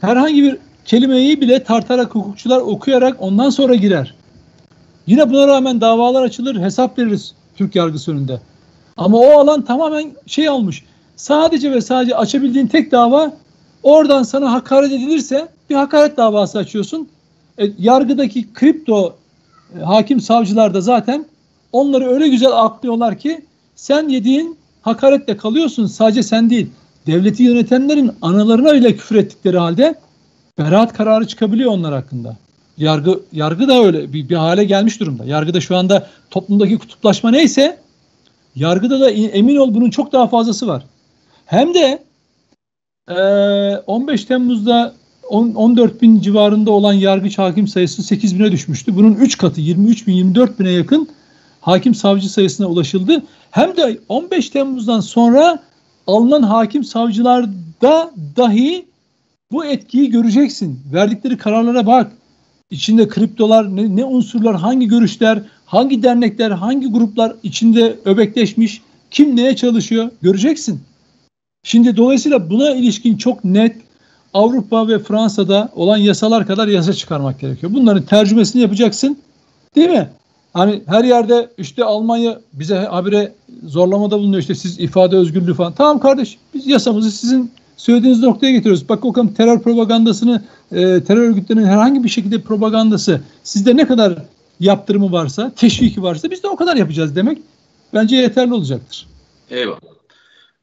Herhangi 0.00 0.42
bir 0.42 0.58
kelimeyi 0.84 1.40
bile 1.40 1.64
tartarak 1.64 2.14
hukukçular 2.14 2.60
okuyarak 2.60 3.16
ondan 3.22 3.50
sonra 3.50 3.74
girer. 3.74 4.14
Yine 5.06 5.30
buna 5.30 5.46
rağmen 5.46 5.80
davalar 5.80 6.22
açılır, 6.22 6.60
hesap 6.60 6.98
veririz 6.98 7.34
Türk 7.56 7.76
yargısı 7.76 8.12
önünde. 8.12 8.40
Ama 8.96 9.18
o 9.18 9.38
alan 9.38 9.64
tamamen 9.64 10.12
şey 10.26 10.50
olmuş. 10.50 10.84
Sadece 11.16 11.72
ve 11.72 11.80
sadece 11.80 12.16
açabildiğin 12.16 12.66
tek 12.66 12.92
dava 12.92 13.32
Oradan 13.82 14.22
sana 14.22 14.52
hakaret 14.52 14.92
edilirse 14.92 15.48
bir 15.70 15.74
hakaret 15.74 16.16
davası 16.16 16.58
açıyorsun. 16.58 17.08
E, 17.58 17.70
yargıdaki 17.78 18.52
kripto 18.54 19.16
e, 19.78 19.82
hakim 19.82 20.20
savcılar 20.20 20.74
da 20.74 20.80
zaten 20.80 21.26
onları 21.72 22.08
öyle 22.08 22.28
güzel 22.28 22.52
aklıyorlar 22.52 23.18
ki 23.18 23.44
sen 23.76 24.08
yediğin 24.08 24.58
hakaretle 24.82 25.36
kalıyorsun. 25.36 25.86
Sadece 25.86 26.22
sen 26.22 26.50
değil. 26.50 26.66
Devleti 27.06 27.42
yönetenlerin 27.42 28.12
analarına 28.22 28.74
bile 28.74 28.96
küfür 28.96 29.16
ettikleri 29.16 29.58
halde 29.58 29.94
beraat 30.58 30.92
kararı 30.92 31.26
çıkabiliyor 31.26 31.70
onlar 31.70 31.94
hakkında. 31.94 32.36
Yargı 32.78 33.20
yargı 33.32 33.68
da 33.68 33.84
öyle 33.84 34.12
bir, 34.12 34.28
bir 34.28 34.36
hale 34.36 34.64
gelmiş 34.64 35.00
durumda. 35.00 35.24
Yargıda 35.24 35.60
şu 35.60 35.76
anda 35.76 36.08
toplumdaki 36.30 36.78
kutuplaşma 36.78 37.30
neyse 37.30 37.78
yargıda 38.56 39.00
da 39.00 39.10
emin 39.10 39.56
ol 39.56 39.74
bunun 39.74 39.90
çok 39.90 40.12
daha 40.12 40.26
fazlası 40.26 40.66
var. 40.66 40.82
Hem 41.46 41.74
de 41.74 42.02
15 43.08 44.24
Temmuz'da 44.24 44.94
10, 45.28 45.54
14 45.54 46.02
bin 46.02 46.20
civarında 46.20 46.70
olan 46.70 46.92
yargıç 46.92 47.38
hakim 47.38 47.68
sayısı 47.68 48.02
8 48.02 48.38
bine 48.38 48.52
düşmüştü. 48.52 48.96
Bunun 48.96 49.14
3 49.14 49.38
katı 49.38 49.60
23 49.60 50.06
bin 50.06 50.12
24 50.12 50.60
bine 50.60 50.70
yakın 50.70 51.08
hakim 51.60 51.94
savcı 51.94 52.32
sayısına 52.32 52.66
ulaşıldı. 52.66 53.22
Hem 53.50 53.76
de 53.76 53.98
15 54.08 54.50
Temmuz'dan 54.50 55.00
sonra 55.00 55.62
alınan 56.06 56.42
hakim 56.42 56.84
savcılarda 56.84 58.10
dahi 58.36 58.86
bu 59.52 59.64
etkiyi 59.64 60.10
göreceksin. 60.10 60.80
Verdikleri 60.92 61.38
kararlara 61.38 61.86
bak. 61.86 62.12
İçinde 62.70 63.08
kriptolar, 63.08 63.76
ne, 63.76 63.96
ne 63.96 64.04
unsurlar, 64.04 64.56
hangi 64.56 64.88
görüşler, 64.88 65.42
hangi 65.66 66.02
dernekler, 66.02 66.50
hangi 66.50 66.86
gruplar 66.86 67.32
içinde 67.42 67.96
öbekleşmiş, 68.04 68.82
kim 69.10 69.36
neye 69.36 69.56
çalışıyor 69.56 70.10
göreceksin. 70.22 70.80
Şimdi 71.68 71.96
dolayısıyla 71.96 72.50
buna 72.50 72.70
ilişkin 72.70 73.16
çok 73.16 73.44
net 73.44 73.76
Avrupa 74.34 74.88
ve 74.88 74.98
Fransa'da 74.98 75.68
olan 75.74 75.96
yasalar 75.96 76.46
kadar 76.46 76.68
yasa 76.68 76.92
çıkarmak 76.92 77.40
gerekiyor. 77.40 77.72
Bunların 77.74 78.02
tercümesini 78.02 78.62
yapacaksın. 78.62 79.18
Değil 79.76 79.88
mi? 79.88 80.08
Hani 80.52 80.82
her 80.86 81.04
yerde 81.04 81.48
işte 81.58 81.84
Almanya 81.84 82.40
bize 82.52 82.76
habire 82.76 83.32
zorlamada 83.64 84.18
bulunuyor 84.18 84.40
işte 84.42 84.54
siz 84.54 84.80
ifade 84.80 85.16
özgürlüğü 85.16 85.54
falan. 85.54 85.72
Tamam 85.72 86.00
kardeş 86.00 86.38
biz 86.54 86.66
yasamızı 86.66 87.10
sizin 87.10 87.50
söylediğiniz 87.76 88.22
noktaya 88.22 88.52
getiriyoruz. 88.52 88.88
Bak 88.88 89.04
bakalım 89.04 89.34
terör 89.34 89.60
propagandasını 89.60 90.42
e, 90.72 90.76
terör 91.04 91.22
örgütlerinin 91.22 91.66
herhangi 91.66 92.04
bir 92.04 92.08
şekilde 92.08 92.40
propagandası 92.40 93.20
sizde 93.44 93.76
ne 93.76 93.86
kadar 93.86 94.14
yaptırımı 94.60 95.12
varsa, 95.12 95.52
teşviki 95.56 96.02
varsa 96.02 96.30
biz 96.30 96.42
de 96.42 96.48
o 96.48 96.56
kadar 96.56 96.76
yapacağız 96.76 97.16
demek 97.16 97.38
bence 97.94 98.16
yeterli 98.16 98.54
olacaktır. 98.54 99.06
Eyvallah. 99.50 99.78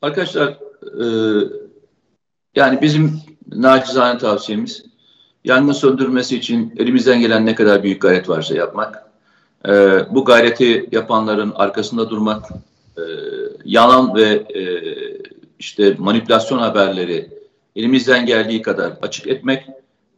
Arkadaşlar 0.02 0.58
e, 0.86 1.06
yani 2.56 2.82
bizim 2.82 3.22
nacizane 3.52 4.18
tavsiyemiz 4.18 4.86
yangın 5.44 5.74
söndürmesi 5.74 6.38
için 6.38 6.74
elimizden 6.78 7.20
gelen 7.20 7.46
ne 7.46 7.56
kadar 7.56 7.84
büyük 7.84 8.02
gayret 8.02 8.30
varsa 8.30 8.56
yapmak. 8.56 9.06
E, 9.68 9.72
bu 10.10 10.26
gayreti 10.26 10.90
yapanların 10.92 11.52
arkasında 11.56 12.10
durmak, 12.10 12.46
e, 12.98 13.04
yalan 13.66 14.16
ve 14.16 14.46
e, 14.56 14.64
işte 15.60 15.96
manipülasyon 15.98 16.60
haberleri 16.60 17.30
elimizden 17.76 18.26
geldiği 18.26 18.62
kadar 18.62 18.94
açık 19.02 19.28
etmek. 19.28 19.66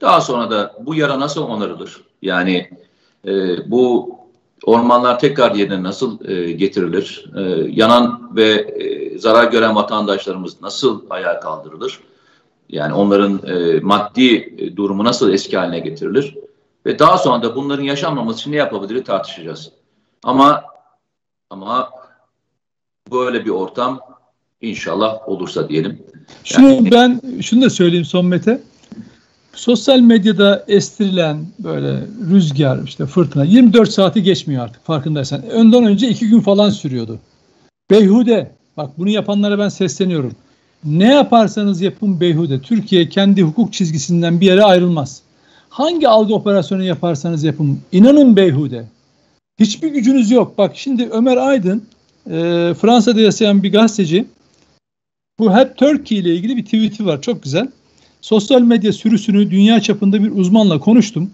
Daha 0.02 0.22
sonra 0.22 0.52
da 0.52 0.76
bu 0.80 0.96
yara 0.96 1.20
nasıl 1.20 1.42
onarılır? 1.44 2.04
Yani 2.22 2.70
e, 3.28 3.32
bu 3.72 4.17
ormanlar 4.64 5.20
tekrar 5.20 5.56
yerine 5.56 5.84
nasıl 5.84 6.30
e, 6.30 6.52
getirilir? 6.52 7.26
E, 7.38 7.42
yanan 7.72 8.36
ve 8.36 8.52
e, 8.52 9.20
zarar 9.20 9.52
gören 9.52 9.76
vatandaşlarımız 9.76 10.62
nasıl 10.62 11.02
ayağa 11.10 11.40
kaldırılır? 11.40 12.00
Yani 12.70 12.94
onların 12.94 13.42
e, 13.48 13.80
maddi 13.80 14.56
e, 14.58 14.76
durumu 14.76 15.04
nasıl 15.04 15.34
eski 15.34 15.58
haline 15.58 15.80
getirilir? 15.80 16.36
Ve 16.86 17.00
daha 17.00 17.18
sonra 17.18 17.44
da 17.44 17.56
bunların 17.56 17.84
yaşanmaması 17.84 18.40
için 18.40 18.52
ne 18.52 18.56
yapabiliriz 18.56 19.04
tartışacağız. 19.04 19.72
Ama 20.24 20.64
ama 21.50 21.90
böyle 23.12 23.46
bir 23.46 23.50
ortam 23.50 24.00
inşallah 24.62 25.30
olursa 25.30 25.70
diyelim. 25.70 26.04
Şunu 26.44 26.70
yani, 26.70 26.92
ben 26.92 27.22
şunu 27.42 27.62
da 27.62 27.70
söyleyeyim 27.70 28.06
son 28.06 28.26
Mete. 28.26 28.62
Sosyal 29.58 30.00
medyada 30.00 30.66
estirilen 30.68 31.46
böyle 31.60 32.00
rüzgar, 32.32 32.84
işte 32.84 33.06
fırtına 33.06 33.44
24 33.44 33.92
saati 33.92 34.24
geçmiyor 34.24 34.64
artık 34.64 34.86
farkındaysan. 34.86 35.50
Önden 35.50 35.84
önce 35.84 36.10
iki 36.10 36.30
gün 36.30 36.40
falan 36.40 36.70
sürüyordu. 36.70 37.20
Beyhude. 37.92 38.52
Bak 38.78 38.90
bunu 38.98 39.10
yapanlara 39.10 39.60
ben 39.60 39.70
sesleniyorum. 39.70 40.32
Ne 40.84 41.14
yaparsanız 41.14 41.82
yapın 41.82 42.20
beyhude. 42.20 42.62
Türkiye 42.62 43.10
kendi 43.10 43.44
hukuk 43.44 43.74
çizgisinden 43.74 44.42
bir 44.42 44.46
yere 44.46 44.64
ayrılmaz. 44.64 45.22
Hangi 45.70 46.08
algı 46.08 46.34
operasyonu 46.34 46.84
yaparsanız 46.84 47.44
yapın. 47.44 47.80
inanın 47.92 48.36
beyhude. 48.36 48.86
Hiçbir 49.60 49.88
gücünüz 49.88 50.32
yok. 50.32 50.58
Bak 50.58 50.72
şimdi 50.76 51.10
Ömer 51.12 51.38
Aydın 51.38 51.84
e, 52.30 52.74
Fransa'da 52.82 53.22
yaşayan 53.22 53.64
bir 53.64 53.72
gazeteci. 53.72 54.26
Bu 55.40 55.54
Help 55.56 55.78
Turkey 55.78 56.18
ile 56.18 56.36
ilgili 56.36 56.58
bir 56.58 56.66
tweet'i 56.66 57.06
var. 57.06 57.22
Çok 57.22 57.44
güzel. 57.44 57.68
Sosyal 58.22 58.62
medya 58.62 58.94
sürüsünü 58.94 59.52
dünya 59.52 59.82
çapında 59.82 60.24
bir 60.24 60.32
uzmanla 60.32 60.80
konuştum. 60.80 61.32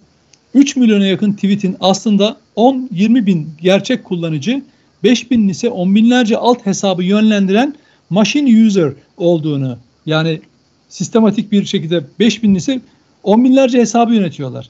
3 0.54 0.76
milyona 0.76 1.06
yakın 1.06 1.34
tweet'in 1.34 1.76
aslında 1.80 2.38
10-20 2.58 3.26
bin 3.26 3.50
gerçek 3.62 4.04
kullanıcı, 4.04 4.62
5 5.04 5.32
bin 5.32 5.50
ise 5.50 5.70
10 5.70 5.96
binlerce 5.96 6.38
alt 6.38 6.66
hesabı 6.66 7.04
yönlendiren 7.04 7.76
machine 8.10 8.66
user 8.66 8.94
olduğunu 9.18 9.78
yani 10.06 10.42
sistematik 10.90 11.52
bir 11.52 11.66
şekilde 11.66 12.04
5 12.20 12.44
bin 12.44 12.56
ise 12.56 12.82
10 13.24 13.44
binlerce 13.44 13.80
hesabı 13.80 14.14
yönetiyorlar. 14.14 14.70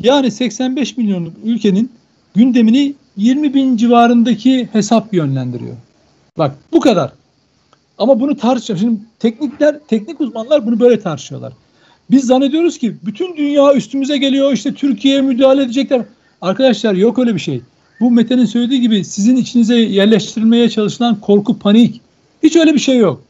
Yani 0.00 0.30
85 0.30 0.96
milyonluk 0.96 1.34
ülkenin 1.44 1.90
gündemini 2.34 2.94
20 3.16 3.54
bin 3.54 3.76
civarındaki 3.76 4.68
hesap 4.72 5.14
yönlendiriyor. 5.14 5.76
Bak 6.38 6.56
bu 6.72 6.80
kadar. 6.80 7.12
Ama 7.98 8.20
bunu 8.20 8.36
tartışacağım. 8.36 8.80
Şimdi 8.80 9.00
teknikler, 9.18 9.78
teknik 9.88 10.20
uzmanlar 10.20 10.66
bunu 10.66 10.80
böyle 10.80 11.00
tartışıyorlar. 11.00 11.52
Biz 12.10 12.26
zannediyoruz 12.26 12.78
ki 12.78 12.96
bütün 13.06 13.36
dünya 13.36 13.74
üstümüze 13.74 14.18
geliyor 14.18 14.52
işte 14.52 14.74
Türkiye'ye 14.74 15.20
müdahale 15.20 15.62
edecekler. 15.62 16.02
Arkadaşlar 16.40 16.94
yok 16.94 17.18
öyle 17.18 17.34
bir 17.34 17.40
şey. 17.40 17.60
Bu 18.00 18.10
Mete'nin 18.10 18.44
söylediği 18.44 18.80
gibi 18.80 19.04
sizin 19.04 19.36
içinize 19.36 19.76
yerleştirilmeye 19.76 20.70
çalışılan 20.70 21.20
korku, 21.20 21.58
panik. 21.58 22.00
Hiç 22.42 22.56
öyle 22.56 22.74
bir 22.74 22.78
şey 22.78 22.98
yok. 22.98 23.22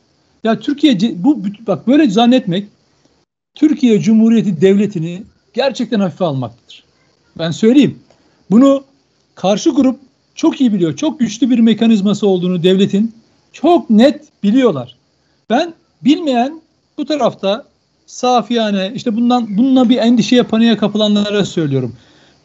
Ya 0.44 0.60
Türkiye 0.60 0.98
bu 1.24 1.42
bak 1.66 1.86
böyle 1.86 2.10
zannetmek 2.10 2.66
Türkiye 3.54 4.00
Cumhuriyeti 4.00 4.60
Devleti'ni 4.60 5.22
gerçekten 5.54 6.00
hafife 6.00 6.24
almaktadır. 6.24 6.84
Ben 7.38 7.50
söyleyeyim. 7.50 7.98
Bunu 8.50 8.84
karşı 9.34 9.70
grup 9.70 10.00
çok 10.34 10.60
iyi 10.60 10.72
biliyor. 10.72 10.96
Çok 10.96 11.20
güçlü 11.20 11.50
bir 11.50 11.58
mekanizması 11.58 12.26
olduğunu 12.26 12.62
devletin 12.62 13.14
çok 13.54 13.90
net 13.90 14.24
biliyorlar. 14.42 14.96
Ben 15.50 15.74
bilmeyen 16.02 16.60
bu 16.98 17.04
tarafta 17.04 17.64
safiyane 18.06 18.92
işte 18.94 19.16
bundan 19.16 19.56
bununla 19.58 19.88
bir 19.88 19.96
endişeye 19.96 20.42
paniğe 20.42 20.76
kapılanlara 20.76 21.44
söylüyorum. 21.44 21.96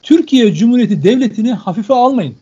Türkiye 0.03 0.53
Cumhuriyeti 0.53 1.03
Devleti'ni 1.03 1.53
hafife 1.53 1.93
almayın. 1.93 2.35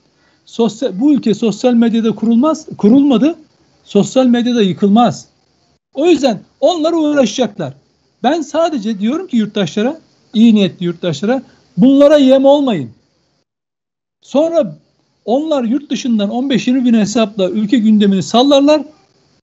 Sosyal, 0.45 0.99
bu 0.99 1.13
ülke 1.13 1.34
sosyal 1.34 1.74
medyada 1.74 2.15
kurulmaz, 2.15 2.68
kurulmadı. 2.78 3.36
Sosyal 3.84 4.26
medyada 4.26 4.61
yıkılmaz. 4.61 5.26
O 5.93 6.05
yüzden 6.05 6.39
onlar 6.59 6.93
uğraşacaklar. 6.93 7.74
Ben 8.24 8.41
sadece 8.41 8.99
diyorum 8.99 9.28
ki 9.28 9.38
yurttaşlara, 9.38 9.99
iyi 10.34 10.55
niyetli 10.55 10.86
yurttaşlara 10.86 11.41
bunlara 11.78 12.18
yem 12.18 12.45
olmayın. 12.45 12.91
Sonra 14.22 14.78
onlar 15.28 15.63
yurt 15.63 15.89
dışından 15.91 16.30
15-20 16.30 16.86
bin 16.86 16.93
hesapla 16.93 17.49
ülke 17.49 17.78
gündemini 17.78 18.23
sallarlar. 18.23 18.82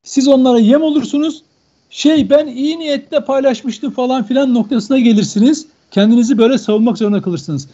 Siz 0.03 0.29
onlara 0.29 0.59
yem 0.59 0.83
olursunuz. 0.83 1.43
Şey 1.91 2.31
ben 2.31 2.47
iyi 2.47 2.79
niyetle 2.79 3.25
paylaşmıştım 3.25 3.91
falan 3.91 4.25
filan 4.25 4.55
noktasına 4.55 4.99
gelirsiniz. 4.99 5.67
Kendinizi 5.91 6.39
böyle 6.39 6.59
savunmak 6.59 6.99
zorunda 6.99 7.23
kalırsınız. 7.23 7.69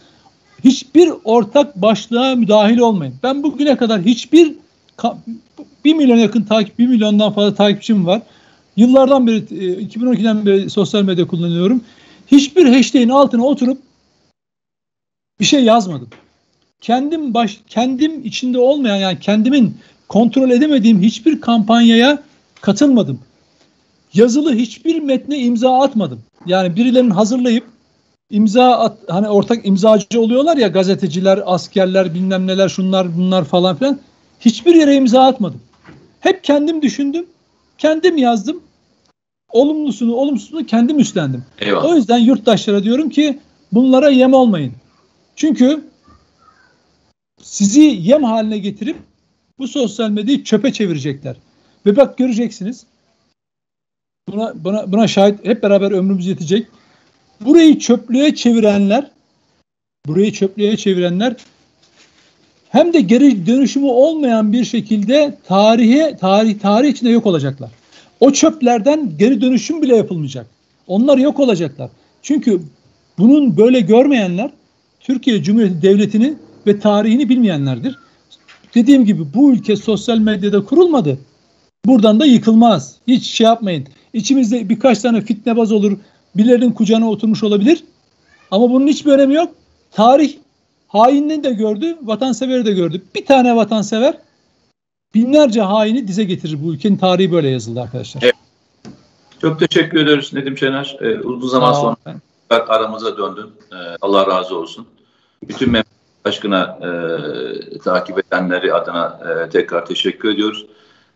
Hiçbir 0.63 1.11
ortak 1.23 1.81
başlığa 1.81 2.35
müdahil 2.35 2.77
olmayın. 2.77 3.13
Ben 3.23 3.43
bugüne 3.43 3.77
kadar 3.77 4.01
hiçbir 4.01 4.53
bir 5.85 5.93
milyon 5.93 6.17
yakın 6.17 6.41
takip, 6.41 6.79
bir 6.79 6.87
milyondan 6.87 7.33
fazla 7.33 7.55
takipçim 7.55 8.05
var. 8.05 8.21
Yıllardan 8.77 9.27
beri, 9.27 9.37
2012'den 9.37 10.37
e, 10.37 10.45
beri 10.45 10.69
sosyal 10.69 11.03
medya 11.03 11.27
kullanıyorum. 11.27 11.83
Hiçbir 12.27 12.65
hashtag'in 12.65 13.09
altına 13.09 13.45
oturup 13.45 13.77
bir 15.39 15.45
şey 15.45 15.63
yazmadım 15.63 16.07
kendim 16.81 17.33
baş 17.33 17.59
kendim 17.67 18.25
içinde 18.25 18.59
olmayan 18.59 18.95
yani 18.95 19.19
kendimin 19.19 19.77
kontrol 20.09 20.49
edemediğim 20.49 21.01
hiçbir 21.01 21.41
kampanyaya 21.41 22.23
katılmadım. 22.61 23.19
Yazılı 24.13 24.55
hiçbir 24.55 24.99
metne 24.99 25.37
imza 25.37 25.79
atmadım. 25.81 26.21
Yani 26.45 26.75
birilerinin 26.75 27.09
hazırlayıp 27.09 27.63
imza 28.29 28.71
at, 28.71 28.97
hani 29.07 29.29
ortak 29.29 29.65
imzacı 29.65 30.21
oluyorlar 30.21 30.57
ya 30.57 30.67
gazeteciler, 30.67 31.39
askerler, 31.45 32.13
bilmem 32.13 32.47
neler, 32.47 32.69
şunlar, 32.69 33.17
bunlar 33.17 33.45
falan 33.45 33.75
filan. 33.75 33.99
Hiçbir 34.39 34.75
yere 34.75 34.95
imza 34.95 35.23
atmadım. 35.23 35.61
Hep 36.19 36.43
kendim 36.43 36.81
düşündüm. 36.81 37.25
Kendim 37.77 38.17
yazdım. 38.17 38.61
Olumlusunu, 39.51 40.15
olumsuzunu 40.15 40.65
kendim 40.65 40.99
üstlendim. 40.99 41.45
Eyvallah. 41.59 41.85
O 41.85 41.95
yüzden 41.95 42.17
yurttaşlara 42.17 42.83
diyorum 42.83 43.09
ki 43.09 43.39
bunlara 43.71 44.09
yem 44.09 44.33
olmayın. 44.33 44.73
Çünkü 45.35 45.90
sizi 47.43 47.81
yem 47.81 48.23
haline 48.23 48.57
getirip 48.57 48.97
bu 49.59 49.67
sosyal 49.67 50.09
medyayı 50.09 50.43
çöpe 50.43 50.73
çevirecekler. 50.73 51.35
Ve 51.85 51.95
bak 51.95 52.17
göreceksiniz. 52.17 52.85
Buna, 54.29 54.53
buna, 54.63 54.91
buna 54.91 55.07
şahit 55.07 55.45
hep 55.45 55.63
beraber 55.63 55.91
ömrümüz 55.91 56.27
yetecek. 56.27 56.67
Burayı 57.41 57.79
çöplüğe 57.79 58.35
çevirenler 58.35 59.11
burayı 60.07 60.31
çöplüğe 60.31 60.77
çevirenler 60.77 61.35
hem 62.69 62.93
de 62.93 63.01
geri 63.01 63.45
dönüşümü 63.47 63.85
olmayan 63.85 64.53
bir 64.53 64.65
şekilde 64.65 65.37
tarihe 65.47 66.17
tarih 66.17 66.59
tarih 66.59 66.89
içinde 66.89 67.09
yok 67.09 67.25
olacaklar. 67.25 67.69
O 68.19 68.31
çöplerden 68.31 69.11
geri 69.19 69.41
dönüşüm 69.41 69.81
bile 69.81 69.95
yapılmayacak. 69.95 70.47
Onlar 70.87 71.17
yok 71.17 71.39
olacaklar. 71.39 71.89
Çünkü 72.21 72.61
bunun 73.17 73.57
böyle 73.57 73.79
görmeyenler 73.79 74.51
Türkiye 74.99 75.43
Cumhuriyeti 75.43 75.81
Devleti'ni 75.81 76.33
ve 76.67 76.79
tarihini 76.79 77.29
bilmeyenlerdir. 77.29 77.99
Dediğim 78.75 79.05
gibi 79.05 79.33
bu 79.33 79.51
ülke 79.51 79.75
sosyal 79.75 80.17
medyada 80.17 80.65
kurulmadı. 80.65 81.17
Buradan 81.85 82.19
da 82.19 82.25
yıkılmaz. 82.25 82.95
Hiç 83.07 83.25
şey 83.25 83.45
yapmayın. 83.45 83.87
İçimizde 84.13 84.69
birkaç 84.69 84.99
tane 84.99 85.21
fitnebaz 85.21 85.71
olur. 85.71 85.97
Birilerinin 86.35 86.71
kucağına 86.71 87.09
oturmuş 87.09 87.43
olabilir. 87.43 87.83
Ama 88.51 88.69
bunun 88.69 88.87
hiçbir 88.87 89.11
önemi 89.11 89.33
yok. 89.35 89.49
Tarih 89.91 90.37
hainini 90.87 91.43
de 91.43 91.51
gördü, 91.51 91.97
vatanseveri 92.01 92.65
de 92.65 92.71
gördü. 92.71 93.01
Bir 93.15 93.25
tane 93.25 93.55
vatansever 93.55 94.17
binlerce 95.13 95.61
haini 95.61 96.07
dize 96.07 96.23
getirir. 96.23 96.63
Bu 96.63 96.73
ülkenin 96.73 96.97
tarihi 96.97 97.31
böyle 97.31 97.49
yazıldı 97.49 97.81
arkadaşlar. 97.81 98.23
Evet. 98.23 98.35
Çok 99.41 99.59
teşekkür 99.59 99.99
ediyoruz 99.99 100.33
Nedim 100.33 100.57
Şener. 100.57 100.97
Ee, 101.01 101.19
uzun 101.19 101.47
zaman 101.47 101.73
sonra 101.73 101.95
ben. 102.05 102.21
aramıza 102.49 103.17
döndün. 103.17 103.49
Ee, 103.71 103.75
Allah 104.01 104.27
razı 104.27 104.57
olsun. 104.57 104.87
Bütün 105.47 105.71
memnun 105.71 106.00
aşkına 106.25 106.79
e, 106.81 107.77
takip 107.77 108.19
edenleri 108.19 108.73
adına 108.73 109.19
e, 109.45 109.49
tekrar 109.49 109.85
teşekkür 109.85 110.29
ediyoruz. 110.29 110.65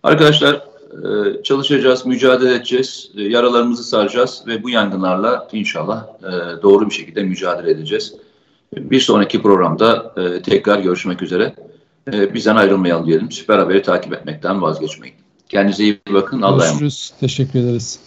Arkadaşlar 0.04 0.54
e, 0.92 1.44
çalışacağız, 1.44 2.06
mücadele 2.06 2.56
edeceğiz, 2.56 3.12
e, 3.18 3.24
yaralarımızı 3.24 3.84
saracağız 3.84 4.44
ve 4.48 4.64
bu 4.64 4.70
yangınlarla 4.70 5.48
inşallah 5.52 6.08
e, 6.24 6.62
doğru 6.62 6.90
bir 6.90 6.94
şekilde 6.94 7.24
mücadele 7.24 7.72
edeceğiz. 7.72 8.14
Bir 8.78 9.00
sonraki 9.00 9.42
programda 9.42 10.14
e, 10.18 10.42
tekrar 10.42 10.80
görüşmek 10.80 11.22
üzere. 11.22 11.56
E, 12.14 12.34
bizden 12.34 12.56
ayrılmayalım 12.56 13.08
diyelim. 13.08 13.32
Süper 13.32 13.60
Haber'i 13.60 13.82
takip 13.82 14.14
etmekten 14.14 14.62
vazgeçmeyin. 14.62 15.16
Kendinize 15.50 15.84
iyi 15.84 16.00
bakın. 16.14 16.42
Allah'a 16.42 16.68
emanet. 16.68 17.14
Teşekkür 17.20 17.60
ederiz. 17.60 18.00